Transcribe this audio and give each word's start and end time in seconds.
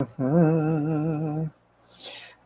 Mhm. 0.00 1.52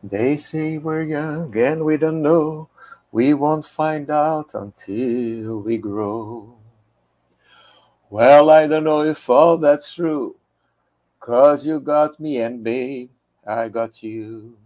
They 0.03 0.35
say 0.37 0.77
we're 0.77 1.03
young 1.03 1.57
and 1.57 1.85
we 1.85 1.95
don't 1.97 2.21
know. 2.21 2.69
We 3.11 3.33
won't 3.33 3.65
find 3.65 4.09
out 4.11 4.53
until 4.53 5.59
we 5.61 5.77
grow. 5.77 6.57
Well, 8.09 8.49
I 8.51 8.67
don't 8.67 8.83
know 8.83 9.01
if 9.01 9.29
all 9.29 9.57
that's 9.57 9.93
true. 9.95 10.35
Cause 11.19 11.65
you 11.65 11.79
got 11.79 12.19
me 12.19 12.39
and 12.41 12.63
babe, 12.63 13.11
I 13.47 13.69
got 13.69 14.03
you. 14.03 14.57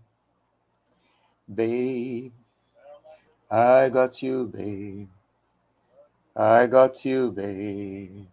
Babe, 1.47 2.33
I 3.49 3.87
got 3.87 4.21
you, 4.21 4.45
babe. 4.47 5.07
I 6.35 6.67
got 6.67 7.03
you, 7.05 7.31
babe. 7.31 8.27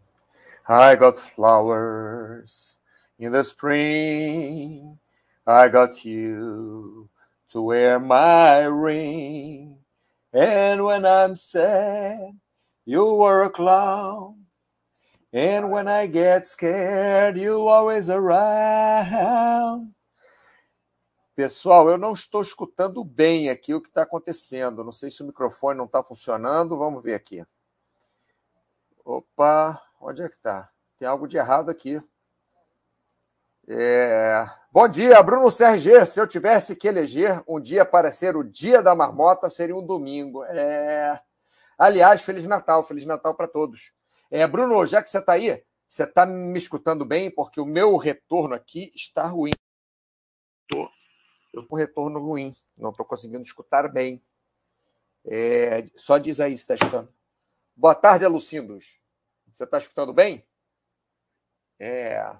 I 0.68 0.96
got 0.96 1.18
flowers 1.18 2.76
in 3.20 3.32
the 3.32 3.44
spring. 3.44 4.98
I 5.46 5.68
got 5.68 6.04
you 6.04 7.08
to 7.50 7.62
wear 7.62 8.00
my 8.00 8.60
ring. 8.60 9.76
And 10.32 10.84
when 10.84 11.04
I'm 11.04 11.36
sad, 11.36 12.38
you 12.86 13.04
were 13.04 13.44
a 13.44 13.50
clown. 13.50 14.46
And 15.32 15.70
when 15.70 15.86
I 15.86 16.06
get 16.06 16.48
scared, 16.48 17.36
you 17.36 17.68
always 17.68 18.08
around. 18.08 19.92
Pessoal, 21.36 21.88
eu 21.88 21.98
não 21.98 22.12
estou 22.12 22.42
escutando 22.42 23.04
bem 23.04 23.48
aqui 23.48 23.74
o 23.74 23.80
que 23.80 23.88
está 23.88 24.02
acontecendo. 24.02 24.82
Não 24.82 24.92
sei 24.92 25.10
se 25.10 25.22
o 25.22 25.26
microfone 25.26 25.78
não 25.78 25.84
está 25.84 26.02
funcionando. 26.02 26.76
Vamos 26.76 27.04
ver 27.04 27.14
aqui. 27.14 27.44
Opa, 29.04 29.80
onde 30.00 30.22
é 30.22 30.28
que 30.28 30.36
está? 30.36 30.70
Tem 30.98 31.06
algo 31.06 31.26
de 31.26 31.36
errado 31.36 31.70
aqui. 31.70 32.02
É... 33.72 34.50
Bom 34.72 34.88
dia, 34.88 35.22
Bruno 35.22 35.48
Serge. 35.48 36.04
Se 36.04 36.20
eu 36.20 36.26
tivesse 36.26 36.74
que 36.74 36.88
eleger 36.88 37.40
um 37.46 37.60
dia 37.60 37.84
para 37.84 38.10
ser 38.10 38.36
o 38.36 38.42
dia 38.42 38.82
da 38.82 38.96
marmota, 38.96 39.48
seria 39.48 39.76
um 39.76 39.86
domingo. 39.86 40.42
É... 40.42 41.22
Aliás, 41.78 42.20
Feliz 42.22 42.48
Natal, 42.48 42.82
Feliz 42.82 43.06
Natal 43.06 43.32
para 43.32 43.46
todos. 43.46 43.92
É, 44.28 44.44
Bruno, 44.44 44.84
já 44.84 45.00
que 45.00 45.08
você 45.08 45.18
está 45.18 45.34
aí, 45.34 45.62
você 45.86 46.02
está 46.02 46.26
me 46.26 46.58
escutando 46.58 47.04
bem? 47.04 47.30
Porque 47.30 47.60
o 47.60 47.64
meu 47.64 47.96
retorno 47.96 48.56
aqui 48.56 48.90
está 48.92 49.24
ruim. 49.26 49.52
Tô. 50.66 50.82
Eu 50.82 51.60
estou 51.60 51.66
com 51.68 51.76
retorno 51.76 52.18
ruim, 52.18 52.52
não 52.76 52.90
estou 52.90 53.06
conseguindo 53.06 53.42
escutar 53.42 53.88
bem. 53.88 54.20
É, 55.24 55.84
só 55.94 56.18
diz 56.18 56.40
aí 56.40 56.56
se 56.56 56.64
está 56.64 56.74
escutando. 56.74 57.12
Boa 57.76 57.94
tarde, 57.94 58.24
Alucindos. 58.24 58.98
Você 59.52 59.62
está 59.62 59.78
escutando 59.78 60.12
bem? 60.12 60.44
É. 61.78 62.36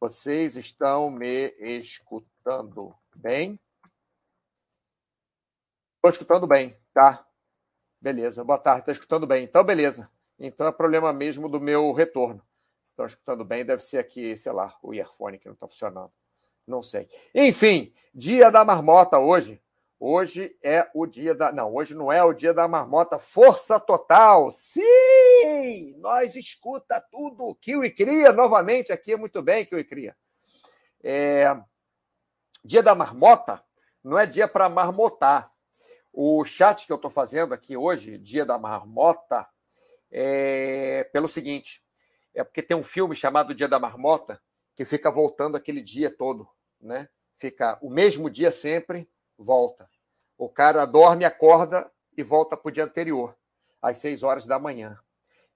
Vocês 0.00 0.56
estão 0.56 1.10
me 1.10 1.52
escutando 1.58 2.94
bem? 3.16 3.58
Estou 5.96 6.10
escutando 6.12 6.46
bem, 6.46 6.78
tá? 6.94 7.26
Beleza, 8.00 8.44
boa 8.44 8.60
tarde, 8.60 8.82
está 8.82 8.92
escutando 8.92 9.26
bem. 9.26 9.42
Então, 9.42 9.64
beleza. 9.64 10.08
Então 10.38 10.68
é 10.68 10.72
problema 10.72 11.12
mesmo 11.12 11.48
do 11.48 11.60
meu 11.60 11.90
retorno. 11.90 12.40
Estão 12.80 13.06
escutando 13.06 13.44
bem, 13.44 13.64
deve 13.64 13.82
ser 13.82 13.98
aqui, 13.98 14.36
sei 14.36 14.52
lá, 14.52 14.78
o 14.82 14.94
earphone 14.94 15.36
que 15.36 15.46
não 15.46 15.54
está 15.54 15.66
funcionando. 15.66 16.12
Não 16.64 16.80
sei. 16.80 17.08
Enfim, 17.34 17.92
dia 18.14 18.50
da 18.50 18.64
marmota 18.64 19.18
hoje. 19.18 19.60
Hoje 19.98 20.56
é 20.62 20.88
o 20.94 21.06
dia 21.06 21.34
da. 21.34 21.50
Não, 21.50 21.74
hoje 21.74 21.96
não 21.96 22.12
é 22.12 22.22
o 22.22 22.32
dia 22.32 22.54
da 22.54 22.68
marmota. 22.68 23.18
Força 23.18 23.80
total! 23.80 24.48
Sim! 24.52 24.80
Nós 25.98 26.36
escuta 26.36 27.00
tudo. 27.10 27.54
Kiwi 27.60 27.90
Cria, 27.90 28.32
novamente 28.32 28.92
aqui. 28.92 29.16
Muito 29.16 29.42
bem, 29.42 29.64
Kiwi 29.64 29.84
Cria. 29.84 30.16
É... 31.02 31.46
Dia 32.64 32.82
da 32.82 32.94
marmota 32.94 33.62
não 34.02 34.18
é 34.18 34.26
dia 34.26 34.48
para 34.48 34.68
marmotar. 34.68 35.50
O 36.12 36.44
chat 36.44 36.86
que 36.86 36.92
eu 36.92 36.96
estou 36.96 37.10
fazendo 37.10 37.54
aqui 37.54 37.76
hoje, 37.76 38.18
dia 38.18 38.44
da 38.44 38.58
marmota, 38.58 39.46
é, 40.10 41.04
pelo 41.12 41.28
seguinte: 41.28 41.82
é 42.34 42.42
porque 42.42 42.62
tem 42.62 42.76
um 42.76 42.82
filme 42.82 43.14
chamado 43.14 43.54
Dia 43.54 43.68
da 43.68 43.78
Marmota 43.78 44.40
que 44.76 44.84
fica 44.84 45.10
voltando 45.10 45.56
aquele 45.56 45.82
dia 45.82 46.14
todo, 46.14 46.48
né? 46.80 47.08
Fica 47.36 47.78
o 47.82 47.90
mesmo 47.90 48.30
dia 48.30 48.50
sempre, 48.50 49.08
volta. 49.36 49.88
O 50.36 50.48
cara 50.48 50.84
dorme, 50.86 51.24
acorda 51.24 51.90
e 52.16 52.22
volta 52.22 52.56
para 52.56 52.68
o 52.68 52.72
dia 52.72 52.84
anterior, 52.84 53.36
às 53.82 53.98
seis 53.98 54.22
horas 54.22 54.46
da 54.46 54.58
manhã. 54.58 54.98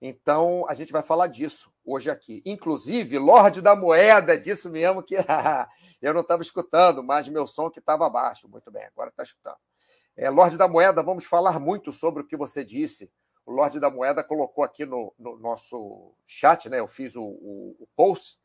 Então, 0.05 0.65
a 0.69 0.75
gente 0.75 0.91
vai 0.91 1.03
falar 1.03 1.29
disso 1.29 1.73
hoje 1.85 2.11
aqui. 2.11 2.43
Inclusive, 2.45 3.19
Lorde 3.19 3.63
da 3.63 3.77
Moeda, 3.77 4.37
disso 4.37 4.69
mesmo 4.69 5.03
que 5.03 5.15
eu 6.03 6.13
não 6.13 6.23
estava 6.23 6.43
escutando, 6.43 7.05
mas 7.05 7.29
meu 7.29 7.47
som 7.47 7.71
que 7.71 7.79
estava 7.79 8.11
baixo. 8.11 8.49
Muito 8.49 8.69
bem, 8.71 8.85
agora 8.85 9.11
está 9.11 9.23
escutando. 9.23 9.59
É, 10.17 10.29
Lorde 10.29 10.57
da 10.57 10.67
Moeda, 10.67 11.03
vamos 11.03 11.25
falar 11.25 11.61
muito 11.61 11.93
sobre 11.93 12.23
o 12.23 12.27
que 12.27 12.37
você 12.37 12.65
disse 12.65 13.11
o 13.45 13.53
Lorde 13.53 13.81
da 13.81 13.91
Moeda 13.91 14.23
colocou 14.23 14.63
aqui 14.63 14.85
no, 14.85 15.13
no 15.19 15.37
nosso 15.39 16.15
chat, 16.27 16.69
né? 16.69 16.79
Eu 16.81 16.87
fiz 16.87 17.17
o, 17.17 17.23
o, 17.23 17.77
o, 17.81 17.89
post 17.97 18.39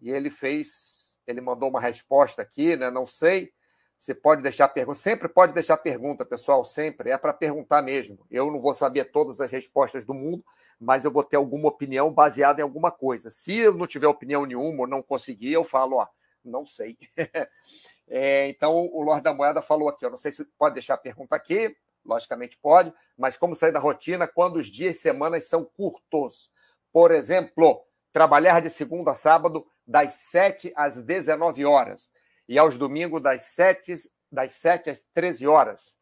e 0.00 0.10
ele 0.10 0.30
fez, 0.30 1.18
ele 1.26 1.40
mandou 1.40 1.68
uma 1.68 1.80
resposta 1.80 2.42
aqui, 2.42 2.76
né? 2.76 2.90
Não 2.90 3.06
sei. 3.06 3.52
Você 3.98 4.14
pode 4.14 4.42
deixar 4.42 4.68
pergunta, 4.68 4.96
sempre 4.96 5.28
pode 5.28 5.52
deixar 5.52 5.76
pergunta, 5.76 6.24
pessoal, 6.24 6.64
sempre 6.64 7.10
é 7.10 7.18
para 7.18 7.32
perguntar 7.32 7.82
mesmo. 7.82 8.24
Eu 8.30 8.48
não 8.48 8.60
vou 8.60 8.72
saber 8.72 9.06
todas 9.06 9.40
as 9.40 9.50
respostas 9.50 10.04
do 10.04 10.14
mundo, 10.14 10.44
mas 10.78 11.04
eu 11.04 11.10
vou 11.10 11.24
ter 11.24 11.36
alguma 11.36 11.68
opinião 11.68 12.12
baseada 12.12 12.60
em 12.60 12.62
alguma 12.62 12.92
coisa. 12.92 13.28
Se 13.28 13.56
eu 13.56 13.74
não 13.74 13.88
tiver 13.88 14.06
opinião 14.06 14.46
nenhuma 14.46 14.82
ou 14.82 14.86
não 14.86 15.02
conseguir, 15.02 15.52
eu 15.52 15.64
falo, 15.64 15.96
ó, 15.96 16.06
não 16.44 16.64
sei. 16.64 16.96
é, 18.06 18.48
então 18.48 18.88
o 18.92 19.02
Lorde 19.02 19.24
da 19.24 19.34
Moeda 19.34 19.60
falou 19.60 19.88
aqui, 19.88 20.04
eu 20.04 20.10
não 20.10 20.16
sei 20.16 20.30
se 20.30 20.44
pode 20.56 20.74
deixar 20.74 20.94
a 20.94 20.98
pergunta 20.98 21.34
aqui, 21.34 21.76
logicamente 22.04 22.56
pode, 22.56 22.94
mas 23.16 23.36
como 23.36 23.56
sair 23.56 23.72
da 23.72 23.80
rotina 23.80 24.28
quando 24.28 24.58
os 24.58 24.68
dias 24.68 24.94
e 24.94 25.00
semanas 25.00 25.48
são 25.48 25.64
curtos? 25.64 26.52
Por 26.92 27.10
exemplo, 27.10 27.82
trabalhar 28.12 28.60
de 28.60 28.70
segunda 28.70 29.10
a 29.10 29.16
sábado 29.16 29.66
das 29.84 30.14
7 30.14 30.72
às 30.76 31.02
19 31.02 31.64
horas 31.64 32.12
e 32.48 32.58
aos 32.58 32.78
domingos 32.78 33.22
das 33.22 33.42
7, 33.42 33.94
das 34.32 34.54
7 34.54 34.90
às 34.90 35.04
13 35.14 35.46
horas. 35.46 35.98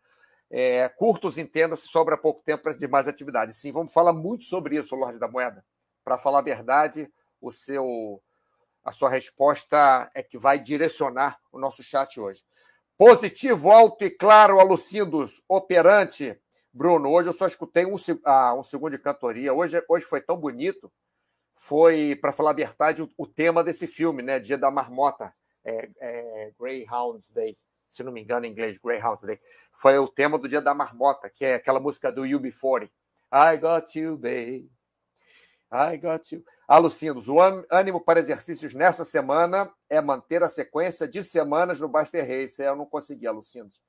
É, 0.48 0.88
curtos, 0.88 1.38
entenda-se, 1.38 1.88
sobra 1.88 2.16
pouco 2.16 2.42
tempo 2.44 2.62
para 2.62 2.72
demais 2.72 3.08
atividades. 3.08 3.56
Sim, 3.56 3.72
vamos 3.72 3.92
falar 3.92 4.12
muito 4.12 4.44
sobre 4.44 4.76
isso, 4.76 4.94
Lorde 4.94 5.18
da 5.18 5.26
Moeda. 5.26 5.64
Para 6.04 6.16
falar 6.16 6.38
a 6.38 6.42
verdade, 6.42 7.10
o 7.40 7.50
seu, 7.50 8.22
a 8.84 8.92
sua 8.92 9.10
resposta 9.10 10.08
é 10.14 10.22
que 10.22 10.38
vai 10.38 10.58
direcionar 10.58 11.40
o 11.50 11.58
nosso 11.58 11.82
chat 11.82 12.20
hoje. 12.20 12.44
Positivo, 12.96 13.70
alto 13.70 14.04
e 14.04 14.10
claro, 14.10 14.60
Alucindos, 14.60 15.42
operante. 15.48 16.40
Bruno, 16.72 17.10
hoje 17.10 17.28
eu 17.28 17.32
só 17.32 17.46
escutei 17.46 17.84
um, 17.84 17.96
ah, 18.24 18.54
um 18.54 18.62
segundo 18.62 18.92
de 18.92 18.98
cantoria. 18.98 19.52
Hoje, 19.52 19.82
hoje 19.88 20.04
foi 20.04 20.20
tão 20.20 20.36
bonito. 20.36 20.90
Foi, 21.52 22.16
para 22.20 22.32
falar 22.32 22.50
a 22.50 22.54
verdade, 22.54 23.02
o, 23.02 23.08
o, 23.16 23.26
tema 23.26 23.64
desse 23.64 23.86
filme, 23.86 24.22
né? 24.22 24.38
Dia 24.38 24.56
da 24.56 24.70
Marmota. 24.70 25.32
É, 25.66 25.88
é, 26.00 26.52
Greyhounds 26.58 27.30
Day. 27.30 27.58
Se 27.90 28.02
não 28.02 28.12
me 28.12 28.22
engano, 28.22 28.46
em 28.46 28.50
inglês, 28.50 28.78
Greyhounds 28.78 29.24
Day. 29.24 29.40
Foi 29.72 29.98
o 29.98 30.08
tema 30.08 30.38
do 30.38 30.48
Dia 30.48 30.60
da 30.60 30.74
Marmota, 30.74 31.28
que 31.28 31.44
é 31.44 31.54
aquela 31.54 31.80
música 31.80 32.12
do 32.12 32.22
UB40. 32.22 32.90
I 33.32 33.56
got 33.56 33.94
you, 33.98 34.16
babe. 34.16 34.70
I 35.72 35.96
got 35.96 36.30
you. 36.32 36.44
Alucinos, 36.68 37.28
o 37.28 37.38
ânimo 37.70 38.00
para 38.00 38.20
exercícios 38.20 38.74
nessa 38.74 39.04
semana 39.04 39.72
é 39.88 40.00
manter 40.00 40.42
a 40.42 40.48
sequência 40.48 41.06
de 41.06 41.22
semanas 41.22 41.80
no 41.80 41.88
Baster 41.88 42.26
Race. 42.26 42.62
Eu 42.62 42.76
não 42.76 42.86
consegui, 42.86 43.26
Alucinos. 43.26 43.80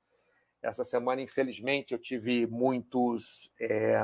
Essa 0.62 0.84
semana, 0.84 1.22
infelizmente, 1.22 1.92
eu 1.92 1.98
tive 1.98 2.46
muitos 2.46 3.50
é, 3.60 4.02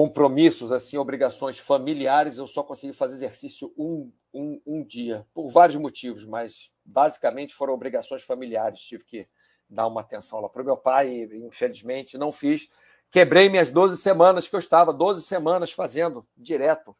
compromissos, 0.00 0.72
assim, 0.72 0.96
obrigações 0.96 1.58
familiares. 1.58 2.38
Eu 2.38 2.46
só 2.46 2.62
consegui 2.62 2.94
fazer 2.94 3.16
exercício 3.16 3.70
um, 3.76 4.10
um, 4.32 4.58
um 4.66 4.82
dia, 4.82 5.26
por 5.34 5.50
vários 5.50 5.76
motivos, 5.76 6.24
mas 6.24 6.70
basicamente 6.82 7.54
foram 7.54 7.74
obrigações 7.74 8.22
familiares. 8.22 8.80
Tive 8.80 9.04
que 9.04 9.28
dar 9.68 9.86
uma 9.86 10.00
atenção 10.00 10.40
lá 10.40 10.48
para 10.48 10.62
o 10.62 10.64
meu 10.64 10.76
pai, 10.78 11.10
e, 11.10 11.46
infelizmente 11.46 12.16
não 12.16 12.32
fiz 12.32 12.70
Quebrei 13.10 13.48
minhas 13.50 13.70
12 13.70 13.96
semanas 13.96 14.46
que 14.48 14.54
eu 14.54 14.58
estava, 14.60 14.92
12 14.92 15.22
semanas 15.22 15.72
fazendo 15.72 16.24
direto. 16.34 16.96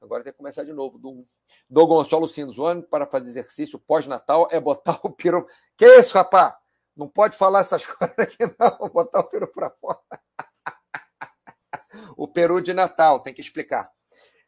Agora 0.00 0.24
tem 0.24 0.32
que 0.32 0.38
começar 0.38 0.64
de 0.64 0.72
novo. 0.72 0.98
Do, 0.98 1.24
do 1.70 1.86
Gonçalo 1.86 2.26
ano 2.66 2.82
para 2.82 3.06
fazer 3.06 3.28
exercício 3.28 3.78
pós-natal 3.78 4.48
é 4.50 4.58
botar 4.58 4.98
o 5.04 5.10
peru. 5.10 5.46
Que 5.76 5.86
isso, 5.98 6.14
rapá? 6.14 6.58
Não 6.96 7.06
pode 7.06 7.36
falar 7.36 7.60
essas 7.60 7.84
coisas 7.86 8.18
aqui, 8.18 8.38
não. 8.58 8.88
Botar 8.88 9.20
o 9.20 9.24
peru 9.24 9.46
para 9.46 9.70
fora. 9.70 10.00
o 12.16 12.26
peru 12.28 12.60
de 12.60 12.72
Natal, 12.72 13.20
tem 13.20 13.34
que 13.34 13.40
explicar. 13.40 13.90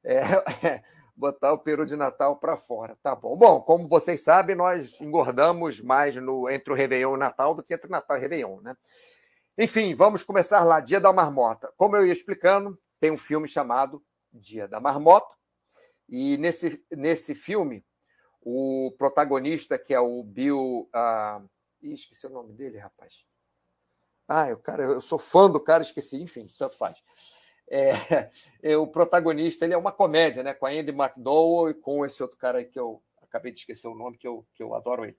É, 0.05 0.21
botar 1.17 1.53
o 1.53 1.59
peru 1.59 1.87
de 1.87 1.97
Natal 1.97 2.37
para 2.37 2.57
fora. 2.57 2.97
Tá 3.03 3.15
bom. 3.15 3.37
Bom, 3.37 3.61
como 3.61 3.89
vocês 3.89 4.23
sabem, 4.23 4.55
nós 4.55 5.01
engordamos 5.01 5.81
mais 5.81 6.15
no, 6.17 6.49
entre 6.51 6.73
o 6.73 6.77
Réveillon 6.77 7.13
e 7.13 7.15
o 7.15 7.19
Natal 7.19 7.55
do 7.55 7.63
que 7.63 7.75
entre 7.75 7.89
o 7.89 7.91
Natal 7.91 8.17
e 8.17 8.21
o 8.21 8.23
Réveillon, 8.23 8.61
né? 8.61 8.77
Enfim, 9.59 9.95
vamos 9.95 10.23
começar 10.23 10.63
lá. 10.65 10.81
Dia 10.81 11.01
da 11.01 11.13
Marmota. 11.13 11.73
Como 11.77 11.97
eu 11.97 12.07
ia 12.07 12.13
explicando, 12.13 12.79
tem 13.01 13.11
um 13.11 13.19
filme 13.19 13.49
chamado 13.49 14.05
Dia 14.31 14.69
da 14.69 14.79
Marmota. 14.79 15.35
E 16.09 16.37
nesse, 16.37 16.85
nesse 16.91 17.35
filme, 17.35 17.85
o 18.43 18.95
protagonista, 18.99 19.79
que 19.79 19.95
é 19.95 20.01
o 20.01 20.23
Bill. 20.23 20.89
Uh... 20.95 21.49
Ih, 21.83 21.95
esqueci 21.95 22.27
o 22.27 22.31
nome 22.31 22.53
dele, 22.53 22.79
rapaz. 22.79 23.25
Ah, 24.29 24.51
eu, 24.51 24.59
cara, 24.59 24.83
eu 24.83 25.01
sou 25.01 25.19
fã 25.19 25.49
do 25.49 25.61
cara, 25.61 25.83
esqueci, 25.83 26.17
enfim, 26.21 26.49
tanto 26.59 26.77
faz. 26.77 26.99
É, 27.69 27.91
é, 28.63 28.77
o 28.77 28.87
protagonista 28.87 29.65
ele 29.65 29.75
é 29.75 29.79
uma 29.79 29.93
comédia, 29.93 30.43
né? 30.43 30.55
Com 30.55 30.67
a 30.67 30.71
Andy 30.71 30.93
McDowell 30.93 31.71
e 31.71 31.75
com 31.75 32.05
esse 32.05 32.23
outro 32.23 32.39
cara 32.39 32.59
aí 32.59 32.65
que 32.65 32.79
eu 32.79 33.03
acabei 33.23 33.53
de 33.53 33.61
esquecer 33.61 33.89
o 33.89 33.95
nome, 33.95 34.17
que 34.17 34.27
eu, 34.27 34.47
que 34.55 34.63
eu 34.63 34.75
adoro 34.75 35.05
ele. 35.05 35.17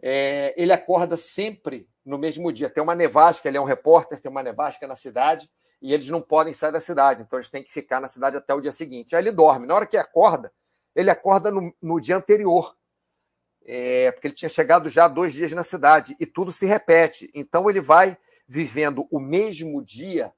É, 0.00 0.54
ele 0.56 0.72
acorda 0.72 1.16
sempre 1.16 1.88
no 2.04 2.18
mesmo 2.18 2.52
dia. 2.52 2.70
Tem 2.70 2.82
uma 2.82 2.94
nevasca, 2.94 3.48
ele 3.48 3.56
é 3.56 3.60
um 3.60 3.64
repórter, 3.64 4.20
tem 4.20 4.30
uma 4.30 4.42
nevasca 4.42 4.86
na 4.86 4.96
cidade 4.96 5.48
e 5.80 5.92
eles 5.92 6.08
não 6.08 6.20
podem 6.20 6.52
sair 6.52 6.72
da 6.72 6.80
cidade, 6.80 7.22
então 7.22 7.38
eles 7.38 7.50
têm 7.50 7.62
que 7.62 7.72
ficar 7.72 8.00
na 8.00 8.06
cidade 8.06 8.36
até 8.36 8.54
o 8.54 8.60
dia 8.60 8.70
seguinte. 8.70 9.14
Aí 9.14 9.22
ele 9.22 9.32
dorme. 9.32 9.66
Na 9.66 9.74
hora 9.74 9.86
que 9.86 9.96
acorda, 9.96 10.52
ele 10.94 11.10
acorda 11.10 11.50
no, 11.50 11.74
no 11.82 12.00
dia 12.00 12.16
anterior, 12.16 12.76
é, 13.64 14.10
porque 14.12 14.28
ele 14.28 14.34
tinha 14.34 14.48
chegado 14.48 14.88
já 14.88 15.08
dois 15.08 15.32
dias 15.32 15.52
na 15.52 15.62
cidade 15.62 16.16
e 16.20 16.26
tudo 16.26 16.52
se 16.52 16.66
repete. 16.66 17.30
Então 17.34 17.68
ele 17.68 17.80
vai 17.80 18.16
vivendo 18.46 19.06
o 19.10 19.18
mesmo 19.18 19.82
dia 19.84 20.32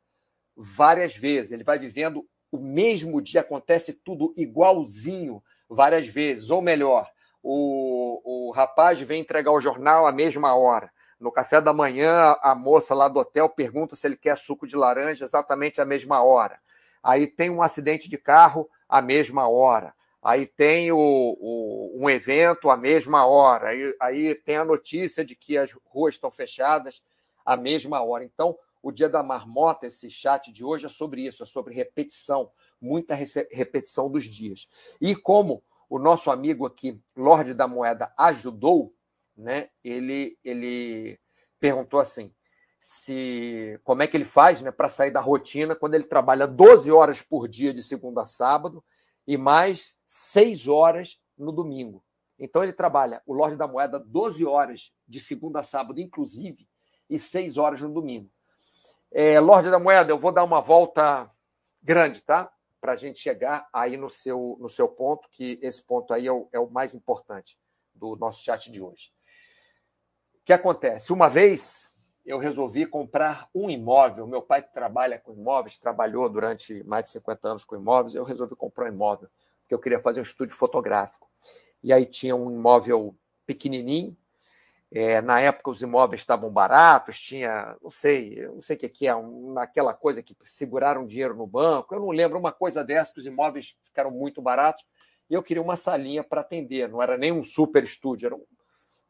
várias 0.56 1.16
vezes. 1.16 1.52
Ele 1.52 1.64
vai 1.64 1.78
vivendo 1.78 2.26
o 2.50 2.58
mesmo 2.58 3.20
dia, 3.20 3.40
acontece 3.40 3.92
tudo 3.92 4.32
igualzinho 4.36 5.42
várias 5.68 6.06
vezes. 6.06 6.50
Ou 6.50 6.62
melhor, 6.62 7.10
o, 7.42 8.48
o 8.48 8.52
rapaz 8.52 9.00
vem 9.00 9.20
entregar 9.20 9.52
o 9.52 9.60
jornal 9.60 10.06
à 10.06 10.12
mesma 10.12 10.54
hora. 10.54 10.90
No 11.18 11.32
café 11.32 11.60
da 11.60 11.72
manhã, 11.72 12.36
a 12.42 12.54
moça 12.54 12.94
lá 12.94 13.08
do 13.08 13.18
hotel 13.18 13.48
pergunta 13.48 13.96
se 13.96 14.06
ele 14.06 14.16
quer 14.16 14.36
suco 14.36 14.66
de 14.66 14.76
laranja 14.76 15.24
exatamente 15.24 15.80
à 15.80 15.84
mesma 15.84 16.22
hora. 16.22 16.58
Aí 17.02 17.26
tem 17.26 17.50
um 17.50 17.62
acidente 17.62 18.08
de 18.08 18.16
carro 18.16 18.68
à 18.88 19.02
mesma 19.02 19.48
hora. 19.48 19.94
Aí 20.22 20.46
tem 20.46 20.90
o, 20.90 20.96
o, 20.98 21.92
um 21.96 22.08
evento 22.08 22.70
à 22.70 22.76
mesma 22.76 23.26
hora. 23.26 23.68
Aí, 23.68 23.94
aí 24.00 24.34
tem 24.34 24.56
a 24.56 24.64
notícia 24.64 25.22
de 25.24 25.36
que 25.36 25.58
as 25.58 25.72
ruas 25.84 26.14
estão 26.14 26.30
fechadas 26.30 27.02
à 27.44 27.56
mesma 27.58 28.02
hora. 28.02 28.24
Então, 28.24 28.56
o 28.84 28.92
Dia 28.92 29.08
da 29.08 29.22
Marmota, 29.22 29.86
esse 29.86 30.10
chat 30.10 30.52
de 30.52 30.62
hoje, 30.62 30.84
é 30.84 30.90
sobre 30.90 31.26
isso, 31.26 31.42
é 31.42 31.46
sobre 31.46 31.74
repetição, 31.74 32.50
muita 32.78 33.14
repetição 33.14 34.10
dos 34.10 34.24
dias. 34.24 34.68
E 35.00 35.16
como 35.16 35.64
o 35.88 35.98
nosso 35.98 36.30
amigo 36.30 36.66
aqui, 36.66 37.00
Lorde 37.16 37.54
da 37.54 37.66
Moeda, 37.66 38.12
ajudou, 38.18 38.94
né? 39.34 39.70
Ele, 39.82 40.38
ele 40.44 41.18
perguntou 41.58 41.98
assim: 41.98 42.30
se 42.78 43.80
como 43.84 44.02
é 44.02 44.06
que 44.06 44.18
ele 44.18 44.26
faz 44.26 44.60
né, 44.60 44.70
para 44.70 44.90
sair 44.90 45.10
da 45.10 45.20
rotina 45.20 45.74
quando 45.74 45.94
ele 45.94 46.04
trabalha 46.04 46.46
12 46.46 46.92
horas 46.92 47.22
por 47.22 47.48
dia 47.48 47.72
de 47.72 47.82
segunda 47.82 48.24
a 48.24 48.26
sábado 48.26 48.84
e 49.26 49.38
mais 49.38 49.94
6 50.06 50.68
horas 50.68 51.18
no 51.38 51.52
domingo. 51.52 52.04
Então 52.38 52.62
ele 52.62 52.74
trabalha, 52.74 53.22
o 53.24 53.32
Lorde 53.32 53.56
da 53.56 53.66
Moeda, 53.66 53.98
12 53.98 54.44
horas 54.44 54.92
de 55.08 55.20
segunda 55.20 55.60
a 55.60 55.64
sábado, 55.64 55.98
inclusive, 56.00 56.68
e 57.08 57.18
6 57.18 57.56
horas 57.56 57.80
no 57.80 57.90
domingo. 57.90 58.30
É, 59.16 59.38
Lorde 59.38 59.70
da 59.70 59.78
Moeda, 59.78 60.10
eu 60.10 60.18
vou 60.18 60.32
dar 60.32 60.42
uma 60.42 60.60
volta 60.60 61.30
grande, 61.80 62.20
tá? 62.20 62.52
Para 62.80 62.94
a 62.94 62.96
gente 62.96 63.20
chegar 63.20 63.68
aí 63.72 63.96
no 63.96 64.10
seu, 64.10 64.56
no 64.58 64.68
seu 64.68 64.88
ponto, 64.88 65.28
que 65.30 65.56
esse 65.62 65.80
ponto 65.80 66.12
aí 66.12 66.26
é 66.26 66.32
o, 66.32 66.48
é 66.52 66.58
o 66.58 66.68
mais 66.68 66.96
importante 66.96 67.56
do 67.94 68.16
nosso 68.16 68.42
chat 68.42 68.72
de 68.72 68.82
hoje. 68.82 69.12
O 70.40 70.44
que 70.44 70.52
acontece? 70.52 71.12
Uma 71.12 71.28
vez 71.28 71.94
eu 72.26 72.38
resolvi 72.38 72.86
comprar 72.86 73.48
um 73.54 73.70
imóvel. 73.70 74.26
Meu 74.26 74.42
pai 74.42 74.62
trabalha 74.62 75.16
com 75.16 75.32
imóveis, 75.32 75.78
trabalhou 75.78 76.28
durante 76.28 76.82
mais 76.82 77.04
de 77.04 77.10
50 77.10 77.48
anos 77.48 77.64
com 77.64 77.76
imóveis. 77.76 78.16
Eu 78.16 78.24
resolvi 78.24 78.56
comprar 78.56 78.86
um 78.86 78.94
imóvel, 78.94 79.28
porque 79.60 79.74
eu 79.76 79.78
queria 79.78 80.00
fazer 80.00 80.18
um 80.18 80.24
estúdio 80.24 80.56
fotográfico. 80.56 81.30
E 81.84 81.92
aí 81.92 82.04
tinha 82.04 82.34
um 82.34 82.50
imóvel 82.50 83.14
pequenininho, 83.46 84.16
é, 84.96 85.20
na 85.20 85.40
época 85.40 85.72
os 85.72 85.82
imóveis 85.82 86.22
estavam 86.22 86.48
baratos, 86.48 87.18
tinha, 87.18 87.76
não 87.82 87.90
sei, 87.90 88.46
não 88.46 88.60
sei 88.60 88.76
o 88.76 88.78
que, 88.78 89.08
é, 89.08 89.12
aquela 89.56 89.92
coisa 89.92 90.22
que 90.22 90.36
seguraram 90.44 91.04
dinheiro 91.04 91.34
no 91.34 91.48
banco, 91.48 91.92
eu 91.92 91.98
não 91.98 92.10
lembro 92.10 92.38
uma 92.38 92.52
coisa 92.52 92.84
dessa, 92.84 93.12
que 93.12 93.18
os 93.18 93.26
imóveis 93.26 93.76
ficaram 93.82 94.12
muito 94.12 94.40
baratos, 94.40 94.86
e 95.28 95.34
eu 95.34 95.42
queria 95.42 95.60
uma 95.60 95.74
salinha 95.74 96.22
para 96.22 96.42
atender, 96.42 96.88
não 96.88 97.02
era 97.02 97.18
nem 97.18 97.32
um 97.32 97.42
super 97.42 97.82
estúdio, 97.82 98.26
era 98.26 98.36
um, 98.36 98.44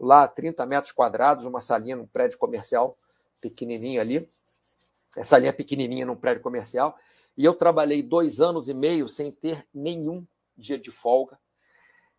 lá 0.00 0.26
30 0.26 0.64
metros 0.64 0.90
quadrados, 0.90 1.44
uma 1.44 1.60
salinha 1.60 1.96
num 1.96 2.06
prédio 2.06 2.38
comercial 2.38 2.96
pequenininho 3.38 4.00
ali, 4.00 4.26
essa 5.18 5.36
linha 5.36 5.52
pequenininha 5.52 6.06
num 6.06 6.16
prédio 6.16 6.42
comercial, 6.42 6.96
e 7.36 7.44
eu 7.44 7.52
trabalhei 7.52 8.02
dois 8.02 8.40
anos 8.40 8.70
e 8.70 8.74
meio 8.74 9.06
sem 9.06 9.30
ter 9.30 9.66
nenhum 9.74 10.26
dia 10.56 10.78
de 10.78 10.90
folga, 10.90 11.38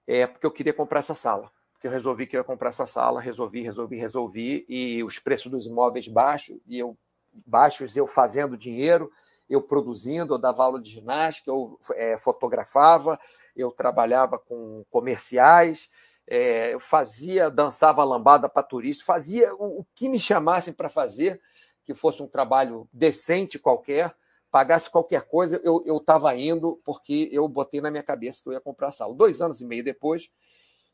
é, 0.05 0.27
porque 0.27 0.45
eu 0.45 0.51
queria 0.51 0.71
comprar 0.71 0.99
essa 0.99 1.15
sala 1.15 1.54
que 1.85 1.87
eu 1.87 1.91
resolvi 1.91 2.25
que 2.25 2.35
eu 2.35 2.39
ia 2.39 2.43
comprar 2.43 2.69
essa 2.69 2.87
sala, 2.87 3.21
resolvi, 3.21 3.61
resolvi, 3.61 3.95
resolvi, 3.95 4.65
e 4.67 5.03
os 5.03 5.19
preços 5.19 5.51
dos 5.51 5.67
imóveis 5.67 6.07
baixos, 6.07 6.57
e 6.67 6.79
eu 6.79 6.97
baixos, 7.45 7.95
eu 7.95 8.07
fazendo 8.07 8.57
dinheiro, 8.57 9.11
eu 9.47 9.61
produzindo, 9.61 10.33
eu 10.33 10.37
dava 10.39 10.63
aula 10.63 10.81
de 10.81 10.89
ginástica, 10.89 11.51
eu 11.51 11.77
é, 11.93 12.17
fotografava, 12.17 13.19
eu 13.55 13.69
trabalhava 13.69 14.39
com 14.39 14.83
comerciais, 14.89 15.87
é, 16.25 16.73
eu 16.73 16.79
fazia, 16.79 17.51
dançava 17.51 18.03
lambada 18.03 18.49
para 18.49 18.63
turista, 18.63 19.03
fazia 19.05 19.53
o, 19.53 19.81
o 19.81 19.85
que 19.93 20.09
me 20.09 20.17
chamassem 20.17 20.73
para 20.73 20.89
fazer, 20.89 21.39
que 21.85 21.93
fosse 21.93 22.23
um 22.23 22.27
trabalho 22.27 22.89
decente 22.91 23.59
qualquer, 23.59 24.11
pagasse 24.49 24.89
qualquer 24.89 25.27
coisa, 25.27 25.61
eu 25.63 25.97
estava 25.97 26.35
indo, 26.35 26.81
porque 26.83 27.29
eu 27.31 27.47
botei 27.47 27.79
na 27.79 27.91
minha 27.91 28.01
cabeça 28.01 28.41
que 28.41 28.49
eu 28.49 28.53
ia 28.53 28.61
comprar 28.61 28.87
a 28.87 28.91
sala. 28.91 29.13
Dois 29.13 29.39
anos 29.39 29.61
e 29.61 29.65
meio 29.65 29.83
depois, 29.83 30.31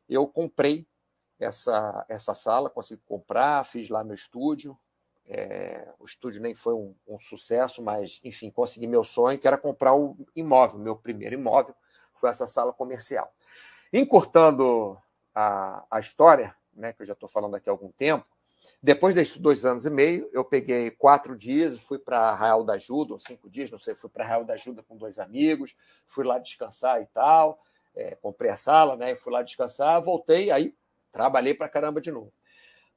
eu 0.07 0.27
comprei 0.27 0.87
essa, 1.39 2.05
essa 2.07 2.33
sala, 2.33 2.69
consegui 2.69 3.01
comprar, 3.05 3.65
fiz 3.65 3.89
lá 3.89 4.03
meu 4.03 4.15
estúdio. 4.15 4.77
É, 5.25 5.87
o 5.99 6.05
estúdio 6.05 6.41
nem 6.41 6.53
foi 6.53 6.73
um, 6.73 6.93
um, 7.07 7.17
sucesso, 7.17 7.81
mas, 7.81 8.19
enfim, 8.23 8.49
consegui 8.51 8.85
meu 8.85 9.03
sonho, 9.03 9.39
que 9.39 9.47
era 9.47 9.57
comprar 9.57 9.95
o 9.95 10.17
imóvel. 10.35 10.79
Meu 10.79 10.95
primeiro 10.95 11.35
imóvel 11.35 11.73
foi 12.13 12.29
essa 12.29 12.47
sala 12.47 12.73
comercial. 12.73 13.33
Encurtando 13.93 14.97
a, 15.33 15.85
a 15.89 15.99
história, 15.99 16.55
né, 16.73 16.93
que 16.93 17.01
eu 17.01 17.05
já 17.05 17.13
estou 17.13 17.29
falando 17.29 17.55
aqui 17.55 17.69
há 17.69 17.71
algum 17.71 17.91
tempo, 17.91 18.25
depois 18.81 19.15
desses 19.15 19.37
dois 19.37 19.65
anos 19.65 19.85
e 19.85 19.89
meio, 19.89 20.29
eu 20.31 20.45
peguei 20.45 20.91
quatro 20.91 21.35
dias, 21.35 21.79
fui 21.79 21.97
para 21.97 22.29
Arraial 22.29 22.63
da 22.63 22.73
Ajuda, 22.73 23.13
ou 23.13 23.19
cinco 23.19 23.49
dias, 23.49 23.71
não 23.71 23.79
sei, 23.79 23.95
fui 23.95 24.09
para 24.09 24.23
Arraial 24.23 24.45
da 24.45 24.53
Ajuda 24.53 24.83
com 24.83 24.95
dois 24.95 25.17
amigos, 25.17 25.75
fui 26.05 26.23
lá 26.23 26.37
descansar 26.37 27.01
e 27.01 27.07
tal 27.07 27.59
é, 27.95 28.15
comprei 28.15 28.51
a 28.51 28.55
sala, 28.55 28.95
né? 28.95 29.15
Fui 29.15 29.31
lá 29.31 29.41
descansar, 29.41 30.01
voltei, 30.01 30.51
aí 30.51 30.75
trabalhei 31.11 31.53
para 31.53 31.69
caramba 31.69 31.99
de 31.99 32.11
novo. 32.11 32.31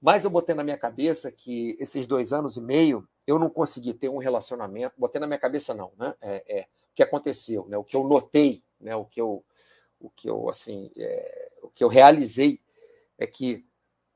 Mas 0.01 0.25
eu 0.25 0.31
botei 0.31 0.55
na 0.55 0.63
minha 0.63 0.77
cabeça 0.77 1.33
que 1.33 1.77
esses 1.81 2.07
dois 2.07 2.33
anos 2.33 2.57
e 2.57 2.61
meio 2.61 3.09
eu 3.27 3.39
não 3.39 3.49
consegui 3.49 3.95
ter 3.95 4.09
um 4.09 4.19
relacionamento. 4.19 4.95
Botei 4.99 5.21
na 5.21 5.27
minha 5.27 5.39
cabeça 5.39 5.73
não, 5.73 5.93
né? 5.99 6.15
É, 6.21 6.59
é 6.59 6.61
o 6.63 6.95
que 6.95 7.03
aconteceu, 7.03 7.67
né? 7.69 7.77
O 7.79 7.85
que 7.85 7.97
eu 7.97 8.05
notei, 8.05 8.63
né? 8.81 8.95
O 8.95 9.05
que 9.05 9.21
eu, 9.21 9.45
o 9.99 10.11
que 10.11 10.29
eu 10.29 10.49
assim, 10.49 10.91
é, 10.97 11.51
o 11.63 11.71
que 11.71 11.83
eu 11.83 11.89
realizei 11.89 12.61
é 13.19 13.27
que 13.27 13.65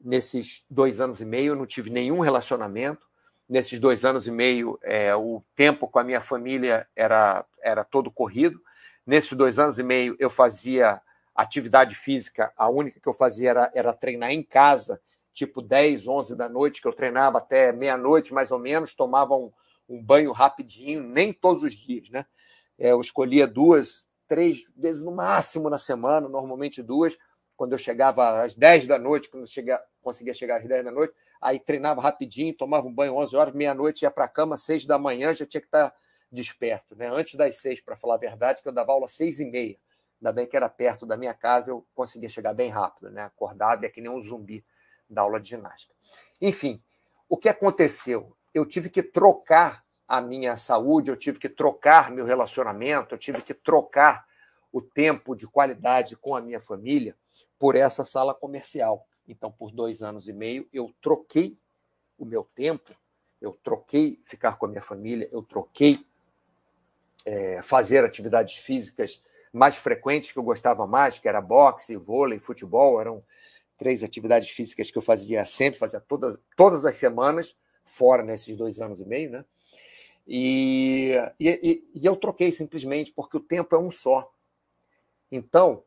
nesses 0.00 0.64
dois 0.70 1.00
anos 1.00 1.20
e 1.20 1.24
meio 1.24 1.52
eu 1.52 1.56
não 1.56 1.66
tive 1.66 1.90
nenhum 1.90 2.20
relacionamento. 2.20 3.06
Nesses 3.48 3.80
dois 3.80 4.04
anos 4.04 4.28
e 4.28 4.30
meio, 4.30 4.78
é, 4.82 5.16
o 5.16 5.42
tempo 5.56 5.88
com 5.88 5.98
a 5.98 6.04
minha 6.04 6.20
família 6.20 6.86
era, 6.94 7.46
era 7.62 7.82
todo 7.82 8.10
corrido. 8.10 8.60
Nesses 9.08 9.32
dois 9.32 9.58
anos 9.58 9.78
e 9.78 9.82
meio, 9.82 10.14
eu 10.18 10.28
fazia 10.28 11.00
atividade 11.34 11.94
física, 11.94 12.52
a 12.54 12.68
única 12.68 13.00
que 13.00 13.08
eu 13.08 13.14
fazia 13.14 13.48
era, 13.48 13.72
era 13.74 13.92
treinar 13.94 14.32
em 14.32 14.42
casa, 14.42 15.00
tipo 15.32 15.62
10, 15.62 16.06
11 16.06 16.36
da 16.36 16.46
noite, 16.46 16.82
que 16.82 16.86
eu 16.86 16.92
treinava 16.92 17.38
até 17.38 17.72
meia-noite, 17.72 18.34
mais 18.34 18.50
ou 18.50 18.58
menos, 18.58 18.92
tomava 18.92 19.34
um, 19.34 19.50
um, 19.88 20.04
banho 20.04 20.30
rapidinho, 20.30 21.02
nem 21.02 21.32
todos 21.32 21.62
os 21.62 21.72
dias, 21.72 22.10
né? 22.10 22.26
É, 22.78 22.90
eu 22.90 23.00
escolhia 23.00 23.46
duas, 23.46 24.06
três 24.28 24.70
vezes 24.76 25.02
no 25.02 25.10
máximo 25.10 25.70
na 25.70 25.78
semana, 25.78 26.28
normalmente 26.28 26.82
duas, 26.82 27.16
quando 27.56 27.72
eu 27.72 27.78
chegava 27.78 28.42
às 28.42 28.54
10 28.54 28.86
da 28.86 28.98
noite, 28.98 29.30
quando 29.30 29.44
eu 29.44 29.48
chega, 29.48 29.82
conseguia 30.02 30.34
chegar 30.34 30.58
às 30.58 30.68
10 30.68 30.84
da 30.84 30.90
noite, 30.90 31.14
aí 31.40 31.58
treinava 31.58 32.02
rapidinho, 32.02 32.52
tomava 32.52 32.86
um 32.86 32.92
banho 32.92 33.14
11 33.14 33.34
horas, 33.34 33.54
meia-noite, 33.54 34.02
ia 34.02 34.10
para 34.10 34.26
a 34.26 34.28
cama, 34.28 34.54
6 34.58 34.84
da 34.84 34.98
manhã, 34.98 35.32
já 35.32 35.46
tinha 35.46 35.62
que 35.62 35.66
estar 35.66 35.92
tá 35.92 35.96
desperto, 36.30 36.94
né? 36.94 37.08
Antes 37.08 37.34
das 37.34 37.56
seis, 37.56 37.80
para 37.80 37.96
falar 37.96 38.14
a 38.14 38.18
verdade, 38.18 38.62
que 38.62 38.68
eu 38.68 38.72
dava 38.72 38.92
aula 38.92 39.06
às 39.06 39.12
seis 39.12 39.40
e 39.40 39.44
meia. 39.44 39.78
Ainda 40.20 40.32
bem 40.32 40.46
que 40.46 40.56
era 40.56 40.68
perto 40.68 41.06
da 41.06 41.16
minha 41.16 41.34
casa, 41.34 41.70
eu 41.70 41.86
conseguia 41.94 42.28
chegar 42.28 42.52
bem 42.52 42.70
rápido, 42.70 43.10
né? 43.10 43.22
Acordava, 43.22 43.86
é 43.86 43.88
que 43.88 44.00
nem 44.00 44.10
um 44.10 44.20
zumbi 44.20 44.64
da 45.08 45.22
aula 45.22 45.40
de 45.40 45.50
ginástica. 45.50 45.94
Enfim, 46.40 46.82
o 47.28 47.36
que 47.36 47.48
aconteceu? 47.48 48.36
Eu 48.52 48.66
tive 48.66 48.90
que 48.90 49.02
trocar 49.02 49.84
a 50.06 50.20
minha 50.20 50.56
saúde, 50.56 51.10
eu 51.10 51.16
tive 51.16 51.38
que 51.38 51.48
trocar 51.48 52.10
meu 52.10 52.24
relacionamento, 52.24 53.14
eu 53.14 53.18
tive 53.18 53.42
que 53.42 53.54
trocar 53.54 54.26
o 54.72 54.80
tempo 54.80 55.36
de 55.36 55.46
qualidade 55.46 56.16
com 56.16 56.34
a 56.34 56.40
minha 56.40 56.60
família 56.60 57.16
por 57.58 57.76
essa 57.76 58.04
sala 58.04 58.34
comercial. 58.34 59.06
Então, 59.26 59.52
por 59.52 59.70
dois 59.70 60.02
anos 60.02 60.28
e 60.28 60.32
meio, 60.32 60.66
eu 60.72 60.94
troquei 61.00 61.58
o 62.16 62.24
meu 62.24 62.44
tempo, 62.54 62.94
eu 63.40 63.52
troquei 63.62 64.18
ficar 64.24 64.56
com 64.56 64.66
a 64.66 64.68
minha 64.68 64.82
família, 64.82 65.28
eu 65.30 65.42
troquei 65.42 66.04
é, 67.24 67.60
fazer 67.62 68.04
atividades 68.04 68.56
físicas 68.56 69.22
mais 69.52 69.76
frequentes 69.76 70.32
que 70.32 70.38
eu 70.38 70.42
gostava 70.42 70.86
mais, 70.86 71.18
que 71.18 71.28
era 71.28 71.40
boxe, 71.40 71.96
vôlei, 71.96 72.38
futebol, 72.38 73.00
eram 73.00 73.22
três 73.78 74.02
atividades 74.02 74.50
físicas 74.50 74.90
que 74.90 74.98
eu 74.98 75.02
fazia 75.02 75.44
sempre, 75.44 75.78
fazia 75.78 76.00
todas, 76.00 76.38
todas 76.56 76.84
as 76.84 76.96
semanas, 76.96 77.56
fora 77.84 78.22
nesses 78.22 78.56
dois 78.56 78.80
anos 78.80 79.00
e 79.00 79.06
meio, 79.06 79.30
né? 79.30 79.44
E, 80.26 81.14
e, 81.40 81.82
e, 81.94 82.04
eu 82.04 82.14
troquei 82.14 82.52
simplesmente 82.52 83.10
porque 83.12 83.38
o 83.38 83.40
tempo 83.40 83.74
é 83.74 83.78
um 83.78 83.90
só. 83.90 84.30
Então, 85.32 85.82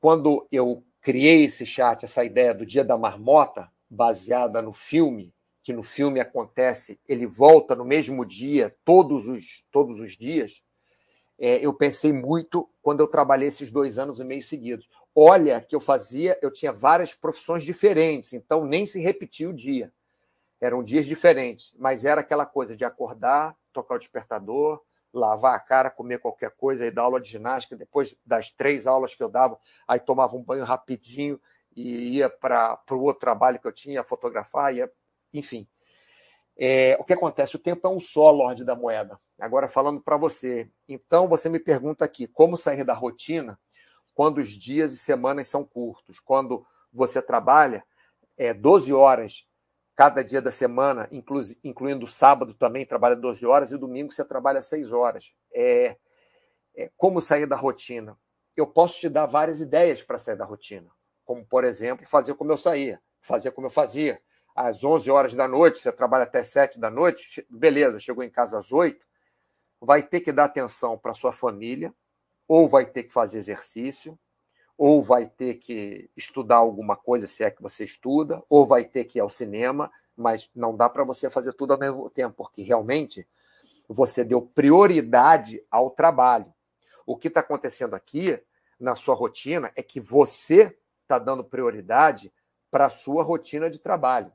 quando 0.00 0.46
eu 0.50 0.82
criei 1.02 1.44
esse 1.44 1.66
chat, 1.66 2.04
essa 2.04 2.24
ideia 2.24 2.54
do 2.54 2.64
Dia 2.64 2.82
da 2.82 2.96
Marmota, 2.96 3.70
baseada 3.90 4.62
no 4.62 4.72
filme, 4.72 5.34
que 5.62 5.72
no 5.72 5.82
filme 5.82 6.20
acontece, 6.20 7.00
ele 7.08 7.26
volta 7.26 7.74
no 7.74 7.84
mesmo 7.84 8.24
dia, 8.24 8.74
todos 8.84 9.28
os, 9.28 9.64
todos 9.70 10.00
os 10.00 10.16
dias, 10.16 10.62
é, 11.38 11.64
eu 11.64 11.72
pensei 11.72 12.12
muito 12.12 12.68
quando 12.82 13.00
eu 13.00 13.06
trabalhei 13.06 13.48
esses 13.48 13.70
dois 13.70 13.98
anos 13.98 14.20
e 14.20 14.24
meio 14.24 14.42
seguidos. 14.42 14.88
Olha 15.14 15.60
que 15.60 15.74
eu 15.74 15.80
fazia, 15.80 16.38
eu 16.40 16.52
tinha 16.52 16.72
várias 16.72 17.14
profissões 17.14 17.64
diferentes, 17.64 18.32
então 18.32 18.64
nem 18.64 18.86
se 18.86 19.00
repetia 19.00 19.48
o 19.48 19.52
dia. 19.52 19.92
Eram 20.60 20.82
dias 20.82 21.06
diferentes, 21.06 21.74
mas 21.76 22.04
era 22.04 22.20
aquela 22.20 22.46
coisa 22.46 22.76
de 22.76 22.84
acordar, 22.84 23.56
tocar 23.72 23.96
o 23.96 23.98
despertador, 23.98 24.80
lavar 25.12 25.54
a 25.54 25.60
cara, 25.60 25.90
comer 25.90 26.20
qualquer 26.20 26.52
coisa, 26.52 26.86
e 26.86 26.90
dar 26.90 27.02
aula 27.02 27.20
de 27.20 27.28
ginástica. 27.28 27.76
Depois 27.76 28.16
das 28.24 28.50
três 28.50 28.86
aulas 28.86 29.14
que 29.14 29.22
eu 29.22 29.28
dava, 29.28 29.58
aí 29.86 29.98
tomava 29.98 30.36
um 30.36 30.42
banho 30.42 30.64
rapidinho 30.64 31.40
e 31.74 32.16
ia 32.16 32.30
para 32.30 32.80
o 32.90 33.00
outro 33.00 33.20
trabalho 33.20 33.58
que 33.58 33.66
eu 33.66 33.72
tinha, 33.72 34.04
fotografar, 34.04 34.74
ia, 34.74 34.90
enfim. 35.32 35.66
É, 36.56 36.96
o 37.00 37.04
que 37.04 37.12
acontece? 37.12 37.56
O 37.56 37.58
tempo 37.58 37.86
é 37.86 37.90
um 37.90 38.00
só, 38.00 38.30
Lorde 38.30 38.64
da 38.64 38.76
Moeda. 38.76 39.18
Agora 39.40 39.68
falando 39.68 40.00
para 40.00 40.16
você. 40.16 40.70
Então, 40.88 41.26
você 41.28 41.48
me 41.48 41.58
pergunta 41.58 42.04
aqui, 42.04 42.26
como 42.26 42.56
sair 42.56 42.84
da 42.84 42.94
rotina 42.94 43.58
quando 44.14 44.38
os 44.38 44.50
dias 44.50 44.92
e 44.92 44.98
semanas 44.98 45.48
são 45.48 45.64
curtos? 45.64 46.20
Quando 46.20 46.66
você 46.92 47.22
trabalha 47.22 47.84
é, 48.36 48.52
12 48.52 48.92
horas 48.92 49.46
cada 49.94 50.22
dia 50.22 50.40
da 50.40 50.50
semana, 50.50 51.08
inclu 51.10 51.40
incluindo 51.62 52.06
sábado 52.06 52.54
também, 52.54 52.86
trabalha 52.86 53.16
12 53.16 53.46
horas, 53.46 53.72
e 53.72 53.78
domingo 53.78 54.12
você 54.12 54.24
trabalha 54.24 54.60
6 54.60 54.92
horas. 54.92 55.34
É, 55.52 55.96
é, 56.74 56.90
como 56.96 57.20
sair 57.20 57.46
da 57.46 57.56
rotina? 57.56 58.18
Eu 58.56 58.66
posso 58.66 59.00
te 59.00 59.08
dar 59.08 59.26
várias 59.26 59.60
ideias 59.60 60.02
para 60.02 60.18
sair 60.18 60.36
da 60.36 60.44
rotina, 60.44 60.90
como, 61.24 61.44
por 61.44 61.64
exemplo, 61.64 62.06
fazer 62.06 62.34
como 62.34 62.52
eu 62.52 62.56
saía, 62.56 63.00
fazer 63.20 63.50
como 63.52 63.66
eu 63.66 63.70
fazia. 63.70 64.20
Às 64.54 64.84
11 64.84 65.10
horas 65.10 65.34
da 65.34 65.48
noite, 65.48 65.78
você 65.78 65.90
trabalha 65.90 66.24
até 66.24 66.42
7 66.42 66.78
da 66.78 66.90
noite, 66.90 67.46
beleza, 67.48 67.98
chegou 67.98 68.22
em 68.22 68.30
casa 68.30 68.58
às 68.58 68.70
8, 68.70 69.04
vai 69.80 70.02
ter 70.02 70.20
que 70.20 70.30
dar 70.30 70.44
atenção 70.44 70.98
para 70.98 71.14
sua 71.14 71.32
família, 71.32 71.94
ou 72.46 72.68
vai 72.68 72.84
ter 72.84 73.04
que 73.04 73.12
fazer 73.12 73.38
exercício, 73.38 74.18
ou 74.76 75.00
vai 75.00 75.26
ter 75.26 75.54
que 75.54 76.10
estudar 76.16 76.56
alguma 76.56 76.96
coisa, 76.96 77.26
se 77.26 77.42
é 77.42 77.50
que 77.50 77.62
você 77.62 77.84
estuda, 77.84 78.42
ou 78.48 78.66
vai 78.66 78.84
ter 78.84 79.04
que 79.04 79.18
ir 79.18 79.20
ao 79.20 79.28
cinema, 79.28 79.90
mas 80.16 80.50
não 80.54 80.76
dá 80.76 80.88
para 80.88 81.04
você 81.04 81.30
fazer 81.30 81.52
tudo 81.54 81.72
ao 81.72 81.78
mesmo 81.78 82.08
tempo, 82.10 82.36
porque 82.36 82.62
realmente 82.62 83.26
você 83.88 84.24
deu 84.24 84.42
prioridade 84.42 85.64
ao 85.70 85.90
trabalho. 85.90 86.52
O 87.06 87.16
que 87.16 87.28
está 87.28 87.40
acontecendo 87.40 87.94
aqui 87.94 88.40
na 88.78 88.94
sua 88.94 89.14
rotina 89.14 89.72
é 89.74 89.82
que 89.82 90.00
você 90.00 90.76
está 91.02 91.18
dando 91.18 91.44
prioridade 91.44 92.32
para 92.70 92.86
a 92.86 92.90
sua 92.90 93.22
rotina 93.22 93.68
de 93.68 93.78
trabalho. 93.78 94.32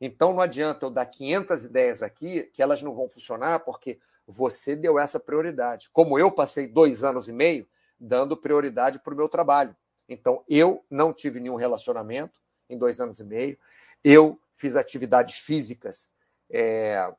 Então 0.00 0.32
não 0.32 0.40
adianta 0.40 0.86
eu 0.86 0.90
dar 0.90 1.06
500 1.06 1.64
ideias 1.64 2.02
aqui 2.02 2.44
que 2.52 2.62
elas 2.62 2.82
não 2.82 2.94
vão 2.94 3.08
funcionar 3.08 3.60
porque 3.60 3.98
você 4.26 4.74
deu 4.74 4.98
essa 4.98 5.20
prioridade. 5.20 5.88
Como 5.92 6.18
eu 6.18 6.30
passei 6.30 6.66
dois 6.66 7.04
anos 7.04 7.28
e 7.28 7.32
meio 7.32 7.66
dando 7.98 8.36
prioridade 8.36 8.98
para 8.98 9.14
o 9.14 9.16
meu 9.16 9.28
trabalho. 9.28 9.74
Então, 10.08 10.44
eu 10.48 10.84
não 10.90 11.12
tive 11.12 11.40
nenhum 11.40 11.56
relacionamento 11.56 12.38
em 12.68 12.76
dois 12.76 13.00
anos 13.00 13.18
e 13.20 13.24
meio. 13.24 13.58
Eu 14.02 14.38
fiz 14.52 14.76
atividades 14.76 15.38
físicas, 15.38 16.10
é, 16.50 17.10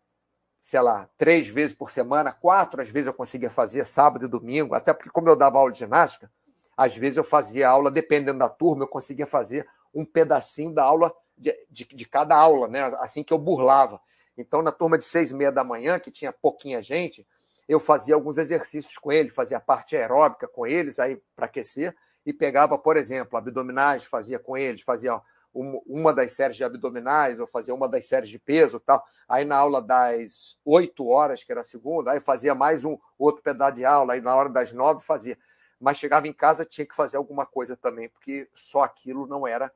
sei 0.62 0.82
lá, 0.82 1.10
três 1.18 1.48
vezes 1.48 1.76
por 1.76 1.90
semana, 1.90 2.32
quatro 2.32 2.82
às 2.82 2.90
vezes 2.90 3.08
eu 3.08 3.14
conseguia 3.14 3.50
fazer 3.50 3.86
sábado 3.86 4.26
e 4.26 4.30
domingo, 4.30 4.76
até 4.76 4.94
porque, 4.94 5.10
como 5.10 5.28
eu 5.28 5.36
dava 5.36 5.58
aula 5.58 5.72
de 5.72 5.80
ginástica, 5.80 6.32
às 6.78 6.96
vezes 6.96 7.18
eu 7.18 7.24
fazia 7.24 7.70
aula, 7.70 7.90
dependendo 7.90 8.40
da 8.40 8.50
turma, 8.50 8.84
eu 8.84 8.88
conseguia 8.88 9.26
fazer 9.26 9.68
um 9.94 10.06
pedacinho 10.06 10.74
da 10.74 10.84
aula 10.84 11.14
de, 11.38 11.56
de, 11.70 11.86
de 11.86 12.06
cada 12.06 12.36
aula, 12.36 12.68
né? 12.68 12.84
assim 13.00 13.24
que 13.24 13.34
eu 13.34 13.38
burlava. 13.38 14.00
Então, 14.38 14.62
na 14.62 14.72
turma 14.72 14.98
de 14.98 15.06
seis 15.06 15.32
e 15.32 15.36
meia 15.36 15.52
da 15.52 15.64
manhã, 15.64 16.00
que 16.00 16.12
tinha 16.12 16.32
pouquinha 16.32 16.82
gente, 16.82 17.26
eu 17.68 17.80
fazia 17.80 18.16
alguns 18.16 18.38
exercícios 18.38 18.98
com 18.98 19.12
ele, 19.12 19.30
fazia 19.30 19.60
parte 19.60 19.96
aeróbica 19.96 20.48
com 20.48 20.68
eles, 20.68 21.00
aí 21.00 21.20
para 21.36 21.46
aquecer, 21.46 21.96
e 22.26 22.34
pegava, 22.34 22.78
por 22.78 22.98
exemplo, 22.98 23.38
abdominais, 23.38 24.04
fazia 24.04 24.40
com 24.40 24.58
eles, 24.58 24.82
fazia 24.82 25.22
uma 25.54 26.14
das 26.14 26.34
séries 26.34 26.58
de 26.58 26.64
abdominais, 26.66 27.40
ou 27.40 27.48
fazia 27.48 27.74
uma 27.74 27.88
das 27.88 28.06
séries 28.06 28.30
de 28.30 28.38
peso 28.38 28.80
tal. 28.80 29.04
Aí 29.28 29.46
na 29.46 29.56
aula 29.56 29.82
das 29.82 30.60
oito 30.66 31.08
horas, 31.08 31.44
que 31.44 31.52
era 31.52 31.62
a 31.62 31.64
segunda, 31.64 32.12
aí 32.12 32.20
fazia 32.20 32.54
mais 32.54 32.84
um 32.84 32.98
outro 33.18 33.42
pedaço 33.42 33.76
de 33.76 33.86
aula, 33.86 34.14
aí 34.14 34.22
na 34.22 34.36
hora 34.36 34.50
das 34.50 34.74
nove 34.74 35.02
fazia. 35.02 35.38
Mas 35.80 35.98
chegava 35.98 36.28
em 36.28 36.34
casa, 36.34 36.66
tinha 36.66 36.86
que 36.86 36.96
fazer 36.96 37.18
alguma 37.18 37.46
coisa 37.46 37.78
também, 37.78 38.10
porque 38.10 38.50
só 38.54 38.84
aquilo 38.84 39.26
não 39.28 39.48
era 39.48 39.72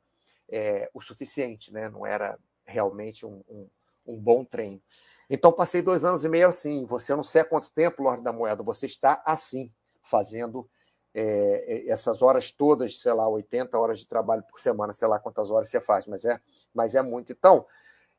é, 0.51 0.89
o 0.94 1.01
suficiente, 1.01 1.74
né? 1.74 1.89
não 1.89 2.06
era 2.06 2.38
realmente 2.65 3.25
um, 3.25 3.44
um, 3.50 3.68
um 4.06 4.18
bom 4.18 4.44
treino. 4.44 4.82
Então, 5.29 5.51
passei 5.51 5.82
dois 5.82 6.03
anos 6.03 6.25
e 6.25 6.29
meio 6.29 6.48
assim. 6.48 6.86
Você 6.86 7.15
não 7.15 7.24
sei 7.24 7.41
há 7.41 7.46
quanto 7.46 7.72
tempo, 7.72 8.01
Lorde 8.01 8.24
da 8.24 8.34
Moeda, 8.34 8.63
você 8.63 8.88
está 8.88 9.22
assim, 9.25 9.72
fazendo 10.01 10.68
é, 11.13 11.86
é 11.88 11.89
essas 11.89 12.22
horas 12.22 12.51
todas, 12.51 13.00
sei 13.00 13.13
lá, 13.13 13.27
80 13.27 13.77
horas 13.77 14.00
de 14.00 14.08
trabalho 14.08 14.44
por 14.44 14.60
semana, 14.60 14.94
sei 14.94 15.08
lá 15.08 15.20
quantas 15.20 15.51
horas 15.51 15.70
você 15.70 15.79
faz, 15.79 16.08
mas 16.08 16.25
é, 16.25 16.39
mas 16.74 16.96
é 16.96 17.01
muito. 17.01 17.32
Então, 17.32 17.65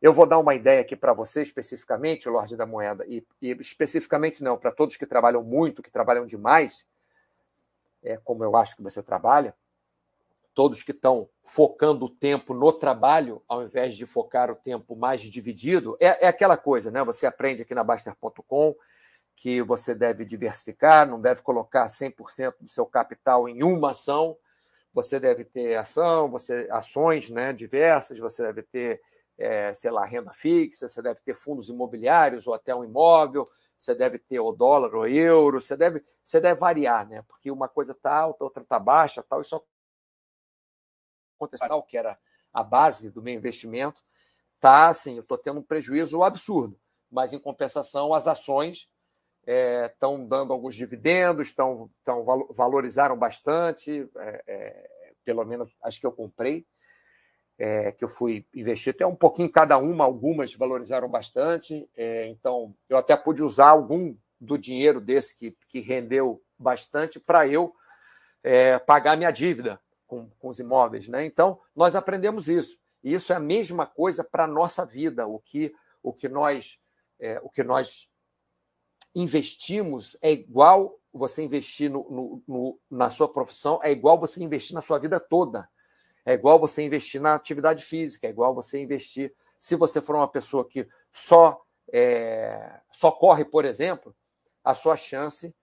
eu 0.00 0.12
vou 0.12 0.24
dar 0.24 0.38
uma 0.38 0.54
ideia 0.54 0.80
aqui 0.80 0.96
para 0.96 1.12
você 1.12 1.42
especificamente, 1.42 2.28
Lorde 2.28 2.56
da 2.56 2.64
Moeda, 2.64 3.04
e, 3.06 3.26
e 3.42 3.50
especificamente 3.60 4.42
não, 4.42 4.56
para 4.56 4.70
todos 4.70 4.96
que 4.96 5.06
trabalham 5.06 5.42
muito, 5.42 5.82
que 5.82 5.90
trabalham 5.90 6.26
demais, 6.26 6.86
é, 8.02 8.16
como 8.16 8.42
eu 8.42 8.56
acho 8.56 8.76
que 8.76 8.82
você 8.82 9.02
trabalha, 9.02 9.54
todos 10.54 10.82
que 10.82 10.92
estão 10.92 11.28
focando 11.44 12.06
o 12.06 12.10
tempo 12.10 12.52
no 12.52 12.72
trabalho, 12.72 13.42
ao 13.48 13.62
invés 13.62 13.96
de 13.96 14.06
focar 14.06 14.50
o 14.50 14.56
tempo 14.56 14.96
mais 14.96 15.22
dividido, 15.22 15.96
é, 16.00 16.26
é 16.26 16.28
aquela 16.28 16.56
coisa, 16.56 16.90
né? 16.90 17.02
Você 17.04 17.26
aprende 17.26 17.62
aqui 17.62 17.74
na 17.74 17.84
Baster.com 17.84 18.74
que 19.36 19.62
você 19.62 19.94
deve 19.94 20.24
diversificar, 20.24 21.08
não 21.08 21.20
deve 21.20 21.40
colocar 21.40 21.86
100% 21.86 22.56
do 22.60 22.68
seu 22.68 22.84
capital 22.84 23.48
em 23.48 23.62
uma 23.62 23.92
ação, 23.92 24.36
você 24.92 25.18
deve 25.18 25.44
ter 25.44 25.76
ação, 25.76 26.30
você 26.30 26.68
ações 26.70 27.30
né, 27.30 27.52
diversas, 27.52 28.18
você 28.18 28.42
deve 28.42 28.62
ter, 28.62 29.00
é, 29.38 29.72
sei 29.72 29.90
lá, 29.90 30.04
renda 30.04 30.32
fixa, 30.34 30.88
você 30.88 31.00
deve 31.00 31.20
ter 31.22 31.34
fundos 31.34 31.68
imobiliários 31.68 32.46
ou 32.46 32.52
até 32.52 32.74
um 32.74 32.84
imóvel, 32.84 33.48
você 33.78 33.94
deve 33.94 34.18
ter 34.18 34.40
o 34.40 34.52
dólar 34.52 34.94
ou 34.94 35.08
euro, 35.08 35.58
você 35.58 35.74
deve, 35.74 36.04
você 36.22 36.38
deve 36.38 36.60
variar, 36.60 37.08
né? 37.08 37.22
Porque 37.26 37.50
uma 37.50 37.66
coisa 37.68 37.92
está 37.92 38.14
alta, 38.14 38.44
outra 38.44 38.62
está 38.62 38.78
baixa, 38.78 39.24
tal, 39.26 39.40
isso 39.40 39.62
aconteceu, 41.40 41.82
que 41.82 41.96
era 41.96 42.18
a 42.52 42.62
base 42.62 43.10
do 43.10 43.22
meu 43.22 43.34
investimento, 43.34 44.02
tá 44.58 44.88
assim, 44.88 45.16
eu 45.16 45.22
estou 45.22 45.38
tendo 45.38 45.60
um 45.60 45.62
prejuízo 45.62 46.22
absurdo, 46.22 46.78
mas 47.10 47.32
em 47.32 47.38
compensação 47.38 48.12
as 48.12 48.26
ações 48.26 48.88
estão 49.46 50.22
é, 50.22 50.26
dando 50.26 50.52
alguns 50.52 50.74
dividendos, 50.74 51.48
estão, 51.48 51.90
estão 51.98 52.24
valorizaram 52.50 53.16
bastante, 53.16 54.08
é, 54.16 54.44
é, 54.46 55.12
pelo 55.24 55.44
menos 55.44 55.74
as 55.82 55.96
que 55.96 56.06
eu 56.06 56.12
comprei, 56.12 56.66
é, 57.58 57.92
que 57.92 58.04
eu 58.04 58.08
fui 58.08 58.46
investir, 58.54 58.94
até 58.94 59.06
um 59.06 59.16
pouquinho 59.16 59.50
cada 59.50 59.78
uma, 59.78 60.04
algumas 60.04 60.54
valorizaram 60.54 61.08
bastante, 61.08 61.88
é, 61.96 62.26
então 62.28 62.74
eu 62.88 62.96
até 62.96 63.16
pude 63.16 63.42
usar 63.42 63.70
algum 63.70 64.14
do 64.40 64.56
dinheiro 64.56 65.00
desse 65.00 65.36
que, 65.36 65.56
que 65.68 65.80
rendeu 65.80 66.42
bastante 66.58 67.20
para 67.20 67.46
eu 67.46 67.74
é, 68.42 68.78
pagar 68.78 69.16
minha 69.16 69.30
dívida, 69.30 69.80
com, 70.10 70.28
com 70.40 70.48
os 70.48 70.58
imóveis. 70.58 71.06
Né? 71.06 71.24
Então, 71.24 71.60
nós 71.74 71.94
aprendemos 71.94 72.48
isso. 72.48 72.76
E 73.02 73.14
isso 73.14 73.32
é 73.32 73.36
a 73.36 73.40
mesma 73.40 73.86
coisa 73.86 74.24
para 74.24 74.44
a 74.44 74.48
nossa 74.48 74.84
vida. 74.84 75.26
O 75.26 75.38
que, 75.38 75.72
o 76.02 76.12
que 76.12 76.28
nós 76.28 76.78
é, 77.20 77.38
o 77.42 77.48
que 77.48 77.62
nós 77.62 78.08
investimos 79.14 80.16
é 80.20 80.32
igual 80.32 80.98
você 81.12 81.42
investir 81.42 81.90
no, 81.90 82.08
no, 82.10 82.42
no, 82.46 82.78
na 82.90 83.10
sua 83.10 83.28
profissão, 83.28 83.78
é 83.82 83.90
igual 83.90 84.18
você 84.18 84.42
investir 84.42 84.74
na 84.74 84.80
sua 84.80 84.98
vida 84.98 85.20
toda. 85.20 85.68
É 86.24 86.34
igual 86.34 86.58
você 86.58 86.82
investir 86.82 87.20
na 87.20 87.34
atividade 87.34 87.84
física, 87.84 88.26
é 88.26 88.30
igual 88.30 88.54
você 88.54 88.80
investir. 88.80 89.32
Se 89.58 89.76
você 89.76 90.00
for 90.00 90.16
uma 90.16 90.28
pessoa 90.28 90.64
que 90.64 90.88
só, 91.12 91.60
é, 91.92 92.80
só 92.92 93.10
corre, 93.10 93.44
por 93.44 93.64
exemplo, 93.64 94.14
a 94.64 94.74
sua 94.74 94.96
chance 94.96 95.54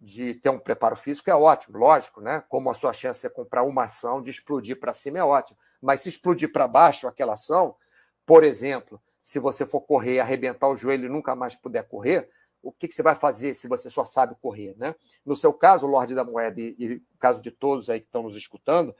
de 0.00 0.34
ter 0.34 0.50
um 0.50 0.58
preparo 0.58 0.96
físico 0.96 1.28
é 1.30 1.34
ótimo, 1.34 1.78
lógico, 1.78 2.20
né? 2.20 2.42
Como 2.48 2.70
a 2.70 2.74
sua 2.74 2.92
chance 2.92 3.26
de 3.26 3.34
comprar 3.34 3.64
uma 3.64 3.84
ação 3.84 4.22
de 4.22 4.30
explodir 4.30 4.78
para 4.78 4.94
cima 4.94 5.18
é 5.18 5.24
ótimo. 5.24 5.58
Mas 5.80 6.00
se 6.00 6.08
explodir 6.08 6.52
para 6.52 6.68
baixo 6.68 7.08
aquela 7.08 7.32
ação, 7.34 7.74
por 8.24 8.44
exemplo, 8.44 9.00
se 9.22 9.38
você 9.38 9.66
for 9.66 9.80
correr, 9.80 10.20
arrebentar 10.20 10.68
o 10.68 10.76
joelho 10.76 11.06
e 11.06 11.08
nunca 11.08 11.34
mais 11.34 11.54
puder 11.54 11.86
correr, 11.86 12.30
o 12.62 12.72
que, 12.72 12.88
que, 12.88 12.94
você 12.94 13.02
vai 13.02 13.14
fazer 13.14 13.54
se 13.54 13.68
você 13.68 13.88
só 13.90 14.04
sabe 14.04 14.34
correr, 14.40 14.74
né? 14.76 14.94
No 15.24 15.36
seu 15.36 15.52
caso, 15.52 15.86
Lorde 15.86 16.14
da 16.14 16.24
Moeda, 16.24 16.60
e, 16.60 16.74
e 16.78 16.88
no 16.88 17.18
caso 17.18 17.40
de 17.42 17.50
todos 17.50 17.88
aí 17.88 18.00
que 18.00 18.06
estão 18.06 18.22
nos 18.22 18.36
escutando, 18.36 18.94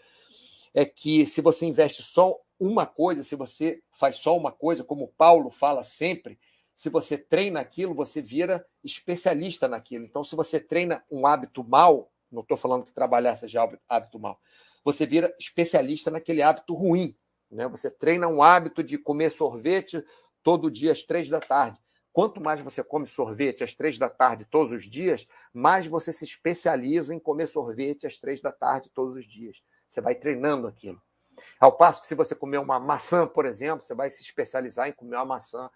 é 0.74 0.84
que 0.84 1.26
se 1.26 1.40
você 1.40 1.66
investe 1.66 2.02
só 2.02 2.38
uma 2.58 2.86
coisa, 2.86 3.22
se 3.22 3.34
você 3.34 3.82
faz 3.92 4.16
só 4.18 4.36
uma 4.36 4.52
coisa, 4.52 4.84
como 4.84 5.12
Paulo 5.16 5.50
fala 5.50 5.82
sempre, 5.82 6.38
se 6.78 6.88
você 6.88 7.18
treina 7.18 7.58
aquilo, 7.58 7.92
você 7.92 8.22
vira 8.22 8.64
especialista 8.84 9.66
naquilo. 9.66 10.04
Então, 10.04 10.22
se 10.22 10.36
você 10.36 10.60
treina 10.60 11.04
um 11.10 11.26
hábito 11.26 11.64
mal, 11.64 12.08
não 12.30 12.42
estou 12.42 12.56
falando 12.56 12.84
que 12.84 12.92
trabalhar 12.92 13.34
seja 13.34 13.68
hábito 13.88 14.16
mal, 14.20 14.40
você 14.84 15.04
vira 15.04 15.34
especialista 15.40 16.08
naquele 16.08 16.40
hábito 16.40 16.72
ruim. 16.74 17.16
Né? 17.50 17.66
Você 17.66 17.90
treina 17.90 18.28
um 18.28 18.44
hábito 18.44 18.84
de 18.84 18.96
comer 18.96 19.30
sorvete 19.30 20.04
todo 20.40 20.70
dia 20.70 20.92
às 20.92 21.02
três 21.02 21.28
da 21.28 21.40
tarde. 21.40 21.80
Quanto 22.12 22.40
mais 22.40 22.60
você 22.60 22.84
come 22.84 23.08
sorvete 23.08 23.64
às 23.64 23.74
três 23.74 23.98
da 23.98 24.08
tarde 24.08 24.44
todos 24.44 24.70
os 24.70 24.88
dias, 24.88 25.26
mais 25.52 25.84
você 25.84 26.12
se 26.12 26.24
especializa 26.24 27.12
em 27.12 27.18
comer 27.18 27.48
sorvete 27.48 28.06
às 28.06 28.18
três 28.18 28.40
da 28.40 28.52
tarde 28.52 28.88
todos 28.94 29.16
os 29.16 29.24
dias. 29.24 29.64
Você 29.88 30.00
vai 30.00 30.14
treinando 30.14 30.68
aquilo. 30.68 31.02
Ao 31.58 31.72
passo 31.72 32.02
que 32.02 32.06
se 32.06 32.14
você 32.14 32.36
comer 32.36 32.58
uma 32.58 32.78
maçã, 32.78 33.26
por 33.26 33.46
exemplo, 33.46 33.84
você 33.84 33.96
vai 33.96 34.10
se 34.10 34.22
especializar 34.22 34.88
em 34.88 34.92
comer 34.92 35.16
uma 35.16 35.24
maçã, 35.24 35.68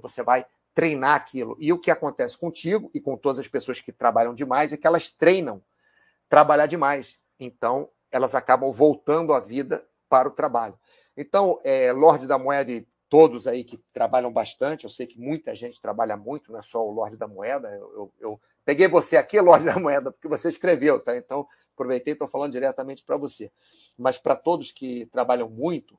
você 0.00 0.22
vai 0.22 0.46
treinar 0.74 1.14
aquilo. 1.14 1.56
E 1.58 1.72
o 1.72 1.78
que 1.78 1.90
acontece 1.90 2.36
contigo 2.36 2.90
e 2.92 3.00
com 3.00 3.16
todas 3.16 3.38
as 3.38 3.48
pessoas 3.48 3.80
que 3.80 3.92
trabalham 3.92 4.34
demais 4.34 4.72
é 4.72 4.76
que 4.76 4.86
elas 4.86 5.08
treinam 5.08 5.62
trabalhar 6.28 6.66
demais. 6.66 7.18
Então, 7.40 7.88
elas 8.10 8.34
acabam 8.34 8.70
voltando 8.72 9.32
a 9.32 9.40
vida 9.40 9.86
para 10.08 10.28
o 10.28 10.30
trabalho. 10.30 10.78
Então, 11.16 11.60
é, 11.64 11.92
Lorde 11.92 12.26
da 12.26 12.38
Moeda 12.38 12.70
e 12.70 12.86
todos 13.08 13.46
aí 13.46 13.64
que 13.64 13.78
trabalham 13.92 14.32
bastante, 14.32 14.84
eu 14.84 14.90
sei 14.90 15.06
que 15.06 15.18
muita 15.18 15.54
gente 15.54 15.80
trabalha 15.80 16.16
muito, 16.16 16.52
não 16.52 16.58
é 16.58 16.62
só 16.62 16.84
o 16.84 16.90
Lorde 16.90 17.16
da 17.16 17.26
Moeda. 17.26 17.68
Eu, 17.68 17.92
eu, 17.94 18.12
eu 18.20 18.40
peguei 18.64 18.88
você 18.88 19.16
aqui, 19.16 19.40
Lorde 19.40 19.64
da 19.64 19.78
Moeda, 19.78 20.10
porque 20.10 20.28
você 20.28 20.48
escreveu, 20.48 21.00
tá? 21.00 21.16
Então, 21.16 21.46
aproveitei 21.72 22.12
e 22.12 22.14
estou 22.14 22.28
falando 22.28 22.52
diretamente 22.52 23.04
para 23.04 23.16
você. 23.16 23.50
Mas 23.96 24.18
para 24.18 24.36
todos 24.36 24.70
que 24.70 25.06
trabalham 25.06 25.48
muito, 25.48 25.98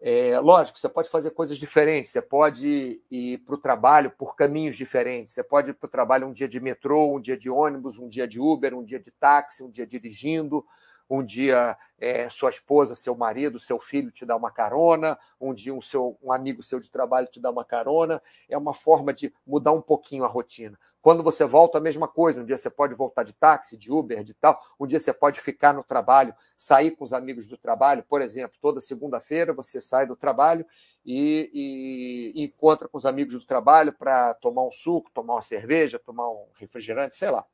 é, 0.00 0.38
lógico, 0.40 0.78
você 0.78 0.88
pode 0.88 1.08
fazer 1.08 1.30
coisas 1.30 1.56
diferentes, 1.56 2.12
você 2.12 2.20
pode 2.20 3.00
ir 3.10 3.38
para 3.38 3.54
o 3.54 3.58
trabalho 3.58 4.10
por 4.10 4.36
caminhos 4.36 4.76
diferentes, 4.76 5.32
você 5.32 5.42
pode 5.42 5.70
ir 5.70 5.74
para 5.74 5.86
o 5.86 5.90
trabalho 5.90 6.26
um 6.26 6.32
dia 6.32 6.46
de 6.46 6.60
metrô, 6.60 7.16
um 7.16 7.20
dia 7.20 7.36
de 7.36 7.48
ônibus, 7.48 7.98
um 7.98 8.08
dia 8.08 8.28
de 8.28 8.38
Uber, 8.38 8.74
um 8.74 8.84
dia 8.84 9.00
de 9.00 9.10
táxi, 9.10 9.62
um 9.62 9.70
dia 9.70 9.86
dirigindo, 9.86 10.64
um 11.08 11.24
dia 11.24 11.76
é, 11.98 12.28
sua 12.28 12.50
esposa, 12.50 12.94
seu 12.94 13.14
marido, 13.14 13.58
seu 13.58 13.78
filho 13.78 14.10
te 14.10 14.26
dá 14.26 14.36
uma 14.36 14.50
carona, 14.50 15.18
um 15.40 15.54
dia 15.54 15.72
um, 15.72 15.80
seu, 15.80 16.18
um 16.22 16.32
amigo 16.32 16.62
seu 16.62 16.78
de 16.78 16.90
trabalho 16.90 17.26
te 17.26 17.40
dá 17.40 17.50
uma 17.50 17.64
carona. 17.64 18.22
É 18.48 18.58
uma 18.58 18.74
forma 18.74 19.12
de 19.12 19.32
mudar 19.46 19.72
um 19.72 19.80
pouquinho 19.80 20.24
a 20.24 20.28
rotina. 20.28 20.78
Quando 21.00 21.22
você 21.22 21.44
volta, 21.44 21.78
a 21.78 21.80
mesma 21.80 22.08
coisa. 22.08 22.40
Um 22.40 22.44
dia 22.44 22.58
você 22.58 22.68
pode 22.68 22.94
voltar 22.94 23.22
de 23.22 23.32
táxi, 23.32 23.76
de 23.76 23.92
Uber, 23.92 24.24
de 24.24 24.34
tal. 24.34 24.60
Um 24.78 24.86
dia 24.86 24.98
você 24.98 25.12
pode 25.12 25.40
ficar 25.40 25.72
no 25.72 25.84
trabalho, 25.84 26.34
sair 26.56 26.90
com 26.90 27.04
os 27.04 27.12
amigos 27.12 27.46
do 27.46 27.56
trabalho. 27.56 28.02
Por 28.02 28.20
exemplo, 28.20 28.58
toda 28.60 28.80
segunda-feira 28.80 29.52
você 29.52 29.80
sai 29.80 30.06
do 30.06 30.16
trabalho 30.16 30.66
e, 31.04 32.32
e 32.34 32.44
encontra 32.44 32.88
com 32.88 32.98
os 32.98 33.06
amigos 33.06 33.34
do 33.34 33.46
trabalho 33.46 33.92
para 33.92 34.34
tomar 34.34 34.64
um 34.64 34.72
suco, 34.72 35.10
tomar 35.12 35.34
uma 35.34 35.42
cerveja, 35.42 35.98
tomar 35.98 36.28
um 36.28 36.46
refrigerante, 36.58 37.16
sei 37.16 37.30
lá 37.30 37.46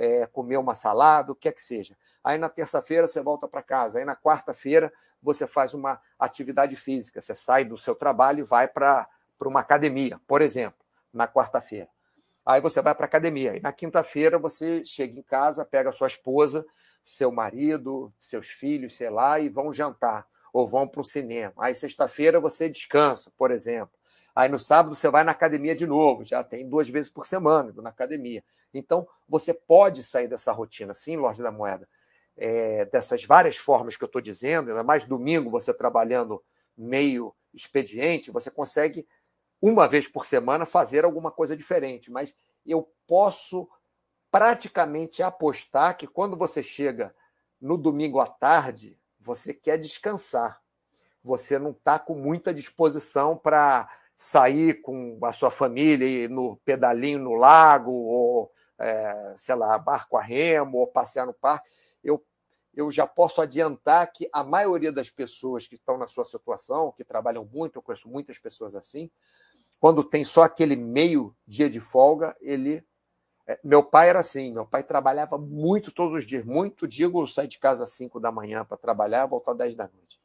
é, 0.00 0.26
comer 0.26 0.56
uma 0.56 0.74
salada, 0.74 1.30
o 1.30 1.34
que 1.34 1.46
é 1.46 1.52
que 1.52 1.62
seja. 1.62 1.94
Aí 2.24 2.38
na 2.38 2.48
terça-feira 2.48 3.06
você 3.06 3.20
volta 3.20 3.46
para 3.46 3.62
casa, 3.62 3.98
aí 3.98 4.04
na 4.04 4.16
quarta-feira 4.16 4.90
você 5.22 5.46
faz 5.46 5.74
uma 5.74 6.00
atividade 6.18 6.74
física, 6.74 7.20
você 7.20 7.34
sai 7.34 7.66
do 7.66 7.76
seu 7.76 7.94
trabalho 7.94 8.40
e 8.40 8.42
vai 8.42 8.66
para 8.66 9.06
uma 9.42 9.60
academia, 9.60 10.18
por 10.26 10.40
exemplo, 10.40 10.80
na 11.12 11.28
quarta-feira. 11.28 11.88
Aí 12.46 12.62
você 12.62 12.80
vai 12.80 12.94
para 12.94 13.04
a 13.04 13.08
academia, 13.08 13.54
e 13.54 13.60
na 13.60 13.72
quinta-feira 13.74 14.38
você 14.38 14.82
chega 14.86 15.18
em 15.18 15.22
casa, 15.22 15.66
pega 15.66 15.92
sua 15.92 16.08
esposa, 16.08 16.64
seu 17.04 17.30
marido, 17.30 18.10
seus 18.18 18.48
filhos, 18.48 18.96
sei 18.96 19.10
lá, 19.10 19.38
e 19.38 19.50
vão 19.50 19.70
jantar, 19.70 20.26
ou 20.50 20.66
vão 20.66 20.88
para 20.88 21.02
o 21.02 21.04
cinema. 21.04 21.52
Aí 21.58 21.74
sexta-feira 21.74 22.40
você 22.40 22.70
descansa, 22.70 23.30
por 23.36 23.50
exemplo. 23.50 23.99
Aí 24.34 24.48
no 24.48 24.58
sábado 24.58 24.94
você 24.94 25.08
vai 25.08 25.24
na 25.24 25.32
academia 25.32 25.74
de 25.74 25.86
novo, 25.86 26.24
já 26.24 26.42
tem 26.42 26.68
duas 26.68 26.88
vezes 26.88 27.10
por 27.10 27.26
semana 27.26 27.72
na 27.76 27.90
academia. 27.90 28.42
Então 28.72 29.06
você 29.28 29.52
pode 29.52 30.02
sair 30.02 30.28
dessa 30.28 30.52
rotina, 30.52 30.94
sim, 30.94 31.16
Lorde 31.16 31.42
da 31.42 31.50
Moeda, 31.50 31.88
é, 32.36 32.84
dessas 32.86 33.24
várias 33.24 33.56
formas 33.56 33.96
que 33.96 34.04
eu 34.04 34.06
estou 34.06 34.20
dizendo, 34.20 34.70
ainda 34.70 34.82
mais 34.82 35.04
domingo 35.04 35.50
você 35.50 35.74
trabalhando 35.74 36.42
meio 36.76 37.34
expediente, 37.52 38.30
você 38.30 38.50
consegue 38.50 39.06
uma 39.60 39.86
vez 39.86 40.08
por 40.08 40.24
semana 40.24 40.64
fazer 40.64 41.04
alguma 41.04 41.30
coisa 41.30 41.56
diferente. 41.56 42.10
Mas 42.10 42.34
eu 42.64 42.90
posso 43.06 43.68
praticamente 44.30 45.22
apostar 45.22 45.96
que 45.96 46.06
quando 46.06 46.36
você 46.36 46.62
chega 46.62 47.14
no 47.60 47.76
domingo 47.76 48.20
à 48.20 48.26
tarde, 48.26 48.96
você 49.18 49.52
quer 49.52 49.76
descansar. 49.76 50.60
Você 51.22 51.58
não 51.58 51.72
está 51.72 51.98
com 51.98 52.14
muita 52.14 52.54
disposição 52.54 53.36
para 53.36 53.88
sair 54.22 54.82
com 54.82 55.18
a 55.22 55.32
sua 55.32 55.50
família 55.50 56.28
no 56.28 56.58
pedalinho 56.58 57.18
no 57.18 57.32
lago, 57.32 57.90
ou, 57.90 58.52
é, 58.78 59.34
sei 59.38 59.54
lá, 59.54 59.78
barco 59.78 60.14
a 60.14 60.22
remo, 60.22 60.76
ou 60.76 60.86
passear 60.86 61.24
no 61.24 61.32
parque, 61.32 61.70
eu, 62.04 62.22
eu 62.74 62.90
já 62.90 63.06
posso 63.06 63.40
adiantar 63.40 64.12
que 64.12 64.28
a 64.30 64.44
maioria 64.44 64.92
das 64.92 65.08
pessoas 65.08 65.66
que 65.66 65.76
estão 65.76 65.96
na 65.96 66.06
sua 66.06 66.26
situação, 66.26 66.92
que 66.92 67.02
trabalham 67.02 67.48
muito, 67.50 67.76
eu 67.76 67.82
conheço 67.82 68.10
muitas 68.10 68.38
pessoas 68.38 68.76
assim, 68.76 69.10
quando 69.80 70.04
tem 70.04 70.22
só 70.22 70.42
aquele 70.42 70.76
meio 70.76 71.34
dia 71.46 71.70
de 71.70 71.80
folga, 71.80 72.36
ele. 72.42 72.84
É, 73.46 73.58
meu 73.64 73.82
pai 73.82 74.10
era 74.10 74.20
assim, 74.20 74.52
meu 74.52 74.66
pai 74.66 74.82
trabalhava 74.82 75.38
muito 75.38 75.90
todos 75.90 76.12
os 76.12 76.26
dias, 76.26 76.44
muito, 76.44 76.86
digo, 76.86 77.26
sai 77.26 77.46
de 77.46 77.58
casa 77.58 77.84
às 77.84 77.92
5 77.92 78.20
da 78.20 78.30
manhã 78.30 78.66
para 78.66 78.76
trabalhar, 78.76 79.24
voltar 79.24 79.52
às 79.52 79.58
10 79.58 79.74
da 79.76 79.88
noite. 79.88 80.19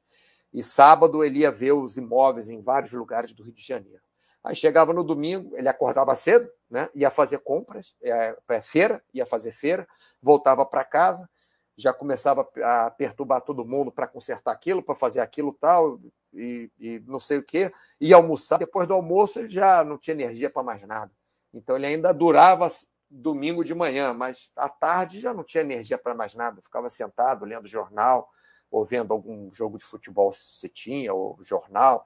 E 0.55 0.63
sábado 0.63 1.21
ele 1.21 1.39
ia 1.39 1.51
ver 1.51 1.73
os 1.73 1.97
imóveis 1.97 2.49
em 2.49 2.61
vários 2.61 2.93
lugares 2.93 3.33
do 3.33 3.43
Rio 3.43 3.51
de 3.51 3.61
Janeiro. 3.61 4.01
Aí 4.41 4.55
chegava 4.55 4.93
no 4.93 5.03
domingo, 5.03 5.53
ele 5.57 5.67
acordava 5.67 6.15
cedo, 6.15 6.49
né? 6.69 6.89
ia 6.95 7.11
fazer 7.11 7.39
compras, 7.39 7.93
é, 8.01 8.37
é 8.47 8.61
feira, 8.61 9.03
ia 9.13 9.25
fazer 9.25 9.51
feira, 9.51 9.85
voltava 10.21 10.65
para 10.65 10.85
casa, 10.85 11.29
já 11.75 11.91
começava 11.91 12.47
a 12.63 12.89
perturbar 12.89 13.41
todo 13.41 13.65
mundo 13.65 13.91
para 13.91 14.07
consertar 14.07 14.53
aquilo, 14.53 14.81
para 14.81 14.95
fazer 14.95 15.19
aquilo 15.19 15.51
tal, 15.51 15.99
e, 16.33 16.71
e, 16.79 17.03
não 17.05 17.19
sei 17.19 17.39
o 17.39 17.43
quê, 17.43 17.69
ia 17.99 18.15
almoçar. 18.15 18.57
Depois 18.57 18.87
do 18.87 18.93
almoço, 18.93 19.39
ele 19.39 19.49
já 19.49 19.83
não 19.83 19.97
tinha 19.97 20.13
energia 20.13 20.49
para 20.49 20.63
mais 20.63 20.81
nada. 20.83 21.11
Então, 21.53 21.75
ele 21.75 21.87
ainda 21.87 22.13
durava 22.13 22.69
domingo 23.09 23.61
de 23.61 23.75
manhã, 23.75 24.13
mas 24.13 24.53
à 24.55 24.69
tarde 24.69 25.19
já 25.19 25.33
não 25.33 25.43
tinha 25.43 25.63
energia 25.63 25.97
para 25.97 26.15
mais 26.15 26.33
nada. 26.33 26.61
Ficava 26.61 26.89
sentado, 26.89 27.43
lendo 27.43 27.67
jornal, 27.67 28.29
ou 28.75 28.83
vendo 28.83 29.13
algum 29.13 29.53
jogo 29.53 29.77
de 29.77 29.85
futebol 29.85 30.33
se 30.33 30.67
tinha, 30.67 31.13
ou 31.13 31.39
jornal, 31.41 32.05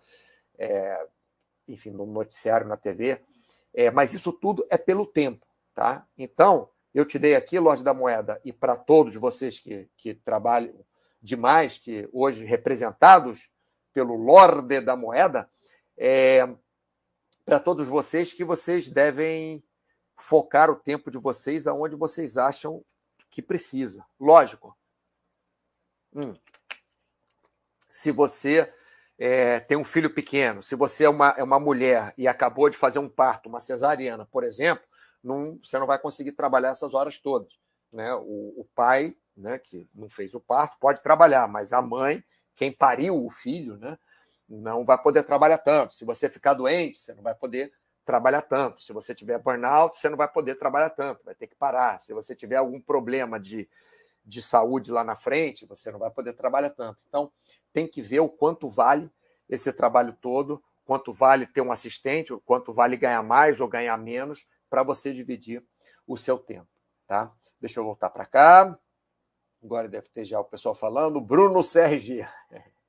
é, 0.56 1.04
enfim, 1.68 1.90
no 1.90 2.06
noticiário 2.06 2.68
na 2.68 2.78
TV. 2.78 3.20
É, 3.74 3.90
mas 3.90 4.14
isso 4.14 4.32
tudo 4.32 4.64
é 4.70 4.78
pelo 4.78 5.04
tempo, 5.04 5.48
tá? 5.74 6.08
Então, 6.16 6.70
eu 6.94 7.06
te 7.06 7.18
dei 7.18 7.36
aqui, 7.36 7.58
Lorde 7.58 7.84
da 7.84 7.92
Moeda, 7.92 8.40
e 8.46 8.54
para 8.54 8.76
todos 8.76 9.16
vocês 9.16 9.60
que, 9.60 9.90
que 9.98 10.14
trabalham 10.14 10.86
demais, 11.20 11.80
que 11.80 12.08
hoje 12.14 12.46
representados 12.46 13.50
pelo 13.92 14.16
Lorde 14.16 14.80
da 14.80 14.96
Moeda, 14.96 15.50
é, 15.98 16.48
para 17.44 17.60
todos 17.60 17.88
vocês 17.88 18.32
que 18.32 18.44
vocês 18.44 18.88
devem 18.92 19.64
focar 20.16 20.70
o 20.70 20.76
tempo 20.76 21.10
de 21.10 21.18
vocês 21.18 21.66
aonde 21.66 21.96
vocês 21.96 22.38
acham 22.38 22.86
que 23.32 23.42
precisa. 23.42 24.06
Lógico. 24.20 24.78
Hum 26.14 26.36
se 27.90 28.12
você 28.12 28.72
é, 29.18 29.60
tem 29.60 29.78
um 29.78 29.84
filho 29.84 30.14
pequeno, 30.14 30.64
se 30.64 30.76
você 30.76 31.04
é 31.04 31.10
uma, 31.10 31.34
é 31.38 31.44
uma 31.44 31.60
mulher 31.60 32.14
e 32.18 32.28
acabou 32.28 32.70
de 32.70 32.78
fazer 32.78 33.00
um 33.00 33.10
parto, 33.10 33.50
uma 33.50 33.60
cesariana, 33.60 34.26
por 34.26 34.44
exemplo, 34.44 34.84
não, 35.24 35.60
você 35.64 35.78
não 35.78 35.86
vai 35.86 36.00
conseguir 36.00 36.32
trabalhar 36.32 36.70
essas 36.70 36.94
horas 36.94 37.20
todas. 37.20 37.54
Né? 37.92 38.14
O, 38.14 38.62
o 38.62 38.68
pai, 38.74 39.16
né, 39.36 39.60
que 39.60 39.90
não 39.94 40.10
fez 40.10 40.34
o 40.34 40.40
parto, 40.40 40.78
pode 40.80 41.02
trabalhar, 41.02 41.48
mas 41.48 41.74
a 41.74 41.82
mãe, 41.82 42.24
quem 42.56 42.72
pariu 42.72 43.26
o 43.26 43.30
filho, 43.30 43.78
né, 43.78 43.98
não 44.48 44.86
vai 44.86 44.98
poder 44.98 45.24
trabalhar 45.24 45.58
tanto. 45.58 45.96
Se 45.96 46.06
você 46.06 46.30
ficar 46.30 46.54
doente, 46.54 47.00
você 47.00 47.14
não 47.14 47.22
vai 47.22 47.36
poder 47.36 47.72
trabalhar 48.06 48.42
tanto. 48.42 48.82
Se 48.82 48.92
você 48.92 49.14
tiver 49.14 49.38
burnout, 49.38 50.00
você 50.00 50.10
não 50.10 50.18
vai 50.18 50.28
poder 50.28 50.56
trabalhar 50.56 50.90
tanto, 50.90 51.24
vai 51.24 51.36
ter 51.36 51.48
que 51.48 51.56
parar. 51.56 52.00
Se 52.00 52.14
você 52.14 52.36
tiver 52.36 52.56
algum 52.56 52.82
problema 52.82 53.40
de, 53.40 53.70
de 54.26 54.42
saúde 54.42 54.92
lá 54.92 55.04
na 55.04 55.16
frente, 55.16 55.66
você 55.66 55.92
não 55.92 56.00
vai 56.00 56.10
poder 56.10 56.34
trabalhar 56.34 56.72
tanto. 56.72 57.00
Então, 57.08 57.32
tem 57.74 57.88
que 57.88 58.02
ver 58.02 58.20
o 58.20 58.30
quanto 58.30 58.68
vale 58.68 59.10
esse 59.48 59.72
trabalho 59.74 60.16
todo, 60.22 60.64
quanto 60.86 61.12
vale 61.12 61.46
ter 61.46 61.62
um 61.62 61.72
assistente, 61.72 62.34
o 62.34 62.40
quanto 62.40 62.74
vale 62.74 62.98
ganhar 62.98 63.22
mais 63.24 63.60
ou 63.60 63.68
ganhar 63.68 63.98
menos, 63.98 64.48
para 64.70 64.84
você 64.84 65.14
dividir 65.14 65.64
o 66.08 66.18
seu 66.18 66.38
tempo. 66.38 66.68
Tá? 67.08 67.32
Deixa 67.60 67.80
eu 67.80 67.84
voltar 67.84 68.10
para 68.10 68.26
cá. 68.26 68.78
Agora 69.64 69.90
deve 69.90 70.08
ter 70.10 70.26
já 70.26 70.40
o 70.40 70.46
pessoal 70.46 70.74
falando. 70.74 71.20
Bruno 71.20 71.62
CRG. 71.64 72.28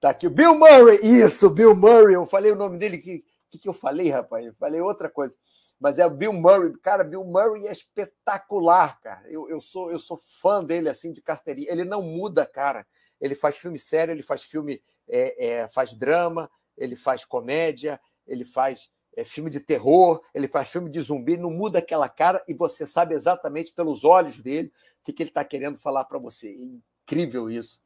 Tá 0.00 0.10
aqui 0.10 0.26
o 0.26 0.30
Bill 0.30 0.54
Murray. 0.54 0.98
Isso, 1.02 1.48
Bill 1.48 1.74
Murray. 1.74 2.14
Eu 2.14 2.26
falei 2.26 2.52
o 2.52 2.56
nome 2.56 2.76
dele. 2.76 2.98
O 2.98 3.00
que, 3.00 3.24
que, 3.48 3.58
que 3.58 3.66
eu 3.66 3.72
falei, 3.72 4.10
rapaz? 4.10 4.44
Eu 4.44 4.52
falei 4.52 4.78
outra 4.78 5.08
coisa. 5.08 5.34
Mas 5.80 5.98
é 5.98 6.04
o 6.04 6.10
Bill 6.10 6.30
Murray. 6.30 6.76
Cara, 6.82 7.02
Bill 7.02 7.24
Murray 7.24 7.66
é 7.66 7.72
espetacular, 7.72 9.00
cara. 9.00 9.26
Eu, 9.30 9.48
eu, 9.48 9.62
sou, 9.62 9.90
eu 9.90 9.98
sou 9.98 10.18
fã 10.18 10.62
dele, 10.62 10.90
assim, 10.90 11.10
de 11.10 11.22
carteirinha. 11.22 11.72
Ele 11.72 11.84
não 11.84 12.02
muda, 12.02 12.44
cara. 12.44 12.86
Ele 13.20 13.34
faz 13.34 13.56
filme 13.56 13.78
sério, 13.78 14.12
ele 14.12 14.22
faz 14.22 14.42
filme, 14.42 14.82
é, 15.08 15.46
é, 15.46 15.68
faz 15.68 15.92
drama, 15.94 16.50
ele 16.76 16.96
faz 16.96 17.24
comédia, 17.24 18.00
ele 18.26 18.44
faz 18.44 18.90
é, 19.16 19.24
filme 19.24 19.50
de 19.50 19.60
terror, 19.60 20.22
ele 20.34 20.48
faz 20.48 20.68
filme 20.68 20.90
de 20.90 21.00
zumbi, 21.00 21.36
não 21.36 21.50
muda 21.50 21.78
aquela 21.78 22.08
cara 22.08 22.42
e 22.48 22.54
você 22.54 22.86
sabe 22.86 23.14
exatamente 23.14 23.72
pelos 23.72 24.04
olhos 24.04 24.38
dele 24.38 24.72
o 25.00 25.04
que, 25.04 25.12
que 25.12 25.22
ele 25.22 25.30
está 25.30 25.44
querendo 25.44 25.78
falar 25.78 26.04
para 26.04 26.18
você. 26.18 26.48
É 26.48 27.02
incrível 27.04 27.50
isso. 27.50 27.80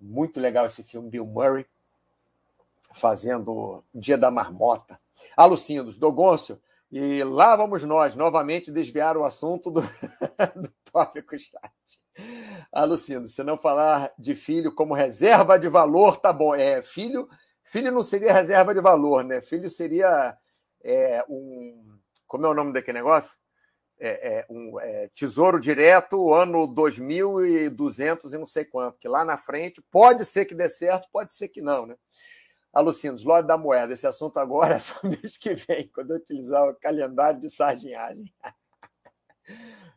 Muito 0.00 0.40
legal 0.40 0.66
esse 0.66 0.82
filme, 0.82 1.10
Bill 1.10 1.26
Murray, 1.26 1.66
fazendo 2.92 3.84
Dia 3.94 4.18
da 4.18 4.30
Marmota. 4.30 5.00
Alucinos, 5.36 5.96
Dogoncio, 5.96 6.60
e 6.90 7.24
lá 7.24 7.56
vamos 7.56 7.82
nós, 7.82 8.14
novamente, 8.14 8.70
desviar 8.70 9.16
o 9.16 9.24
assunto 9.24 9.70
do, 9.70 9.80
do 10.54 10.72
tópico 10.92 11.36
chat. 11.38 11.72
Alucino, 12.74 13.28
se 13.28 13.42
não 13.44 13.56
falar 13.56 14.12
de 14.18 14.34
filho 14.34 14.74
como 14.74 14.94
reserva 14.94 15.58
de 15.58 15.68
valor, 15.68 16.16
tá 16.16 16.32
bom. 16.32 16.54
É, 16.54 16.82
filho 16.82 17.28
Filho 17.64 17.90
não 17.90 18.02
seria 18.02 18.32
reserva 18.32 18.74
de 18.74 18.80
valor, 18.80 19.24
né? 19.24 19.40
Filho 19.40 19.68
seria 19.70 20.36
é, 20.82 21.24
um. 21.28 21.98
Como 22.26 22.46
é 22.46 22.48
o 22.48 22.54
nome 22.54 22.72
daquele 22.72 22.98
negócio? 22.98 23.36
É, 23.98 24.38
é, 24.38 24.46
um 24.50 24.78
é, 24.80 25.08
tesouro 25.14 25.58
direto, 25.58 26.34
ano 26.34 26.66
2200 26.66 28.34
e 28.34 28.38
não 28.38 28.44
sei 28.44 28.64
quanto, 28.64 28.98
que 28.98 29.08
lá 29.08 29.24
na 29.24 29.36
frente 29.36 29.80
pode 29.90 30.24
ser 30.24 30.44
que 30.44 30.54
dê 30.54 30.68
certo, 30.68 31.08
pode 31.12 31.32
ser 31.32 31.48
que 31.48 31.62
não, 31.62 31.86
né? 31.86 31.96
Alucinos, 32.72 33.24
lote 33.24 33.46
da 33.46 33.56
moeda. 33.56 33.92
Esse 33.92 34.06
assunto 34.06 34.38
agora 34.38 34.74
é 34.74 34.78
só 34.80 34.94
mês 35.02 35.36
que 35.38 35.54
vem, 35.54 35.88
quando 35.88 36.10
eu 36.10 36.16
utilizar 36.16 36.68
o 36.68 36.74
calendário 36.74 37.40
de 37.40 37.48
sardinhagem. 37.48 38.32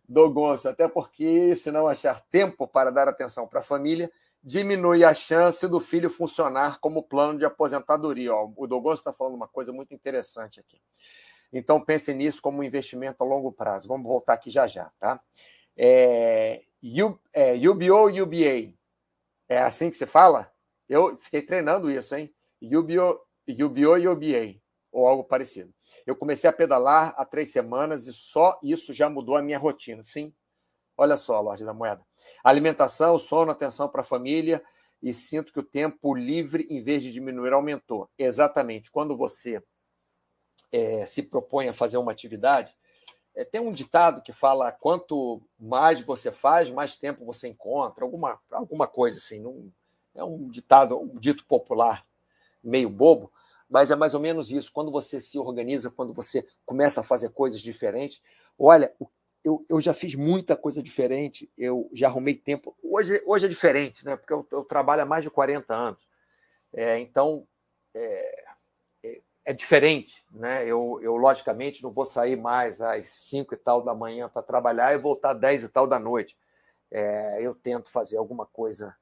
Dogonço, 0.08 0.70
até 0.70 0.88
porque, 0.88 1.54
se 1.56 1.72
não 1.72 1.88
achar 1.88 2.22
tempo 2.32 2.68
para 2.68 2.92
dar 2.92 3.08
atenção 3.08 3.48
para 3.48 3.60
a 3.60 3.64
família, 3.64 4.12
diminui 4.42 5.04
a 5.04 5.14
chance 5.14 5.68
do 5.68 5.80
filho 5.80 6.10
funcionar 6.10 6.80
como 6.80 7.04
plano 7.04 7.38
de 7.38 7.46
aposentadoria. 7.46 8.34
Ó, 8.34 8.52
o 8.56 8.68
Douglas 8.68 9.00
está 9.00 9.12
falando 9.12 9.36
uma 9.36 9.48
coisa 9.48 9.74
muito 9.74 9.94
interessante 9.94 10.60
aqui. 10.60 10.82
Então, 11.52 11.84
pense 11.84 12.14
nisso 12.14 12.42
como 12.42 12.60
um 12.60 12.64
investimento 12.64 13.24
a 13.24 13.28
longo 13.28 13.52
prazo. 13.52 13.88
Vamos 13.88 14.08
voltar 14.08 14.34
aqui 14.34 14.50
já 14.50 14.68
já, 14.68 14.92
tá? 15.00 15.22
É, 15.76 16.64
U, 16.82 17.20
é, 17.34 17.54
UBO 17.68 18.08
UBA. 18.22 18.74
É 19.50 19.60
assim 19.60 19.90
que 19.90 19.96
se 19.96 20.06
fala? 20.06 20.52
Eu 20.88 21.18
fiquei 21.18 21.42
treinando 21.42 21.92
isso, 21.92 22.16
hein? 22.16 22.34
UBO, 22.62 23.20
UBO 23.48 24.12
UBA, 24.12 24.60
ou 24.98 25.06
algo 25.06 25.24
parecido. 25.24 25.72
Eu 26.08 26.16
comecei 26.16 26.50
a 26.50 26.54
pedalar 26.54 27.14
há 27.16 27.24
três 27.24 27.52
semanas 27.52 28.08
e 28.08 28.14
só 28.14 28.60
isso 28.64 28.92
já 28.92 29.08
mudou 29.08 29.38
a 29.38 29.44
minha 29.44 29.60
rotina. 29.60 30.02
Sim, 30.02 30.34
olha 30.98 31.16
só, 31.16 31.40
Lorde 31.40 31.64
da 31.64 31.72
Moeda. 31.72 32.02
Alimentação, 32.44 33.16
sono, 33.20 33.52
atenção 33.52 33.88
para 33.88 34.02
a 34.02 34.04
família 34.04 34.64
e 35.00 35.14
sinto 35.14 35.54
que 35.54 35.60
o 35.60 35.64
tempo 35.64 36.16
livre, 36.16 36.66
em 36.68 36.82
vez 36.82 37.04
de 37.04 37.14
diminuir, 37.14 37.54
aumentou. 37.54 38.10
Exatamente. 38.18 38.90
Quando 38.90 39.16
você 39.16 39.62
é, 40.72 41.06
se 41.06 41.22
propõe 41.22 41.70
a 41.70 41.74
fazer 41.74 41.98
uma 41.98 42.12
atividade, 42.12 42.76
é, 43.36 43.46
tem 43.46 43.62
um 43.62 43.72
ditado 43.72 44.24
que 44.24 44.34
fala 44.34 44.72
quanto 44.72 45.40
mais 45.60 46.02
você 46.02 46.32
faz, 46.32 46.72
mais 46.72 46.98
tempo 46.98 47.24
você 47.24 47.48
encontra, 47.48 48.04
alguma, 48.04 48.40
alguma 48.50 48.88
coisa 48.88 49.20
assim. 49.20 49.40
Não, 49.40 49.72
é 50.16 50.24
um 50.24 50.48
ditado, 50.50 51.00
um 51.00 51.20
dito 51.20 51.46
popular 51.46 52.04
meio 52.64 52.90
bobo, 52.90 53.32
mas 53.70 53.92
é 53.92 53.96
mais 53.96 54.14
ou 54.14 54.20
menos 54.20 54.52
isso. 54.52 54.72
Quando 54.72 54.92
você 54.92 55.20
se 55.20 55.38
organiza, 55.38 55.92
quando 55.92 56.14
você 56.14 56.46
começa 56.66 57.02
a 57.02 57.04
fazer 57.04 57.30
coisas 57.30 57.62
diferentes, 57.62 58.22
olha, 58.58 58.94
eu, 59.44 59.60
eu 59.70 59.80
já 59.80 59.94
fiz 59.94 60.16
muita 60.16 60.56
coisa 60.56 60.82
diferente, 60.82 61.50
eu 61.58 61.90
já 61.94 62.08
arrumei 62.08 62.36
tempo. 62.36 62.76
Hoje, 62.84 63.22
hoje 63.26 63.46
é 63.46 63.50
diferente, 63.50 64.06
né? 64.06 64.16
Porque 64.16 64.34
eu, 64.34 64.46
eu 64.52 64.64
trabalho 64.64 65.04
há 65.04 65.06
mais 65.06 65.24
de 65.24 65.30
40 65.30 65.74
anos. 65.74 66.08
É, 66.74 67.00
então, 67.00 67.48
é, 67.94 68.46
é, 69.04 69.22
é, 69.46 69.54
diferente, 69.54 70.24
né? 70.32 70.64
Eu, 70.64 71.00
eu, 71.02 71.16
logicamente, 71.16 71.82
não 71.82 71.92
vou 71.92 72.06
sair 72.06 72.36
mais 72.36 72.82
às 72.82 73.06
5 73.06 73.54
e 73.54 73.58
tal 73.58 73.82
da 73.82 73.96
manhã 73.96 74.28
para 74.28 74.42
trabalhar 74.42 74.94
e 74.94 74.98
voltar 74.98 75.32
às 75.32 75.40
10 75.40 75.64
e 75.64 75.70
tal 75.70 75.88
da 75.88 76.00
noite. 76.00 76.38
É, 76.92 77.42
eu 77.42 77.56
tento 77.56 77.90
fazer 77.90 78.18
alguma 78.18 78.46
coisa 78.46 78.96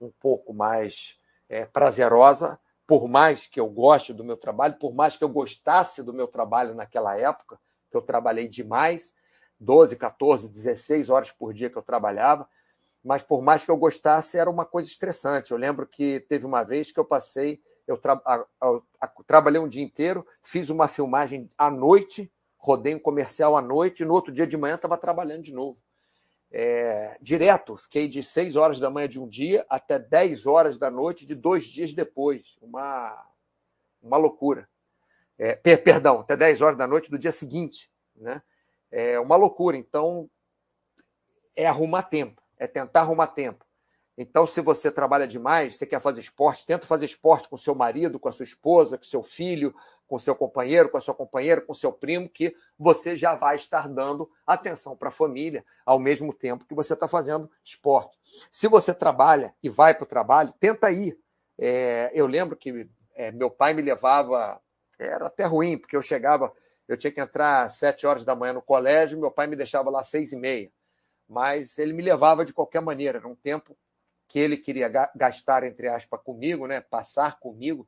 um 0.00 0.10
pouco 0.10 0.52
mais 0.52 1.18
é, 1.48 1.64
prazerosa, 1.64 2.58
por 2.92 3.08
mais 3.08 3.46
que 3.46 3.58
eu 3.58 3.66
goste 3.70 4.12
do 4.12 4.22
meu 4.22 4.36
trabalho, 4.36 4.74
por 4.78 4.92
mais 4.92 5.16
que 5.16 5.24
eu 5.24 5.28
gostasse 5.30 6.02
do 6.02 6.12
meu 6.12 6.28
trabalho 6.28 6.74
naquela 6.74 7.16
época, 7.16 7.58
que 7.90 7.96
eu 7.96 8.02
trabalhei 8.02 8.46
demais, 8.46 9.14
12, 9.58 9.96
14, 9.96 10.46
16 10.46 11.08
horas 11.08 11.30
por 11.30 11.54
dia 11.54 11.70
que 11.70 11.78
eu 11.78 11.82
trabalhava, 11.82 12.46
mas 13.02 13.22
por 13.22 13.40
mais 13.40 13.64
que 13.64 13.70
eu 13.70 13.78
gostasse, 13.78 14.36
era 14.36 14.50
uma 14.50 14.66
coisa 14.66 14.90
estressante. 14.90 15.52
Eu 15.52 15.56
lembro 15.56 15.86
que 15.86 16.20
teve 16.28 16.44
uma 16.44 16.62
vez 16.64 16.92
que 16.92 17.00
eu 17.00 17.04
passei, 17.06 17.62
eu 17.86 17.96
tra 17.96 18.20
a, 18.26 18.44
a, 19.00 19.08
trabalhei 19.26 19.58
um 19.58 19.68
dia 19.68 19.82
inteiro, 19.82 20.26
fiz 20.42 20.68
uma 20.68 20.86
filmagem 20.86 21.50
à 21.56 21.70
noite, 21.70 22.30
rodei 22.58 22.94
um 22.94 23.00
comercial 23.00 23.56
à 23.56 23.62
noite, 23.62 24.02
e 24.02 24.04
no 24.04 24.12
outro 24.12 24.30
dia 24.30 24.46
de 24.46 24.58
manhã 24.58 24.74
estava 24.74 24.98
trabalhando 24.98 25.44
de 25.44 25.54
novo. 25.54 25.80
É, 26.54 27.16
direto, 27.20 27.76
fiquei 27.76 28.08
de 28.08 28.22
6 28.22 28.56
horas 28.56 28.78
da 28.78 28.90
manhã 28.90 29.08
de 29.08 29.18
um 29.18 29.26
dia 29.26 29.64
até 29.68 29.98
10 29.98 30.46
horas 30.46 30.76
da 30.76 30.90
noite 30.90 31.24
de 31.24 31.34
dois 31.34 31.64
dias 31.64 31.94
depois. 31.94 32.58
Uma, 32.60 33.26
uma 34.02 34.18
loucura. 34.18 34.68
É, 35.38 35.54
per, 35.54 35.82
perdão, 35.82 36.20
até 36.20 36.36
10 36.36 36.60
horas 36.60 36.78
da 36.78 36.86
noite 36.86 37.10
do 37.10 37.18
dia 37.18 37.32
seguinte. 37.32 37.90
Né? 38.14 38.42
é 38.92 39.18
uma 39.18 39.34
loucura. 39.34 39.76
Então, 39.76 40.30
é 41.56 41.66
arrumar 41.66 42.02
tempo, 42.02 42.42
é 42.58 42.66
tentar 42.66 43.00
arrumar 43.00 43.28
tempo. 43.28 43.64
Então, 44.16 44.46
se 44.46 44.60
você 44.60 44.90
trabalha 44.90 45.26
demais, 45.26 45.76
você 45.76 45.86
quer 45.86 46.00
fazer 46.00 46.20
esporte, 46.20 46.66
tenta 46.66 46.86
fazer 46.86 47.06
esporte 47.06 47.48
com 47.48 47.56
seu 47.56 47.74
marido, 47.74 48.18
com 48.18 48.28
a 48.28 48.32
sua 48.32 48.44
esposa, 48.44 48.98
com 48.98 49.04
seu 49.04 49.22
filho, 49.22 49.74
com 50.06 50.18
seu 50.18 50.34
companheiro, 50.34 50.90
com 50.90 50.98
a 50.98 51.00
sua 51.00 51.14
companheira, 51.14 51.62
com 51.62 51.72
seu 51.72 51.90
primo, 51.90 52.28
que 52.28 52.54
você 52.78 53.16
já 53.16 53.34
vai 53.34 53.56
estar 53.56 53.88
dando 53.88 54.30
atenção 54.46 54.94
para 54.94 55.08
a 55.08 55.12
família 55.12 55.64
ao 55.86 55.98
mesmo 55.98 56.34
tempo 56.34 56.66
que 56.66 56.74
você 56.74 56.92
está 56.92 57.08
fazendo 57.08 57.50
esporte. 57.64 58.18
Se 58.50 58.68
você 58.68 58.92
trabalha 58.92 59.54
e 59.62 59.70
vai 59.70 59.94
para 59.94 60.04
o 60.04 60.06
trabalho, 60.06 60.52
tenta 60.60 60.90
ir. 60.90 61.18
É, 61.58 62.10
eu 62.12 62.26
lembro 62.26 62.54
que 62.54 62.86
é, 63.14 63.32
meu 63.32 63.50
pai 63.50 63.72
me 63.72 63.80
levava, 63.80 64.60
era 64.98 65.28
até 65.28 65.44
ruim, 65.44 65.78
porque 65.78 65.96
eu 65.96 66.02
chegava, 66.02 66.52
eu 66.86 66.98
tinha 66.98 67.10
que 67.10 67.20
entrar 67.20 67.62
às 67.62 67.74
sete 67.74 68.06
horas 68.06 68.24
da 68.24 68.34
manhã 68.34 68.52
no 68.52 68.62
colégio, 68.62 69.18
meu 69.18 69.30
pai 69.30 69.46
me 69.46 69.56
deixava 69.56 69.88
lá 69.88 70.00
às 70.00 70.08
seis 70.08 70.32
e 70.32 70.36
meia. 70.36 70.70
Mas 71.26 71.78
ele 71.78 71.94
me 71.94 72.02
levava 72.02 72.44
de 72.44 72.52
qualquer 72.52 72.82
maneira, 72.82 73.16
era 73.16 73.26
um 73.26 73.34
tempo 73.34 73.74
que 74.32 74.38
ele 74.38 74.56
queria 74.56 74.88
gastar, 75.14 75.62
entre 75.62 75.88
aspas, 75.88 76.18
comigo, 76.22 76.66
né? 76.66 76.80
passar 76.80 77.38
comigo, 77.38 77.86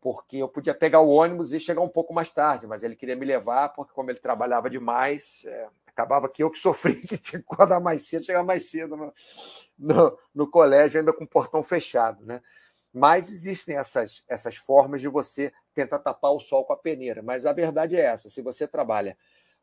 porque 0.00 0.36
eu 0.36 0.48
podia 0.48 0.72
pegar 0.72 1.00
o 1.00 1.08
ônibus 1.08 1.52
e 1.52 1.58
chegar 1.58 1.80
um 1.80 1.88
pouco 1.88 2.14
mais 2.14 2.30
tarde, 2.30 2.64
mas 2.64 2.84
ele 2.84 2.94
queria 2.94 3.16
me 3.16 3.26
levar, 3.26 3.70
porque 3.70 3.92
como 3.92 4.08
ele 4.08 4.20
trabalhava 4.20 4.70
demais, 4.70 5.42
é, 5.44 5.66
acabava 5.84 6.28
que 6.28 6.44
eu 6.44 6.50
que 6.50 6.60
sofri, 6.60 6.94
que 7.02 7.18
tinha 7.18 7.42
que 7.42 7.52
acordar 7.52 7.80
mais 7.80 8.06
cedo, 8.06 8.24
chegar 8.24 8.44
mais 8.44 8.70
cedo 8.70 8.96
no, 8.96 9.12
no, 9.76 10.18
no 10.32 10.48
colégio, 10.48 11.00
ainda 11.00 11.12
com 11.12 11.24
o 11.24 11.28
portão 11.28 11.60
fechado. 11.60 12.24
Né? 12.24 12.40
Mas 12.92 13.28
existem 13.32 13.76
essas, 13.76 14.22
essas 14.28 14.54
formas 14.54 15.00
de 15.00 15.08
você 15.08 15.52
tentar 15.74 15.98
tapar 15.98 16.30
o 16.30 16.38
sol 16.38 16.64
com 16.64 16.72
a 16.72 16.76
peneira. 16.76 17.20
Mas 17.20 17.46
a 17.46 17.52
verdade 17.52 17.96
é 17.96 18.04
essa: 18.04 18.30
se 18.30 18.40
você 18.42 18.68
trabalha 18.68 19.18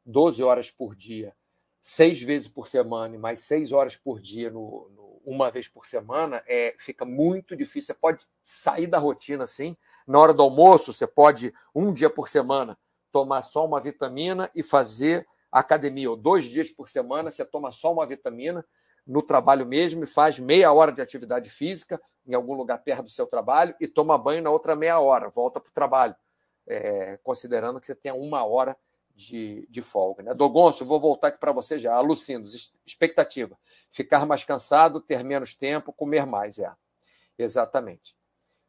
12 0.06 0.44
horas 0.44 0.70
por 0.70 0.94
dia, 0.94 1.34
seis 1.82 2.22
vezes 2.22 2.50
por 2.50 2.68
semana 2.68 3.16
e 3.16 3.18
mais 3.18 3.40
seis 3.40 3.72
horas 3.72 3.96
por 3.96 4.20
dia, 4.20 4.50
no, 4.50 4.90
no, 4.90 5.01
uma 5.26 5.50
vez 5.52 5.68
por 5.68 5.86
semana, 5.86 6.44
é, 6.48 6.76
fica 6.78 7.06
muito 7.06 7.56
difícil. 7.56 7.94
Você 7.94 8.00
pode 8.00 8.28
sair 8.44 8.88
da 8.88 8.98
rotina 8.98 9.44
assim. 9.44 9.76
Na 10.08 10.20
hora 10.20 10.34
do 10.34 10.42
almoço, 10.42 10.92
você 10.92 11.08
pode, 11.08 11.54
um 11.74 11.94
dia 11.94 12.10
por 12.10 12.28
semana, 12.28 12.78
tomar 13.12 13.42
só 13.42 13.66
uma 13.66 13.80
vitamina 13.80 14.50
e 14.56 14.64
fazer 14.64 15.28
academia. 15.52 16.10
Ou 16.10 16.16
dois 16.16 16.46
dias 16.46 16.70
por 16.70 16.88
semana, 16.88 17.30
você 17.30 17.46
toma 17.46 17.72
só 17.72 17.92
uma 17.92 18.06
vitamina 18.06 18.66
no 19.06 19.22
trabalho 19.22 19.66
mesmo 19.66 20.04
e 20.04 20.08
faz 20.08 20.40
meia 20.40 20.72
hora 20.72 20.92
de 20.92 21.02
atividade 21.02 21.50
física 21.50 22.02
em 22.26 22.34
algum 22.34 22.54
lugar 22.54 22.78
perto 22.80 23.04
do 23.04 23.10
seu 23.10 23.26
trabalho 23.26 23.76
e 23.80 23.88
toma 23.88 24.18
banho 24.18 24.44
na 24.44 24.50
outra 24.50 24.76
meia 24.76 25.00
hora, 25.00 25.30
volta 25.30 25.60
para 25.60 25.70
o 25.70 25.74
trabalho, 25.74 26.16
é, 26.68 27.18
considerando 27.24 27.80
que 27.80 27.88
você 27.88 27.96
tenha 27.96 28.14
uma 28.14 28.46
hora 28.46 28.78
de, 29.16 29.68
de 29.70 29.82
folga. 29.82 30.24
Né? 30.24 30.34
Dogonço, 30.34 30.86
vou 30.86 31.00
voltar 31.00 31.30
aqui 31.30 31.40
para 31.40 31.52
você 31.52 31.78
já. 31.78 31.94
Alucindo, 31.94 32.50
expectativa. 32.86 33.58
Ficar 33.90 34.26
mais 34.26 34.44
cansado, 34.44 35.02
ter 35.02 35.24
menos 35.24 35.54
tempo, 35.54 35.94
comer 35.94 36.26
mais. 36.26 36.60
É, 36.60 36.72
exatamente. 37.38 38.16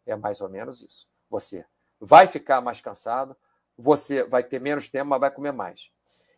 É 0.07 0.17
mais 0.17 0.41
ou 0.41 0.49
menos 0.49 0.83
isso. 0.83 1.09
Você 1.31 1.65
vai 2.01 2.27
ficar 2.27 2.61
mais 2.61 2.81
cansado, 2.81 3.37
você 3.77 4.25
vai 4.25 4.43
ter 4.43 4.61
menos 4.61 4.89
tempo, 4.89 5.11
mas 5.11 5.21
vai 5.21 5.31
comer 5.31 5.53
mais. 5.53 5.91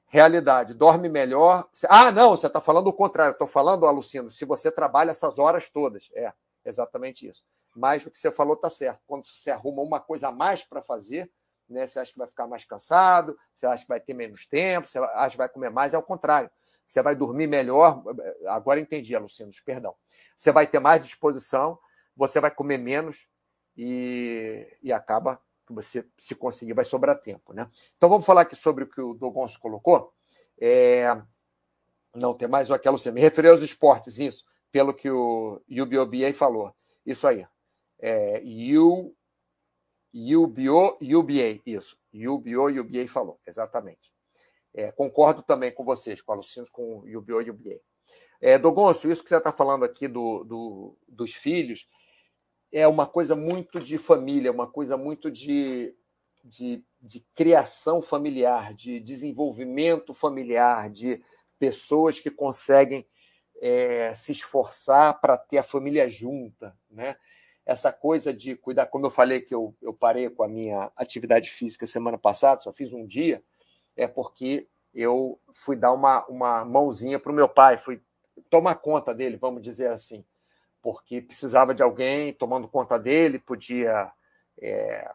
Realidade, 0.06 0.74
dorme 0.74 1.08
melhor. 1.08 1.68
Ah, 1.88 2.12
não, 2.12 2.30
você 2.30 2.46
está 2.46 2.60
falando 2.60 2.86
o 2.86 2.92
contrário. 2.92 3.32
Estou 3.32 3.48
falando, 3.48 3.86
Alucino, 3.86 4.30
se 4.30 4.44
você 4.44 4.70
trabalha 4.70 5.10
essas 5.10 5.38
horas 5.38 5.68
todas. 5.68 6.08
É, 6.14 6.32
exatamente 6.64 7.26
isso. 7.26 7.44
Mas 7.74 8.06
o 8.06 8.10
que 8.10 8.18
você 8.18 8.30
falou 8.30 8.54
está 8.54 8.70
certo. 8.70 9.00
Quando 9.06 9.26
você 9.26 9.50
arruma 9.50 9.82
uma 9.82 9.98
coisa 9.98 10.28
a 10.28 10.32
mais 10.32 10.62
para 10.62 10.82
fazer, 10.82 11.30
né? 11.68 11.86
Você 11.86 12.00
acha 12.00 12.12
que 12.12 12.18
vai 12.18 12.26
ficar 12.26 12.46
mais 12.46 12.64
cansado, 12.64 13.38
você 13.52 13.66
acha 13.66 13.82
que 13.82 13.88
vai 13.88 14.00
ter 14.00 14.14
menos 14.14 14.46
tempo, 14.46 14.86
você 14.86 14.98
acha 14.98 15.30
que 15.30 15.38
vai 15.38 15.48
comer 15.48 15.70
mais, 15.70 15.94
é 15.94 15.98
o 15.98 16.02
contrário. 16.02 16.50
Você 16.86 17.00
vai 17.02 17.14
dormir 17.14 17.46
melhor. 17.46 18.02
Agora 18.46 18.78
entendi, 18.78 19.16
Lucinos, 19.16 19.60
perdão. 19.60 19.94
Você 20.36 20.52
vai 20.52 20.66
ter 20.66 20.78
mais 20.78 21.00
disposição, 21.00 21.78
você 22.16 22.40
vai 22.40 22.50
comer 22.50 22.78
menos 22.78 23.26
e, 23.76 24.76
e 24.82 24.92
acaba 24.92 25.40
que 25.66 25.72
você, 25.72 26.06
se 26.18 26.34
conseguir, 26.34 26.74
vai 26.74 26.84
sobrar 26.84 27.20
tempo. 27.20 27.52
Né? 27.52 27.68
Então 27.96 28.08
vamos 28.08 28.26
falar 28.26 28.42
aqui 28.42 28.54
sobre 28.54 28.84
o 28.84 28.86
que 28.86 29.00
o 29.00 29.14
Dogonço 29.14 29.58
colocou. 29.58 30.12
É... 30.60 31.16
Não, 32.14 32.34
tem 32.34 32.46
mais 32.46 32.70
aquela 32.70 32.96
você 32.96 33.10
me 33.10 33.20
referiu 33.20 33.50
aos 33.50 33.62
esportes, 33.62 34.20
isso, 34.20 34.44
pelo 34.70 34.94
que 34.94 35.10
o 35.10 35.60
UBOBA 35.68 36.32
falou. 36.32 36.72
Isso 37.04 37.26
aí. 37.26 37.44
É, 37.98 38.40
U, 38.78 39.14
UBO, 40.14 40.96
UBA, 41.02 41.60
isso. 41.66 41.98
UBO, 42.14 42.68
UBA 42.68 43.08
falou, 43.08 43.40
exatamente. 43.44 44.12
É, 44.72 44.92
concordo 44.92 45.42
também 45.42 45.72
com 45.72 45.84
vocês, 45.84 46.22
com 46.22 46.32
a 46.32 46.36
Lucinos, 46.36 46.70
com 46.70 46.98
o 46.98 47.18
UBO 47.18 47.42
e 47.42 47.50
UBA. 47.50 47.80
É, 48.40 48.58
Dogonço, 48.58 49.10
isso 49.10 49.22
que 49.22 49.28
você 49.28 49.36
está 49.36 49.50
falando 49.50 49.84
aqui 49.84 50.06
do, 50.06 50.44
do, 50.44 50.98
dos 51.08 51.32
filhos 51.34 51.88
é 52.70 52.86
uma 52.86 53.06
coisa 53.06 53.34
muito 53.34 53.78
de 53.78 53.96
família, 53.98 54.52
uma 54.52 54.66
coisa 54.66 54.96
muito 54.96 55.30
de, 55.30 55.94
de, 56.44 56.84
de 57.00 57.20
criação 57.34 58.02
familiar, 58.02 58.74
de 58.74 59.00
desenvolvimento 59.00 60.12
familiar, 60.12 60.90
de 60.90 61.22
pessoas 61.58 62.20
que 62.20 62.30
conseguem 62.30 63.06
é, 63.60 64.12
se 64.14 64.32
esforçar 64.32 65.20
para 65.20 65.38
ter 65.38 65.58
a 65.58 65.62
família 65.62 66.08
junta, 66.08 66.76
né? 66.90 67.16
Essa 67.66 67.92
coisa 67.92 68.32
de 68.32 68.54
cuidar, 68.56 68.86
como 68.86 69.06
eu 69.06 69.10
falei 69.10 69.40
que 69.40 69.54
eu, 69.54 69.74
eu 69.80 69.92
parei 69.92 70.28
com 70.28 70.42
a 70.42 70.48
minha 70.48 70.90
atividade 70.96 71.50
física 71.50 71.86
semana 71.86 72.18
passada, 72.18 72.60
só 72.60 72.72
fiz 72.72 72.92
um 72.92 73.06
dia, 73.06 73.42
é 73.96 74.06
porque 74.06 74.66
eu 74.94 75.38
fui 75.52 75.76
dar 75.76 75.92
uma, 75.92 76.24
uma 76.26 76.64
mãozinha 76.64 77.18
para 77.18 77.32
o 77.32 77.34
meu 77.34 77.48
pai, 77.48 77.78
fui 77.78 78.00
tomar 78.50 78.76
conta 78.76 79.14
dele, 79.14 79.36
vamos 79.36 79.62
dizer 79.62 79.90
assim, 79.90 80.24
porque 80.82 81.20
precisava 81.20 81.74
de 81.74 81.82
alguém 81.82 82.32
tomando 82.32 82.68
conta 82.68 82.98
dele, 82.98 83.38
podia 83.38 84.12
é, 84.60 85.10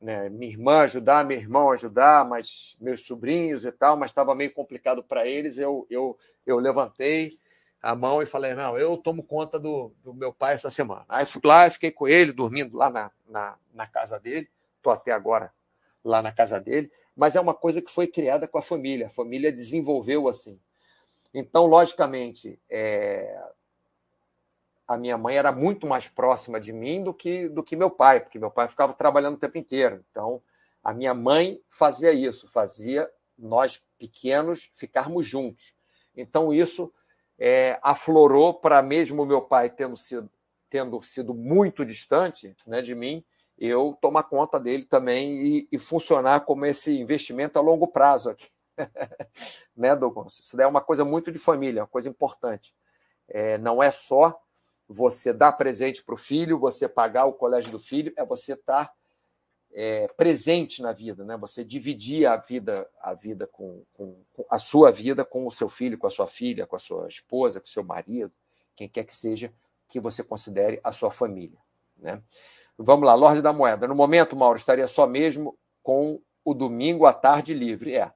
né, 0.00 0.28
minha 0.28 0.50
irmã 0.50 0.80
ajudar, 0.80 1.24
meu 1.24 1.38
irmão 1.38 1.70
ajudar, 1.70 2.24
mas 2.24 2.76
meus 2.80 3.04
sobrinhos 3.04 3.64
e 3.64 3.72
tal, 3.72 3.96
mas 3.96 4.10
estava 4.10 4.34
meio 4.34 4.52
complicado 4.52 5.02
para 5.02 5.26
eles. 5.26 5.58
Eu, 5.58 5.86
eu, 5.90 6.18
eu 6.46 6.58
levantei 6.58 7.38
a 7.82 7.94
mão 7.94 8.20
e 8.22 8.26
falei: 8.26 8.54
não, 8.54 8.78
eu 8.78 8.96
tomo 8.96 9.22
conta 9.22 9.58
do, 9.58 9.92
do 10.02 10.12
meu 10.12 10.32
pai 10.32 10.54
essa 10.54 10.70
semana. 10.70 11.04
Aí 11.08 11.24
fui 11.24 11.40
lá 11.44 11.66
e 11.66 11.70
fiquei 11.70 11.90
com 11.90 12.06
ele, 12.06 12.32
dormindo 12.32 12.76
lá 12.76 12.90
na, 12.90 13.10
na, 13.28 13.56
na 13.72 13.86
casa 13.86 14.18
dele. 14.18 14.48
Estou 14.76 14.92
até 14.92 15.12
agora 15.12 15.52
lá 16.04 16.22
na 16.22 16.32
casa 16.32 16.58
dele, 16.58 16.90
mas 17.14 17.36
é 17.36 17.40
uma 17.40 17.54
coisa 17.54 17.82
que 17.82 17.90
foi 17.90 18.06
criada 18.06 18.48
com 18.48 18.58
a 18.58 18.62
família. 18.62 19.06
A 19.06 19.10
família 19.10 19.52
desenvolveu 19.52 20.28
assim. 20.28 20.58
Então, 21.32 21.66
logicamente, 21.66 22.58
é... 22.68 23.38
a 24.88 24.96
minha 24.96 25.16
mãe 25.18 25.36
era 25.36 25.52
muito 25.52 25.86
mais 25.86 26.08
próxima 26.08 26.58
de 26.58 26.72
mim 26.72 27.02
do 27.02 27.14
que, 27.14 27.48
do 27.48 27.62
que 27.62 27.76
meu 27.76 27.90
pai, 27.90 28.20
porque 28.20 28.38
meu 28.38 28.50
pai 28.50 28.68
ficava 28.68 28.92
trabalhando 28.94 29.34
o 29.34 29.38
tempo 29.38 29.58
inteiro. 29.58 30.04
Então, 30.10 30.42
a 30.82 30.92
minha 30.92 31.14
mãe 31.14 31.60
fazia 31.68 32.12
isso, 32.12 32.48
fazia 32.48 33.08
nós 33.38 33.82
pequenos 33.98 34.70
ficarmos 34.74 35.26
juntos. 35.26 35.74
Então, 36.16 36.52
isso 36.52 36.92
é, 37.40 37.78
aflorou 37.82 38.52
para 38.52 38.82
mesmo 38.82 39.24
meu 39.24 39.40
pai 39.40 39.70
tendo 39.70 39.96
sido, 39.96 40.30
tendo 40.68 41.02
sido 41.02 41.32
muito 41.32 41.86
distante 41.86 42.54
né, 42.66 42.82
de 42.82 42.94
mim, 42.94 43.24
eu 43.58 43.96
tomar 44.00 44.24
conta 44.24 44.60
dele 44.60 44.84
também 44.84 45.38
e, 45.38 45.68
e 45.72 45.78
funcionar 45.78 46.40
como 46.40 46.66
esse 46.66 46.98
investimento 46.98 47.58
a 47.58 47.62
longo 47.62 47.88
prazo 47.88 48.30
aqui. 48.30 48.48
né, 49.76 49.96
Douglas? 49.96 50.38
Isso 50.38 50.56
daí 50.56 50.64
é 50.64 50.68
uma 50.68 50.80
coisa 50.80 51.04
muito 51.04 51.32
de 51.32 51.38
família, 51.38 51.82
uma 51.82 51.88
coisa 51.88 52.08
importante. 52.08 52.74
É, 53.26 53.56
não 53.58 53.82
é 53.82 53.90
só 53.90 54.38
você 54.86 55.32
dar 55.32 55.52
presente 55.52 56.02
para 56.02 56.14
o 56.14 56.18
filho, 56.18 56.58
você 56.58 56.88
pagar 56.88 57.24
o 57.24 57.32
colégio 57.32 57.70
do 57.70 57.78
filho, 57.78 58.12
é 58.16 58.24
você 58.24 58.54
estar 58.54 58.86
tá, 58.86 58.92
é, 59.72 60.08
presente 60.08 60.82
na 60.82 60.92
vida, 60.92 61.24
né? 61.24 61.36
Você 61.36 61.64
dividir 61.64 62.26
a 62.26 62.36
vida, 62.36 62.88
a 63.00 63.14
vida 63.14 63.46
com, 63.46 63.84
com, 63.96 64.16
com, 64.32 64.44
a 64.50 64.58
sua 64.58 64.90
vida 64.90 65.24
com 65.24 65.46
o 65.46 65.50
seu 65.50 65.68
filho, 65.68 65.98
com 65.98 66.06
a 66.06 66.10
sua 66.10 66.26
filha, 66.26 66.66
com 66.66 66.76
a 66.76 66.78
sua 66.78 67.06
esposa, 67.06 67.60
com 67.60 67.66
o 67.66 67.70
seu 67.70 67.84
marido, 67.84 68.32
quem 68.74 68.88
quer 68.88 69.04
que 69.04 69.14
seja 69.14 69.52
que 69.88 70.00
você 70.00 70.22
considere 70.22 70.80
a 70.82 70.92
sua 70.92 71.10
família, 71.10 71.58
né? 71.96 72.22
Vamos 72.82 73.04
lá, 73.04 73.14
Lorde 73.14 73.42
da 73.42 73.52
Moeda. 73.52 73.86
No 73.86 73.94
momento, 73.94 74.34
Mauro, 74.34 74.56
estaria 74.56 74.88
só 74.88 75.06
mesmo 75.06 75.58
com 75.82 76.20
o 76.42 76.54
domingo 76.54 77.04
à 77.04 77.12
tarde 77.12 77.52
livre. 77.52 77.94
É. 77.94 78.10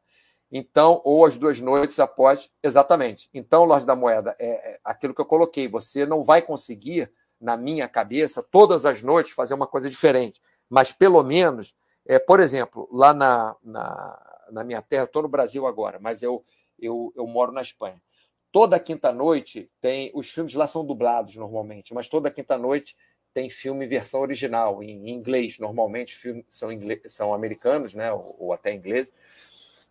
Então, 0.51 1.03
ou 1.05 1.27
as 1.27 1.37
duas 1.37 1.61
noites 1.61 2.01
após. 2.01 2.51
Exatamente. 2.63 3.29
Então, 3.35 3.65
Lorde 3.65 3.85
da 3.85 3.95
Moeda, 3.95 4.35
é, 4.39 4.73
é 4.73 4.81
aquilo 4.83 5.15
que 5.15 5.21
eu 5.21 5.27
coloquei. 5.27 5.69
Você 5.69 6.07
não 6.07 6.23
vai 6.23 6.41
conseguir, 6.41 7.13
na 7.39 7.59
minha 7.59 7.87
cabeça, 7.87 8.43
todas 8.43 8.87
as 8.87 9.03
noites 9.03 9.33
fazer 9.33 9.53
uma 9.53 9.67
coisa 9.67 9.91
diferente. 9.91 10.41
Mas, 10.75 10.91
pelo 10.91 11.23
menos, 11.23 11.73
é, 12.05 12.19
por 12.19 12.41
exemplo, 12.41 12.89
lá 12.91 13.15
na, 13.15 13.55
na, 13.63 14.47
na 14.51 14.65
minha 14.65 14.83
terra, 14.83 15.05
estou 15.05 15.23
no 15.23 15.29
Brasil 15.29 15.69
agora, 15.69 16.01
mas 16.01 16.21
eu, 16.21 16.45
eu, 16.81 17.13
eu 17.15 17.25
moro 17.29 17.53
na 17.53 17.63
Espanha. 17.63 18.03
Toda 18.51 18.81
quinta-noite 18.81 19.71
tem. 19.81 20.11
Os 20.13 20.33
filmes 20.33 20.53
lá 20.55 20.67
são 20.67 20.85
dublados 20.85 21.37
normalmente, 21.37 21.95
mas 21.95 22.09
toda 22.09 22.29
quinta-noite 22.29 22.97
tem 23.33 23.49
filme 23.49 23.87
versão 23.87 24.21
original, 24.21 24.83
em 24.83 25.11
inglês. 25.11 25.61
Normalmente 25.61 26.17
filmes 26.17 26.45
são, 26.51 26.73
inglês, 26.73 27.03
são 27.07 27.33
americanos, 27.33 27.95
né? 27.95 28.13
ou, 28.13 28.35
ou 28.37 28.53
até 28.53 28.75
inglês. 28.75 29.13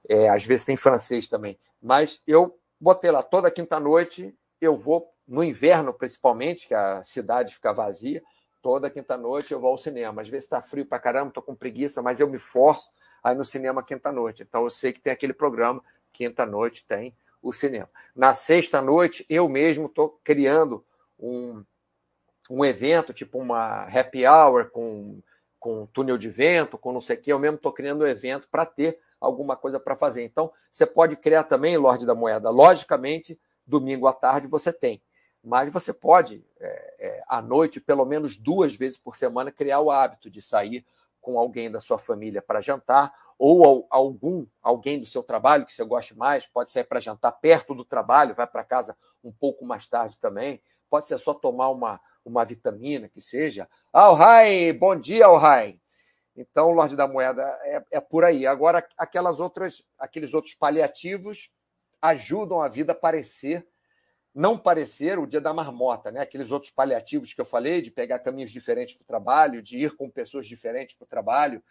É, 0.10 0.28
às 0.28 0.46
vezes 0.46 0.66
tem 0.66 0.76
francês 0.76 1.30
também. 1.30 1.58
Mas 1.82 2.22
eu 2.28 2.60
botei 2.78 3.10
lá 3.10 3.24
toda 3.24 3.50
quinta-noite, 3.50 4.36
eu 4.60 4.76
vou, 4.76 5.14
no 5.26 5.46
inverno 5.46 5.94
principalmente, 5.94 6.68
que 6.68 6.74
a 6.74 7.02
cidade 7.06 7.54
fica 7.54 7.72
vazia, 7.72 8.22
toda 8.64 8.90
quinta-noite 8.90 9.52
eu 9.52 9.60
vou 9.60 9.72
ao 9.72 9.78
cinema. 9.78 10.22
Às 10.22 10.30
vezes 10.30 10.46
está 10.46 10.62
frio 10.62 10.86
para 10.86 10.98
caramba, 10.98 11.28
estou 11.28 11.44
com 11.44 11.54
preguiça, 11.54 12.02
mas 12.02 12.22
eu 12.22 12.30
me 12.30 12.40
forço 12.40 12.90
aí 13.22 13.36
no 13.36 13.44
cinema 13.44 13.84
quinta-noite. 13.84 14.42
Então 14.42 14.64
eu 14.64 14.70
sei 14.70 14.94
que 14.94 15.02
tem 15.02 15.12
aquele 15.12 15.34
programa, 15.34 15.84
quinta-noite 16.14 16.88
tem 16.88 17.14
o 17.42 17.52
cinema. 17.52 17.90
Na 18.16 18.34
sexta-noite, 18.34 19.26
eu 19.30 19.50
mesmo 19.50 19.88
estou 19.88 20.18
criando 20.24 20.84
um, 21.20 21.62
um 22.50 22.64
evento, 22.64 23.14
tipo 23.14 23.38
uma 23.38 23.84
happy 23.84 24.26
hour 24.26 24.70
com, 24.72 25.20
com 25.60 25.86
túnel 25.88 26.18
de 26.18 26.30
vento, 26.30 26.78
com 26.78 26.94
não 26.94 27.02
sei 27.02 27.18
o 27.18 27.22
quê, 27.22 27.34
eu 27.34 27.40
mesmo 27.40 27.58
estou 27.58 27.74
criando 27.74 28.06
um 28.06 28.08
evento 28.08 28.48
para 28.50 28.66
ter 28.66 28.98
alguma 29.20 29.58
coisa 29.58 29.78
para 29.78 29.96
fazer. 29.96 30.24
Então, 30.24 30.52
você 30.72 30.86
pode 30.86 31.18
criar 31.18 31.44
também, 31.44 31.76
Lorde 31.76 32.06
da 32.06 32.16
Moeda. 32.16 32.50
Logicamente, 32.50 33.38
domingo 33.68 34.08
à 34.08 34.14
tarde 34.14 34.48
você 34.48 34.72
tem. 34.72 35.02
Mas 35.44 35.70
você 35.70 35.92
pode, 35.92 36.46
é, 36.60 36.96
é, 37.00 37.24
à 37.28 37.42
noite, 37.42 37.82
pelo 37.82 38.06
menos 38.06 38.38
duas 38.38 38.76
vezes 38.76 38.98
por 38.98 39.16
semana, 39.16 39.52
criar 39.52 39.82
o 39.82 39.92
hábito 39.92 40.30
de 40.30 40.42
sair 40.42 40.86
com 41.20 41.38
alguém 41.40 41.70
da 41.70 41.80
sua 41.80 41.98
família 41.98 42.42
para 42.42 42.62
jantar, 42.62 43.14
ou 43.38 43.88
algum 43.90 44.46
alguém 44.62 45.00
do 45.00 45.06
seu 45.06 45.24
trabalho 45.24 45.66
que 45.66 45.74
você 45.74 45.84
goste 45.84 46.16
mais, 46.18 46.46
pode 46.46 46.72
sair 46.72 46.84
para 46.84 47.00
jantar 47.00 47.32
perto 47.32 47.74
do 47.74 47.84
trabalho, 47.84 48.36
vai 48.36 48.48
para 48.48 48.64
casa 48.64 48.96
um 49.24 49.32
pouco 49.32 49.66
mais 49.66 49.88
tarde 49.88 50.18
também, 50.18 50.62
pode 50.90 51.08
ser 51.08 51.18
só 51.18 51.34
tomar 51.34 51.70
uma, 51.70 52.00
uma 52.24 52.46
vitamina 52.46 53.10
que 53.10 53.22
seja. 53.22 53.68
Alhai, 53.92 54.72
bom 54.72 54.96
dia, 54.96 55.26
Alhai. 55.26 55.80
Então, 56.36 56.70
o 56.70 56.72
Lorde 56.72 56.96
da 56.96 57.08
Moeda 57.08 57.42
é, 57.64 57.84
é, 57.92 58.00
por 58.00 58.24
aí. 58.24 58.46
Agora, 58.46 58.86
aquelas 58.98 59.40
outras, 59.40 59.84
aqueles 60.00 60.34
outros 60.34 60.54
paliativos 60.54 61.50
ajudam 62.02 62.62
a 62.62 62.68
vida 62.68 62.92
a 62.92 62.96
parecer, 62.96 63.66
não 64.34 64.58
parecer 64.58 65.20
o 65.20 65.28
dia 65.28 65.40
da 65.40 65.54
marmota, 65.54 66.12
né? 66.12 66.22
Aqueles 66.22 66.52
outros 66.52 66.72
paliativos 66.72 67.34
que 67.34 67.42
eu 67.42 67.46
falei, 67.46 67.82
de 67.82 67.92
pegar 67.92 68.20
caminhos 68.20 68.52
diferentes 68.52 68.96
para 68.96 69.04
o 69.04 69.08
trabalho, 69.08 69.62
de 69.62 69.78
ir 69.78 69.96
com 69.96 70.10
pessoas 70.10 70.48
diferentes 70.48 70.96
para 70.96 71.06
o 71.06 71.08
trabalho, 71.08 71.64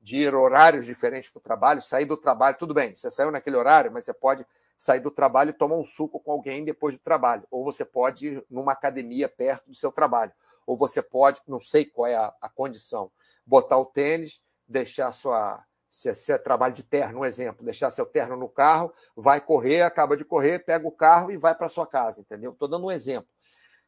de 0.00 0.18
ir 0.18 0.34
horários 0.34 0.86
diferentes 0.86 1.30
para 1.30 1.38
o 1.38 1.42
trabalho, 1.42 1.80
sair 1.80 2.04
do 2.04 2.16
trabalho, 2.16 2.56
tudo 2.58 2.74
bem, 2.74 2.94
você 2.94 3.10
saiu 3.10 3.30
naquele 3.30 3.56
horário, 3.56 3.90
mas 3.90 4.04
você 4.04 4.12
pode 4.12 4.46
sair 4.76 5.00
do 5.00 5.10
trabalho 5.10 5.50
e 5.50 5.52
tomar 5.54 5.76
um 5.76 5.84
suco 5.84 6.20
com 6.20 6.32
alguém 6.32 6.64
depois 6.64 6.94
do 6.94 7.00
trabalho. 7.00 7.46
Ou 7.50 7.64
você 7.64 7.84
pode 7.84 8.26
ir 8.26 8.44
numa 8.50 8.72
academia 8.72 9.28
perto 9.28 9.70
do 9.70 9.74
seu 9.74 9.90
trabalho. 9.90 10.32
Ou 10.66 10.76
você 10.76 11.02
pode, 11.02 11.40
não 11.46 11.60
sei 11.60 11.84
qual 11.84 12.06
é 12.06 12.16
a, 12.16 12.32
a 12.40 12.48
condição, 12.48 13.10
botar 13.46 13.78
o 13.78 13.86
tênis, 13.86 14.40
deixar 14.68 15.10
sua. 15.12 15.64
Se 15.94 16.32
é 16.32 16.38
trabalho 16.38 16.74
de 16.74 16.82
terno, 16.82 17.20
um 17.20 17.24
exemplo, 17.24 17.64
deixar 17.64 17.88
seu 17.88 18.04
terno 18.04 18.36
no 18.36 18.48
carro, 18.48 18.92
vai 19.14 19.40
correr, 19.40 19.82
acaba 19.82 20.16
de 20.16 20.24
correr, 20.24 20.64
pega 20.64 20.88
o 20.88 20.90
carro 20.90 21.30
e 21.30 21.36
vai 21.36 21.54
para 21.54 21.68
sua 21.68 21.86
casa, 21.86 22.20
entendeu? 22.20 22.50
Estou 22.50 22.66
dando 22.66 22.86
um 22.86 22.90
exemplo. 22.90 23.28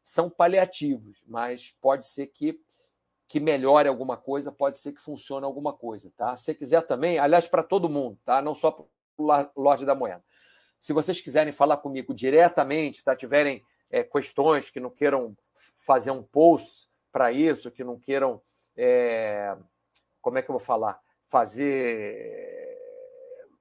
São 0.05 0.31
paliativos, 0.31 1.25
mas 1.27 1.75
pode 1.81 2.07
ser 2.07 2.29
que 2.29 2.61
que 3.29 3.41
melhore 3.41 3.89
alguma 3.89 4.17
coisa, 4.17 4.53
pode 4.53 4.79
ser 4.79 4.93
que 4.93 5.01
funcione 5.01 5.45
alguma 5.45 5.73
coisa, 5.73 6.13
tá? 6.17 6.37
Se 6.37 6.55
quiser 6.55 6.83
também, 6.83 7.19
aliás, 7.19 7.49
para 7.49 7.65
todo 7.65 7.89
mundo, 7.89 8.17
tá? 8.25 8.41
Não 8.41 8.55
só 8.55 8.71
para 8.71 8.85
o 9.17 9.61
Lorde 9.61 9.85
da 9.85 9.97
Moeda. 9.97 10.23
Se 10.79 10.93
vocês 10.93 11.21
quiserem 11.21 11.53
falar 11.53 11.79
comigo 11.79 12.15
diretamente, 12.15 13.03
tá? 13.03 13.17
tiverem 13.17 13.65
é, 13.91 14.05
questões 14.05 14.71
que 14.71 14.79
não 14.79 14.91
queiram 14.91 15.37
fazer 15.85 16.13
um 16.13 16.23
post 16.23 16.89
para 17.11 17.33
isso, 17.33 17.73
que 17.73 17.83
não 17.83 17.99
queiram, 17.99 18.41
é, 18.77 19.57
como 20.23 20.39
é 20.39 20.43
que 20.43 20.49
eu 20.49 20.53
vou 20.53 20.65
falar? 20.65 21.01
Fazer 21.29 22.67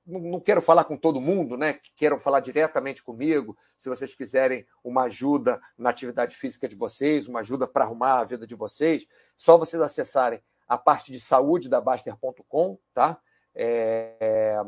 não 0.06 0.40
quero 0.40 0.62
falar 0.62 0.84
com 0.84 0.96
todo 0.96 1.20
mundo, 1.20 1.58
né? 1.58 1.74
Que 1.74 1.92
queiram 1.96 2.20
falar 2.20 2.40
diretamente 2.40 3.04
comigo. 3.04 3.58
Se 3.76 3.90
vocês 3.90 4.14
quiserem 4.14 4.66
uma 4.84 5.04
ajuda 5.04 5.60
na 5.78 5.90
atividade 5.90 6.36
física 6.36 6.68
de 6.68 6.76
vocês, 6.76 7.28
uma 7.28 7.40
ajuda 7.40 7.68
para 7.68 7.86
arrumar 7.86 8.20
a 8.20 8.24
vida 8.24 8.46
de 8.46 8.54
vocês, 8.54 9.08
só 9.36 9.58
vocês 9.58 9.82
acessarem 9.82 10.44
a 10.68 10.78
parte 10.78 11.12
de 11.12 11.20
saúde 11.20 11.70
da 11.70 11.82
Baster.com, 11.82 12.78
tá? 12.94 13.20
É, 13.54 14.62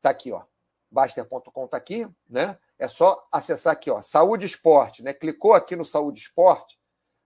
tá 0.00 0.10
aqui, 0.10 0.30
ó. 0.30 0.42
Baster.com 0.90 1.66
tá 1.66 1.76
aqui, 1.76 2.06
né? 2.28 2.56
É 2.78 2.86
só 2.86 3.26
acessar 3.32 3.72
aqui, 3.72 3.90
ó. 3.90 4.02
Saúde 4.02 4.46
Esporte, 4.46 5.02
né? 5.02 5.12
Clicou 5.12 5.52
aqui 5.52 5.74
no 5.74 5.84
Saúde 5.84 6.20
Esporte, 6.20 6.78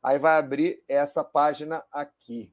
aí 0.03 0.19
vai 0.19 0.39
abrir 0.39 0.83
essa 0.89 1.23
página 1.23 1.85
aqui. 1.93 2.53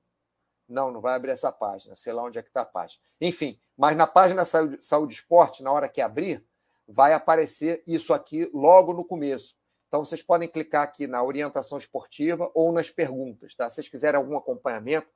Não, 0.67 0.91
não 0.91 0.99
vai 0.99 1.15
abrir 1.15 1.31
essa 1.31 1.51
página, 1.51 1.95
sei 1.95 2.11
lá 2.11 2.23
onde 2.23 2.39
é 2.39 2.41
que 2.41 2.49
está 2.49 2.61
a 2.61 2.65
página. 2.65 3.01
Enfim, 3.21 3.59
mas 3.77 3.95
na 3.95 4.07
página 4.07 4.43
Saúde, 4.43 4.77
Saúde 4.81 5.13
Esporte, 5.13 5.61
na 5.61 5.71
hora 5.71 5.87
que 5.87 6.01
abrir, 6.01 6.43
vai 6.87 7.13
aparecer 7.13 7.83
isso 7.85 8.13
aqui 8.13 8.49
logo 8.53 8.93
no 8.93 9.03
começo. 9.03 9.55
Então 9.87 10.03
vocês 10.03 10.21
podem 10.23 10.47
clicar 10.47 10.83
aqui 10.83 11.07
na 11.07 11.23
orientação 11.23 11.77
esportiva 11.77 12.49
ou 12.53 12.71
nas 12.71 12.89
perguntas, 12.89 13.53
tá? 13.55 13.69
Se 13.69 13.75
vocês 13.75 13.89
quiserem 13.89 14.17
algum 14.17 14.35
acompanhamento, 14.35 15.07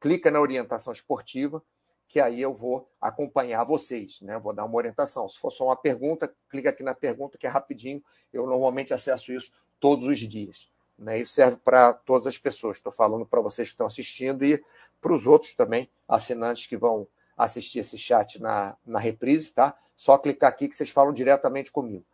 clica 0.00 0.30
na 0.30 0.40
orientação 0.40 0.92
esportiva, 0.92 1.62
que 2.08 2.20
aí 2.20 2.40
eu 2.40 2.54
vou 2.54 2.90
acompanhar 3.00 3.64
vocês, 3.64 4.20
né? 4.22 4.38
Vou 4.38 4.52
dar 4.52 4.64
uma 4.64 4.76
orientação. 4.76 5.28
Se 5.28 5.38
for 5.38 5.50
só 5.50 5.66
uma 5.66 5.76
pergunta, 5.76 6.34
clica 6.48 6.70
aqui 6.70 6.82
na 6.82 6.94
pergunta 6.94 7.38
que 7.38 7.46
é 7.46 7.50
rapidinho. 7.50 8.02
Eu 8.32 8.46
normalmente 8.46 8.92
acesso 8.92 9.32
isso 9.32 9.52
todos 9.78 10.06
os 10.06 10.18
dias. 10.18 10.70
Né? 10.98 11.20
Isso 11.20 11.32
serve 11.32 11.56
para 11.56 11.92
todas 11.92 12.26
as 12.26 12.38
pessoas. 12.38 12.76
Estou 12.76 12.92
falando 12.92 13.26
para 13.26 13.40
vocês 13.40 13.68
que 13.68 13.74
estão 13.74 13.86
assistindo 13.86 14.44
e 14.44 14.62
para 15.00 15.12
os 15.12 15.26
outros 15.26 15.54
também, 15.54 15.90
assinantes 16.08 16.66
que 16.66 16.76
vão 16.76 17.06
assistir 17.36 17.80
esse 17.80 17.98
chat 17.98 18.40
na, 18.40 18.76
na 18.86 18.98
reprise, 18.98 19.52
tá? 19.52 19.76
Só 19.96 20.16
clicar 20.16 20.50
aqui 20.50 20.68
que 20.68 20.74
vocês 20.74 20.90
falam 20.90 21.12
diretamente 21.12 21.70
comigo. 21.70 22.06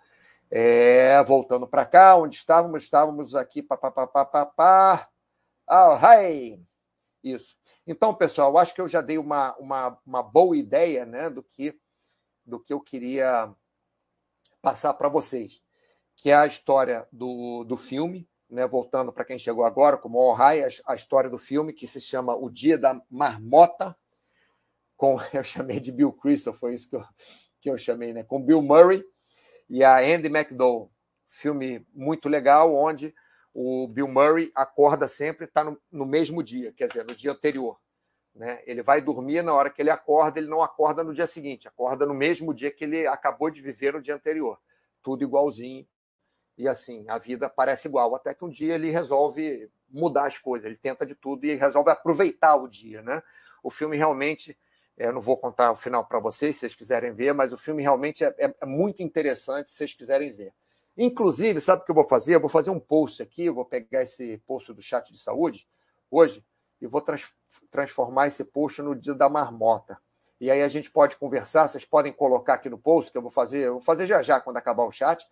É, 0.50 1.22
voltando 1.22 1.66
para 1.66 1.86
cá, 1.86 2.16
onde 2.16 2.36
estávamos? 2.36 2.82
Estávamos 2.82 3.36
aqui, 3.36 3.62
papapá. 3.62 5.08
Oh, 5.68 5.94
hi! 5.94 6.60
Isso. 7.22 7.56
Então, 7.86 8.14
pessoal, 8.14 8.56
acho 8.58 8.74
que 8.74 8.80
eu 8.80 8.88
já 8.88 9.00
dei 9.00 9.18
uma, 9.18 9.54
uma, 9.56 9.98
uma 10.06 10.22
boa 10.22 10.56
ideia 10.56 11.04
né, 11.04 11.28
do, 11.28 11.42
que, 11.42 11.78
do 12.44 12.58
que 12.58 12.72
eu 12.72 12.80
queria 12.80 13.54
passar 14.62 14.94
para 14.94 15.08
vocês, 15.08 15.62
que 16.16 16.30
é 16.30 16.34
a 16.34 16.46
história 16.46 17.06
do, 17.12 17.64
do 17.64 17.76
filme, 17.76 18.28
né, 18.50 18.66
voltando 18.66 19.12
para 19.12 19.24
quem 19.24 19.38
chegou 19.38 19.64
agora, 19.64 19.96
como 19.96 20.18
o 20.18 20.30
Ohai, 20.30 20.62
a, 20.86 20.94
história 20.94 21.30
do 21.30 21.38
filme 21.38 21.72
que 21.72 21.86
se 21.86 22.00
chama 22.00 22.34
O 22.34 22.50
Dia 22.50 22.76
da 22.76 23.00
Marmota, 23.08 23.96
com 24.96 25.18
eu 25.32 25.44
chamei 25.44 25.78
de 25.78 25.92
Bill 25.92 26.12
Crystal, 26.12 26.52
foi 26.52 26.74
isso 26.74 26.90
que 26.90 26.96
eu, 26.96 27.04
que 27.60 27.70
eu 27.70 27.78
chamei, 27.78 28.12
né, 28.12 28.24
com 28.24 28.42
Bill 28.42 28.60
Murray 28.60 29.04
e 29.68 29.84
a 29.84 29.98
Andy 29.98 30.26
McDowell. 30.26 30.90
Filme 31.26 31.86
muito 31.94 32.28
legal, 32.28 32.74
onde 32.74 33.14
o 33.54 33.86
Bill 33.86 34.08
Murray 34.08 34.50
acorda 34.54 35.06
sempre, 35.06 35.44
está 35.44 35.62
no, 35.62 35.80
no, 35.90 36.04
mesmo 36.04 36.42
dia, 36.42 36.72
quer 36.72 36.88
dizer, 36.88 37.04
no 37.04 37.14
dia 37.14 37.30
anterior. 37.30 37.78
Né? 38.34 38.62
Ele 38.66 38.82
vai 38.82 39.00
dormir, 39.00 39.42
na 39.42 39.54
hora 39.54 39.70
que 39.70 39.80
ele 39.80 39.90
acorda, 39.90 40.40
ele 40.40 40.48
não 40.48 40.62
acorda 40.62 41.04
no 41.04 41.14
dia 41.14 41.26
seguinte, 41.26 41.68
acorda 41.68 42.04
no 42.04 42.14
mesmo 42.14 42.52
dia 42.52 42.70
que 42.70 42.84
ele 42.84 43.06
acabou 43.06 43.48
de 43.48 43.60
viver 43.60 43.92
no 43.92 44.02
dia 44.02 44.14
anterior. 44.14 44.58
Tudo 45.02 45.22
igualzinho, 45.22 45.86
e 46.60 46.68
assim, 46.68 47.06
a 47.08 47.16
vida 47.16 47.48
parece 47.48 47.88
igual, 47.88 48.14
até 48.14 48.34
que 48.34 48.44
um 48.44 48.48
dia 48.50 48.74
ele 48.74 48.90
resolve 48.90 49.70
mudar 49.88 50.26
as 50.26 50.36
coisas, 50.36 50.66
ele 50.66 50.76
tenta 50.76 51.06
de 51.06 51.14
tudo 51.14 51.46
e 51.46 51.54
resolve 51.54 51.90
aproveitar 51.90 52.54
o 52.54 52.68
dia, 52.68 53.00
né? 53.00 53.22
O 53.62 53.70
filme 53.70 53.96
realmente, 53.96 54.54
é, 54.94 55.06
eu 55.06 55.12
não 55.14 55.22
vou 55.22 55.38
contar 55.38 55.72
o 55.72 55.74
final 55.74 56.04
para 56.04 56.18
vocês, 56.18 56.56
se 56.56 56.60
vocês 56.60 56.74
quiserem 56.74 57.12
ver, 57.12 57.32
mas 57.32 57.50
o 57.50 57.56
filme 57.56 57.80
realmente 57.80 58.22
é, 58.22 58.34
é, 58.38 58.54
é, 58.60 58.66
muito 58.66 59.02
interessante 59.02 59.70
se 59.70 59.76
vocês 59.76 59.94
quiserem 59.94 60.34
ver. 60.34 60.52
Inclusive, 60.98 61.62
sabe 61.62 61.80
o 61.80 61.84
que 61.86 61.90
eu 61.90 61.94
vou 61.94 62.06
fazer? 62.06 62.34
Eu 62.34 62.40
vou 62.40 62.50
fazer 62.50 62.70
um 62.70 62.78
post 62.78 63.22
aqui, 63.22 63.48
vou 63.48 63.64
pegar 63.64 64.02
esse 64.02 64.36
post 64.46 64.70
do 64.74 64.82
chat 64.82 65.10
de 65.10 65.18
saúde 65.18 65.66
hoje 66.10 66.44
e 66.78 66.86
vou 66.86 67.00
trans, 67.00 67.34
transformar 67.70 68.26
esse 68.26 68.44
post 68.44 68.82
no 68.82 68.94
dia 68.94 69.14
da 69.14 69.30
marmota. 69.30 69.96
E 70.38 70.50
aí 70.50 70.60
a 70.60 70.68
gente 70.68 70.90
pode 70.90 71.16
conversar, 71.16 71.66
vocês 71.68 71.86
podem 71.86 72.12
colocar 72.12 72.54
aqui 72.54 72.68
no 72.68 72.76
post, 72.76 73.10
que 73.10 73.16
eu 73.16 73.22
vou 73.22 73.30
fazer, 73.30 73.68
eu 73.68 73.72
vou 73.74 73.82
fazer 73.82 74.04
já 74.04 74.20
já 74.20 74.38
quando 74.38 74.58
acabar 74.58 74.84
o 74.84 74.92
chat 74.92 75.26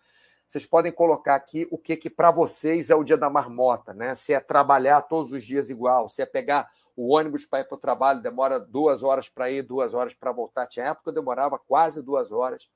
vocês 0.49 0.65
podem 0.65 0.91
colocar 0.91 1.35
aqui 1.35 1.67
o 1.69 1.77
que, 1.77 1.95
que 1.95 2.09
para 2.09 2.31
vocês 2.31 2.89
é 2.89 2.95
o 2.95 3.03
dia 3.03 3.15
da 3.15 3.29
marmota, 3.29 3.93
né? 3.93 4.15
Se 4.15 4.33
é 4.33 4.39
trabalhar 4.39 5.03
todos 5.03 5.31
os 5.31 5.43
dias 5.43 5.69
igual, 5.69 6.09
se 6.09 6.23
é 6.23 6.25
pegar 6.25 6.71
o 6.95 7.15
ônibus 7.15 7.45
para 7.45 7.59
ir 7.59 7.65
para 7.65 7.75
o 7.75 7.79
trabalho, 7.79 8.19
demora 8.19 8.59
duas 8.59 9.03
horas 9.03 9.29
para 9.29 9.51
ir, 9.51 9.61
duas 9.61 9.93
horas 9.93 10.15
para 10.15 10.31
voltar. 10.31 10.65
Tinha 10.65 10.87
época 10.87 11.11
eu 11.11 11.13
demorava 11.13 11.59
quase 11.59 12.01
duas 12.01 12.31
horas 12.31 12.67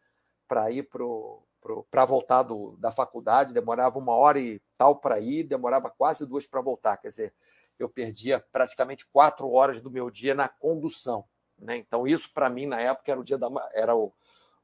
para 0.48 0.70
ir 0.70 0.88
para 1.90 2.06
voltar 2.06 2.44
do, 2.44 2.78
da 2.78 2.92
faculdade, 2.92 3.56
demorava 3.56 3.98
uma 3.98 4.16
hora 4.16 4.40
e 4.40 4.62
tal 4.78 4.98
para 4.98 5.20
ir, 5.20 5.44
demorava 5.44 5.90
quase 5.90 6.28
duas 6.28 6.46
para 6.46 6.62
voltar. 6.62 6.98
Quer 6.98 7.08
dizer, 7.08 7.34
eu 7.80 7.90
perdia 7.90 8.40
praticamente 8.52 9.08
quatro 9.12 9.52
horas 9.52 9.82
do 9.82 9.90
meu 9.90 10.12
dia 10.12 10.36
na 10.36 10.48
condução. 10.48 11.26
Né? 11.58 11.78
Então, 11.78 12.06
isso 12.06 12.32
para 12.32 12.52
mim, 12.52 12.68
na 12.68 12.80
época, 12.80 13.12
era 13.12 13.20
o 13.20 13.24
dia 13.24 13.38
da, 13.38 13.50
era 13.74 13.96
o, 13.96 14.14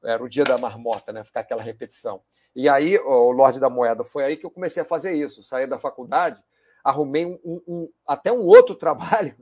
era 0.02 0.22
o 0.22 0.28
dia 0.28 0.44
da 0.44 0.58
marmota, 0.58 1.12
né? 1.12 1.24
ficar 1.24 1.40
aquela 1.40 1.62
repetição. 1.62 2.22
E 2.54 2.68
aí, 2.68 2.98
o 2.98 3.30
Lorde 3.30 3.60
da 3.60 3.70
Moeda, 3.70 4.02
foi 4.02 4.24
aí 4.24 4.36
que 4.36 4.44
eu 4.44 4.50
comecei 4.50 4.82
a 4.82 4.86
fazer 4.86 5.12
isso. 5.12 5.42
Saí 5.42 5.66
da 5.66 5.78
faculdade, 5.78 6.42
arrumei 6.82 7.24
um, 7.24 7.38
um, 7.44 7.62
um, 7.66 7.92
até 8.06 8.32
um 8.32 8.44
outro 8.44 8.74
trabalho 8.76 9.36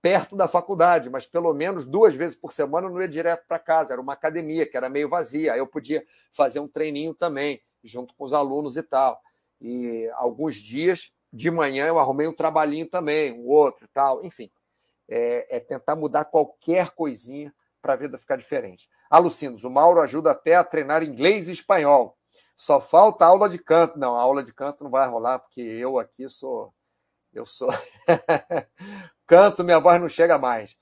perto 0.00 0.36
da 0.36 0.46
faculdade, 0.46 1.10
mas 1.10 1.26
pelo 1.26 1.52
menos 1.52 1.84
duas 1.84 2.14
vezes 2.14 2.36
por 2.36 2.52
semana 2.52 2.86
eu 2.86 2.92
não 2.92 3.00
ia 3.00 3.08
direto 3.08 3.44
para 3.46 3.58
casa. 3.58 3.92
Era 3.92 4.00
uma 4.00 4.12
academia 4.12 4.64
que 4.66 4.76
era 4.76 4.88
meio 4.88 5.08
vazia. 5.08 5.52
Aí 5.52 5.58
eu 5.58 5.66
podia 5.66 6.04
fazer 6.32 6.60
um 6.60 6.68
treininho 6.68 7.12
também, 7.12 7.60
junto 7.82 8.14
com 8.14 8.24
os 8.24 8.32
alunos 8.32 8.76
e 8.76 8.82
tal. 8.82 9.20
E 9.60 10.08
alguns 10.14 10.56
dias 10.56 11.12
de 11.32 11.50
manhã 11.50 11.86
eu 11.86 11.98
arrumei 11.98 12.26
um 12.28 12.32
trabalhinho 12.32 12.88
também, 12.88 13.32
um 13.32 13.46
outro 13.46 13.84
e 13.84 13.88
tal. 13.88 14.24
Enfim, 14.24 14.50
é, 15.08 15.56
é 15.56 15.60
tentar 15.60 15.96
mudar 15.96 16.24
qualquer 16.24 16.90
coisinha 16.90 17.52
para 17.86 17.94
a 17.94 17.96
vida 17.96 18.18
ficar 18.18 18.34
diferente. 18.34 18.90
Alucinos, 19.08 19.62
o 19.62 19.70
Mauro 19.70 20.00
ajuda 20.00 20.32
até 20.32 20.56
a 20.56 20.64
treinar 20.64 21.04
inglês 21.04 21.46
e 21.46 21.52
espanhol. 21.52 22.18
Só 22.56 22.80
falta 22.80 23.24
aula 23.24 23.48
de 23.48 23.60
canto. 23.60 23.96
Não, 23.96 24.16
a 24.16 24.20
aula 24.20 24.42
de 24.42 24.52
canto 24.52 24.82
não 24.82 24.90
vai 24.90 25.08
rolar, 25.08 25.38
porque 25.38 25.60
eu 25.60 25.96
aqui 25.96 26.28
sou. 26.28 26.74
Eu 27.32 27.46
sou. 27.46 27.68
canto, 29.24 29.62
minha 29.62 29.78
voz 29.78 30.00
não 30.00 30.08
chega 30.08 30.36
mais. 30.36 30.76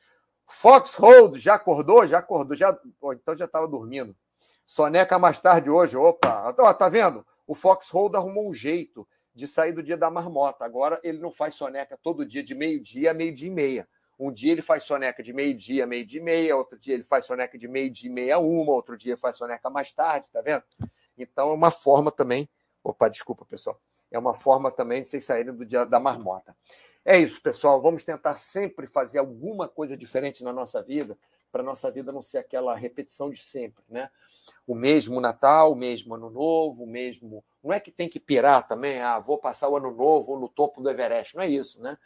Foxhold, 0.46 1.38
já 1.38 1.56
acordou? 1.56 2.06
Já 2.06 2.20
acordou? 2.20 2.56
Já... 2.56 2.74
Então 3.12 3.36
já 3.36 3.44
estava 3.44 3.68
dormindo. 3.68 4.16
Soneca 4.66 5.18
mais 5.18 5.38
tarde 5.38 5.68
hoje. 5.68 5.98
Opa, 5.98 6.54
ó, 6.58 6.72
tá 6.72 6.88
vendo? 6.88 7.26
O 7.46 7.54
Foxhold 7.54 8.16
arrumou 8.16 8.48
um 8.48 8.54
jeito 8.54 9.06
de 9.34 9.46
sair 9.46 9.72
do 9.72 9.82
dia 9.82 9.98
da 9.98 10.10
marmota. 10.10 10.64
Agora 10.64 10.98
ele 11.02 11.18
não 11.18 11.30
faz 11.30 11.54
soneca 11.54 11.98
todo 12.02 12.24
dia, 12.24 12.42
de 12.42 12.54
meio-dia 12.54 13.10
a 13.10 13.14
meio-dia 13.14 13.48
e 13.48 13.52
meia. 13.52 13.88
Um 14.18 14.32
dia 14.32 14.52
ele 14.52 14.62
faz 14.62 14.84
soneca 14.84 15.22
de 15.22 15.32
meio-dia 15.32 15.86
meio-dia 15.86 16.20
e 16.20 16.24
meia, 16.24 16.56
outro 16.56 16.78
dia 16.78 16.94
ele 16.94 17.04
faz 17.04 17.24
soneca 17.24 17.58
de 17.58 17.66
meio-dia 17.66 18.08
e 18.08 18.12
meia 18.12 18.38
uma, 18.38 18.72
outro 18.72 18.96
dia 18.96 19.16
faz 19.16 19.36
soneca 19.36 19.68
mais 19.68 19.92
tarde, 19.92 20.30
tá 20.30 20.40
vendo? 20.40 20.62
Então, 21.16 21.50
é 21.50 21.52
uma 21.52 21.70
forma 21.70 22.10
também. 22.10 22.48
Opa, 22.82 23.08
desculpa, 23.08 23.44
pessoal. 23.44 23.80
É 24.10 24.18
uma 24.18 24.34
forma 24.34 24.70
também 24.70 25.02
de 25.02 25.08
vocês 25.08 25.24
saírem 25.24 25.54
do 25.54 25.64
dia 25.64 25.84
da 25.84 25.98
marmota. 25.98 26.56
É 27.04 27.18
isso, 27.18 27.40
pessoal. 27.42 27.82
Vamos 27.82 28.04
tentar 28.04 28.36
sempre 28.36 28.86
fazer 28.86 29.18
alguma 29.18 29.68
coisa 29.68 29.96
diferente 29.96 30.42
na 30.42 30.52
nossa 30.52 30.82
vida, 30.82 31.18
para 31.52 31.62
nossa 31.62 31.90
vida 31.90 32.10
não 32.10 32.22
ser 32.22 32.38
aquela 32.38 32.74
repetição 32.74 33.30
de 33.30 33.42
sempre, 33.42 33.84
né? 33.88 34.10
O 34.66 34.74
mesmo 34.74 35.20
Natal, 35.20 35.72
o 35.72 35.76
mesmo 35.76 36.14
Ano 36.14 36.30
Novo, 36.30 36.84
o 36.84 36.86
mesmo. 36.86 37.44
Não 37.62 37.72
é 37.72 37.78
que 37.78 37.90
tem 37.90 38.08
que 38.08 38.18
pirar 38.18 38.66
também, 38.66 39.00
ah, 39.00 39.18
vou 39.18 39.38
passar 39.38 39.68
o 39.68 39.76
Ano 39.76 39.94
Novo 39.94 40.38
no 40.38 40.48
topo 40.48 40.80
do 40.80 40.90
Everest, 40.90 41.36
não 41.36 41.42
é 41.42 41.48
isso, 41.48 41.80
né? 41.80 41.96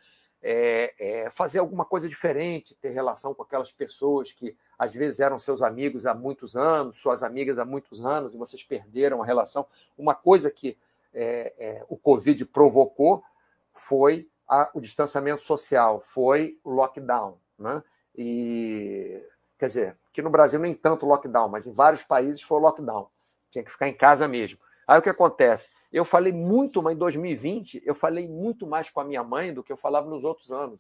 É, 0.41 0.95
é 0.99 1.31
fazer 1.31 1.59
alguma 1.59 1.85
coisa 1.85 2.09
diferente, 2.09 2.77
ter 2.77 2.91
relação 2.91 3.35
com 3.35 3.43
aquelas 3.43 3.73
pessoas 3.73 4.31
que 4.31 4.57
às 4.79 4.95
vezes 4.95 5.19
eram 5.19 5.39
seus 5.39 5.63
amigos 5.63 6.07
há 6.07 6.15
muitos 6.15 6.57
anos, 6.57 7.01
suas 7.01 7.25
amigas 7.25 7.59
há 7.59 7.65
muitos 7.65 8.05
anos, 8.05 8.35
e 8.35 8.39
vocês 8.39 8.63
perderam 8.63 9.21
a 9.21 9.27
relação. 9.27 9.67
Uma 9.97 10.15
coisa 10.15 10.51
que 10.51 10.79
é, 11.13 11.53
é, 11.59 11.85
o 11.89 11.97
Covid 11.97 12.45
provocou 12.47 13.25
foi 13.73 14.29
a, 14.49 14.71
o 14.73 14.81
distanciamento 14.81 15.43
social, 15.43 16.01
foi 16.01 16.59
o 16.63 16.71
lockdown. 16.71 17.39
Né? 17.59 17.83
E, 18.17 19.23
quer 19.59 19.67
dizer, 19.67 19.99
que 20.13 20.23
no 20.23 20.31
Brasil 20.31 20.61
nem 20.61 20.75
tanto 20.75 21.07
lockdown, 21.07 21.49
mas 21.49 21.67
em 21.67 21.73
vários 21.73 22.03
países 22.03 22.43
foi 22.43 22.61
lockdown. 22.61 23.09
Tinha 23.51 23.65
que 23.65 23.71
ficar 23.71 23.89
em 23.89 23.95
casa 23.95 24.29
mesmo. 24.29 24.59
Aí 24.87 24.99
o 24.99 25.03
que 25.03 25.09
acontece? 25.09 25.69
Eu 25.91 26.05
falei 26.05 26.33
muito, 26.33 26.83
mas 26.83 26.95
em 26.95 26.99
2020 26.99 27.83
eu 27.85 27.95
falei 27.95 28.29
muito 28.29 28.67
mais 28.67 28.91
com 28.91 29.01
a 29.01 29.05
minha 29.05 29.25
mãe 29.25 29.55
do 29.55 29.63
que 29.63 29.73
eu 29.73 29.77
falava 29.77 30.09
nos 30.09 30.23
outros 30.23 30.53
anos. 30.53 30.79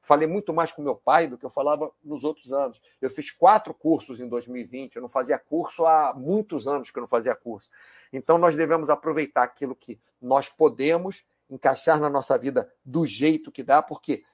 Falei 0.00 0.26
muito 0.26 0.52
mais 0.54 0.72
com 0.72 0.82
meu 0.82 0.94
pai 0.94 1.26
do 1.26 1.36
que 1.36 1.44
eu 1.44 1.50
falava 1.50 1.90
nos 2.02 2.24
outros 2.24 2.52
anos. 2.52 2.80
Eu 3.00 3.10
fiz 3.10 3.30
quatro 3.30 3.74
cursos 3.74 4.20
em 4.20 4.28
2020, 4.28 4.96
eu 4.96 5.02
não 5.02 5.08
fazia 5.08 5.38
curso 5.38 5.84
há 5.84 6.14
muitos 6.14 6.66
anos 6.66 6.90
que 6.90 6.98
eu 6.98 7.02
não 7.02 7.08
fazia 7.08 7.34
curso. 7.34 7.68
Então 8.12 8.38
nós 8.38 8.56
devemos 8.56 8.88
aproveitar 8.88 9.42
aquilo 9.42 9.74
que 9.74 10.00
nós 10.22 10.48
podemos 10.48 11.26
encaixar 11.50 12.00
na 12.00 12.08
nossa 12.08 12.38
vida 12.38 12.72
do 12.84 13.04
jeito 13.04 13.52
que 13.52 13.62
dá, 13.62 13.82
porque 13.82 14.24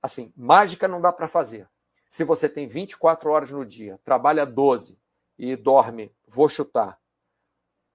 assim, 0.00 0.32
mágica 0.36 0.86
não 0.86 1.00
dá 1.00 1.12
para 1.12 1.28
fazer. 1.28 1.68
Se 2.08 2.22
você 2.22 2.48
tem 2.48 2.68
24 2.68 3.30
horas 3.30 3.50
no 3.50 3.64
dia, 3.64 3.98
trabalha 4.04 4.46
12 4.46 4.98
e 5.38 5.56
dorme, 5.56 6.12
vou 6.26 6.48
chutar, 6.48 6.98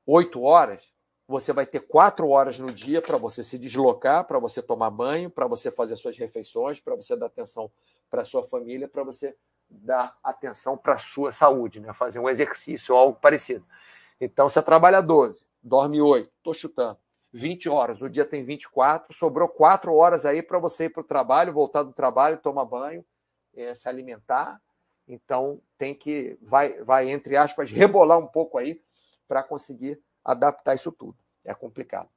8 0.06 0.42
horas, 0.42 0.91
você 1.32 1.54
vai 1.54 1.66
ter 1.66 1.80
4 1.80 2.28
horas 2.30 2.60
no 2.60 2.72
dia 2.72 3.02
para 3.02 3.18
você 3.18 3.44
se 3.44 3.58
deslocar, 3.58 4.26
para 4.26 4.38
você 4.38 4.62
tomar 4.62 4.90
banho, 4.90 5.30
para 5.30 5.48
você 5.48 5.72
fazer 5.72 5.96
suas 5.96 6.18
refeições, 6.18 6.80
para 6.80 6.96
você 6.96 7.16
dar 7.16 7.28
atenção 7.28 7.72
para 8.10 8.26
sua 8.26 8.44
família, 8.44 8.88
para 8.88 9.04
você 9.04 9.36
dar 9.70 10.18
atenção 10.22 10.78
para 10.78 10.98
sua 11.00 11.32
saúde, 11.32 11.80
né? 11.80 11.94
fazer 11.94 12.20
um 12.20 12.30
exercício 12.30 12.94
ou 12.94 13.00
algo 13.00 13.20
parecido. 13.20 13.66
Então, 14.20 14.50
você 14.50 14.62
trabalha 14.62 15.02
12, 15.02 15.48
dorme 15.64 16.02
8, 16.02 16.30
estou 16.38 16.54
chutando. 16.54 16.98
20 17.34 17.70
horas, 17.70 18.02
o 18.02 18.10
dia 18.10 18.26
tem 18.26 18.44
24, 18.44 19.16
sobrou 19.16 19.48
4 19.48 19.96
horas 19.96 20.26
aí 20.26 20.44
para 20.44 20.60
você 20.60 20.86
ir 20.86 20.90
para 20.90 21.00
o 21.00 21.06
trabalho, 21.06 21.54
voltar 21.54 21.84
do 21.84 21.94
trabalho, 21.94 22.38
tomar 22.38 22.66
banho, 22.66 23.06
é, 23.56 23.74
se 23.74 23.88
alimentar. 23.88 24.62
Então, 25.08 25.62
tem 25.78 25.96
que, 25.96 26.38
vai, 26.42 26.84
vai, 26.84 27.10
entre 27.10 27.38
aspas, 27.38 27.72
rebolar 27.72 28.20
um 28.20 28.28
pouco 28.28 28.58
aí 28.58 28.82
para 29.30 29.42
conseguir 29.42 29.98
adaptar 30.24 30.76
isso 30.76 30.92
tudo. 30.92 31.18
É 31.44 31.54
complicado. 31.54 32.10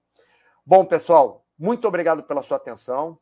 Bom, 0.65 0.85
pessoal, 0.85 1.45
muito 1.59 1.87
obrigado 1.87 2.23
pela 2.23 2.43
sua 2.43 2.57
atenção. 2.57 3.19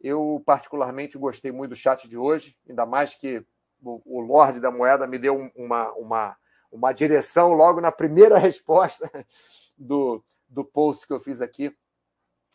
Eu, 0.00 0.42
particularmente, 0.44 1.18
gostei 1.18 1.50
muito 1.50 1.70
do 1.70 1.76
chat 1.76 2.08
de 2.08 2.16
hoje, 2.16 2.56
ainda 2.68 2.84
mais 2.84 3.14
que 3.14 3.44
o, 3.82 4.20
Lorde 4.20 4.60
da 4.60 4.70
Moeda 4.70 5.06
me 5.06 5.18
deu 5.18 5.50
uma, 5.54 5.92
uma, 5.92 6.36
uma 6.70 6.92
direção 6.92 7.52
logo 7.52 7.80
na 7.80 7.92
primeira 7.92 8.38
resposta 8.38 9.10
do, 9.76 10.22
do 10.48 10.64
post 10.64 11.06
que 11.06 11.12
eu 11.12 11.20
fiz 11.20 11.40
aqui 11.40 11.74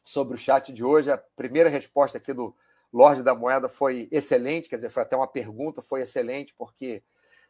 sobre 0.05 0.35
o 0.35 0.37
chat 0.37 0.73
de 0.73 0.83
hoje. 0.83 1.11
A 1.11 1.17
primeira 1.17 1.69
resposta 1.69 2.17
aqui 2.17 2.33
do 2.33 2.55
Lorde 2.91 3.21
da 3.21 3.35
Moeda 3.35 3.69
foi 3.69 4.07
excelente, 4.11 4.67
quer 4.67 4.77
dizer, 4.77 4.89
foi 4.89 5.03
até 5.03 5.15
uma 5.15 5.27
pergunta, 5.27 5.81
foi 5.81 6.01
excelente, 6.01 6.53
porque 6.57 7.03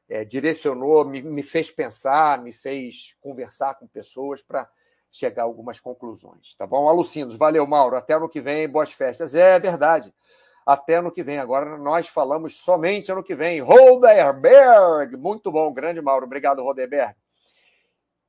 é, 0.09 0.25
direcionou, 0.25 1.05
me, 1.05 1.21
me 1.21 1.43
fez 1.43 1.71
pensar, 1.71 2.41
me 2.41 2.51
fez 2.51 3.15
conversar 3.21 3.75
com 3.75 3.87
pessoas 3.87 4.41
para 4.41 4.69
chegar 5.11 5.43
a 5.43 5.45
algumas 5.45 5.79
conclusões. 5.79 6.55
Tá 6.55 6.67
bom? 6.67 6.89
Alucinos, 6.89 7.37
valeu, 7.37 7.65
Mauro. 7.65 7.95
Até 7.95 8.13
ano 8.15 8.27
que 8.27 8.41
vem, 8.41 8.67
boas 8.67 8.91
festas. 8.91 9.35
É 9.35 9.59
verdade 9.59 10.13
até 10.69 10.95
ano 10.95 11.11
que 11.11 11.23
vem. 11.23 11.39
Agora 11.39 11.77
nós 11.79 12.07
falamos 12.07 12.57
somente 12.57 13.11
ano 13.11 13.23
que 13.23 13.33
vem. 13.33 13.59
Roderberg, 13.59 15.17
muito 15.17 15.51
bom, 15.51 15.73
grande 15.73 15.99
Mauro. 15.99 16.27
Obrigado, 16.27 16.61
Roderberg. 16.61 17.15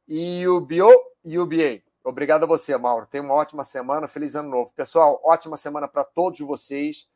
E 0.09 0.49
o 0.49 0.61
Bio 0.61 0.91
e 1.23 1.39
o 1.39 1.45
BA. 1.45 1.83
Obrigado 2.03 2.45
a 2.45 2.47
você, 2.47 2.75
Mauro. 2.79 3.07
Tenha 3.07 3.23
uma 3.23 3.35
ótima 3.35 3.63
semana, 3.63 4.09
feliz 4.09 4.35
ano 4.35 4.49
novo. 4.49 4.73
Pessoal, 4.75 5.21
ótima 5.23 5.57
semana 5.59 5.87
para 5.87 6.03
todos 6.03 6.41
vocês. 6.41 7.07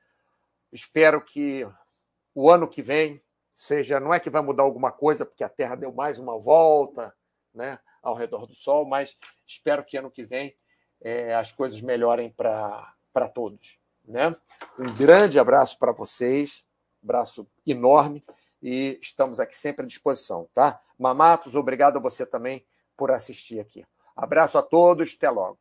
Espero 0.70 1.22
que 1.22 1.66
o 2.34 2.50
ano 2.50 2.68
que 2.68 2.82
vem 2.82 3.22
seja, 3.54 4.00
não 4.00 4.12
é 4.12 4.20
que 4.20 4.30
vai 4.30 4.42
mudar 4.42 4.62
alguma 4.62 4.90
coisa, 4.90 5.24
porque 5.24 5.44
a 5.44 5.48
Terra 5.48 5.76
deu 5.76 5.92
mais 5.92 6.18
uma 6.18 6.38
volta, 6.38 7.14
né, 7.54 7.78
ao 8.02 8.14
redor 8.14 8.46
do 8.46 8.54
Sol, 8.54 8.84
mas 8.84 9.16
espero 9.46 9.84
que 9.84 9.96
ano 9.96 10.10
que 10.10 10.24
vem 10.24 10.54
é, 11.00 11.34
as 11.34 11.52
coisas 11.52 11.80
melhorem 11.80 12.30
para 12.30 13.28
todos. 13.32 13.78
Né? 14.04 14.34
Um 14.78 14.86
grande 14.96 15.38
abraço 15.38 15.78
para 15.78 15.92
vocês, 15.92 16.64
abraço 17.02 17.46
enorme, 17.66 18.24
e 18.62 18.98
estamos 19.00 19.38
aqui 19.38 19.56
sempre 19.56 19.84
à 19.84 19.88
disposição, 19.88 20.48
tá? 20.54 20.80
Mamatos, 20.98 21.54
obrigado 21.54 21.98
a 21.98 22.00
você 22.00 22.24
também 22.24 22.64
por 22.96 23.10
assistir 23.10 23.60
aqui. 23.60 23.84
Abraço 24.16 24.56
a 24.56 24.62
todos, 24.62 25.14
até 25.14 25.28
logo. 25.28 25.58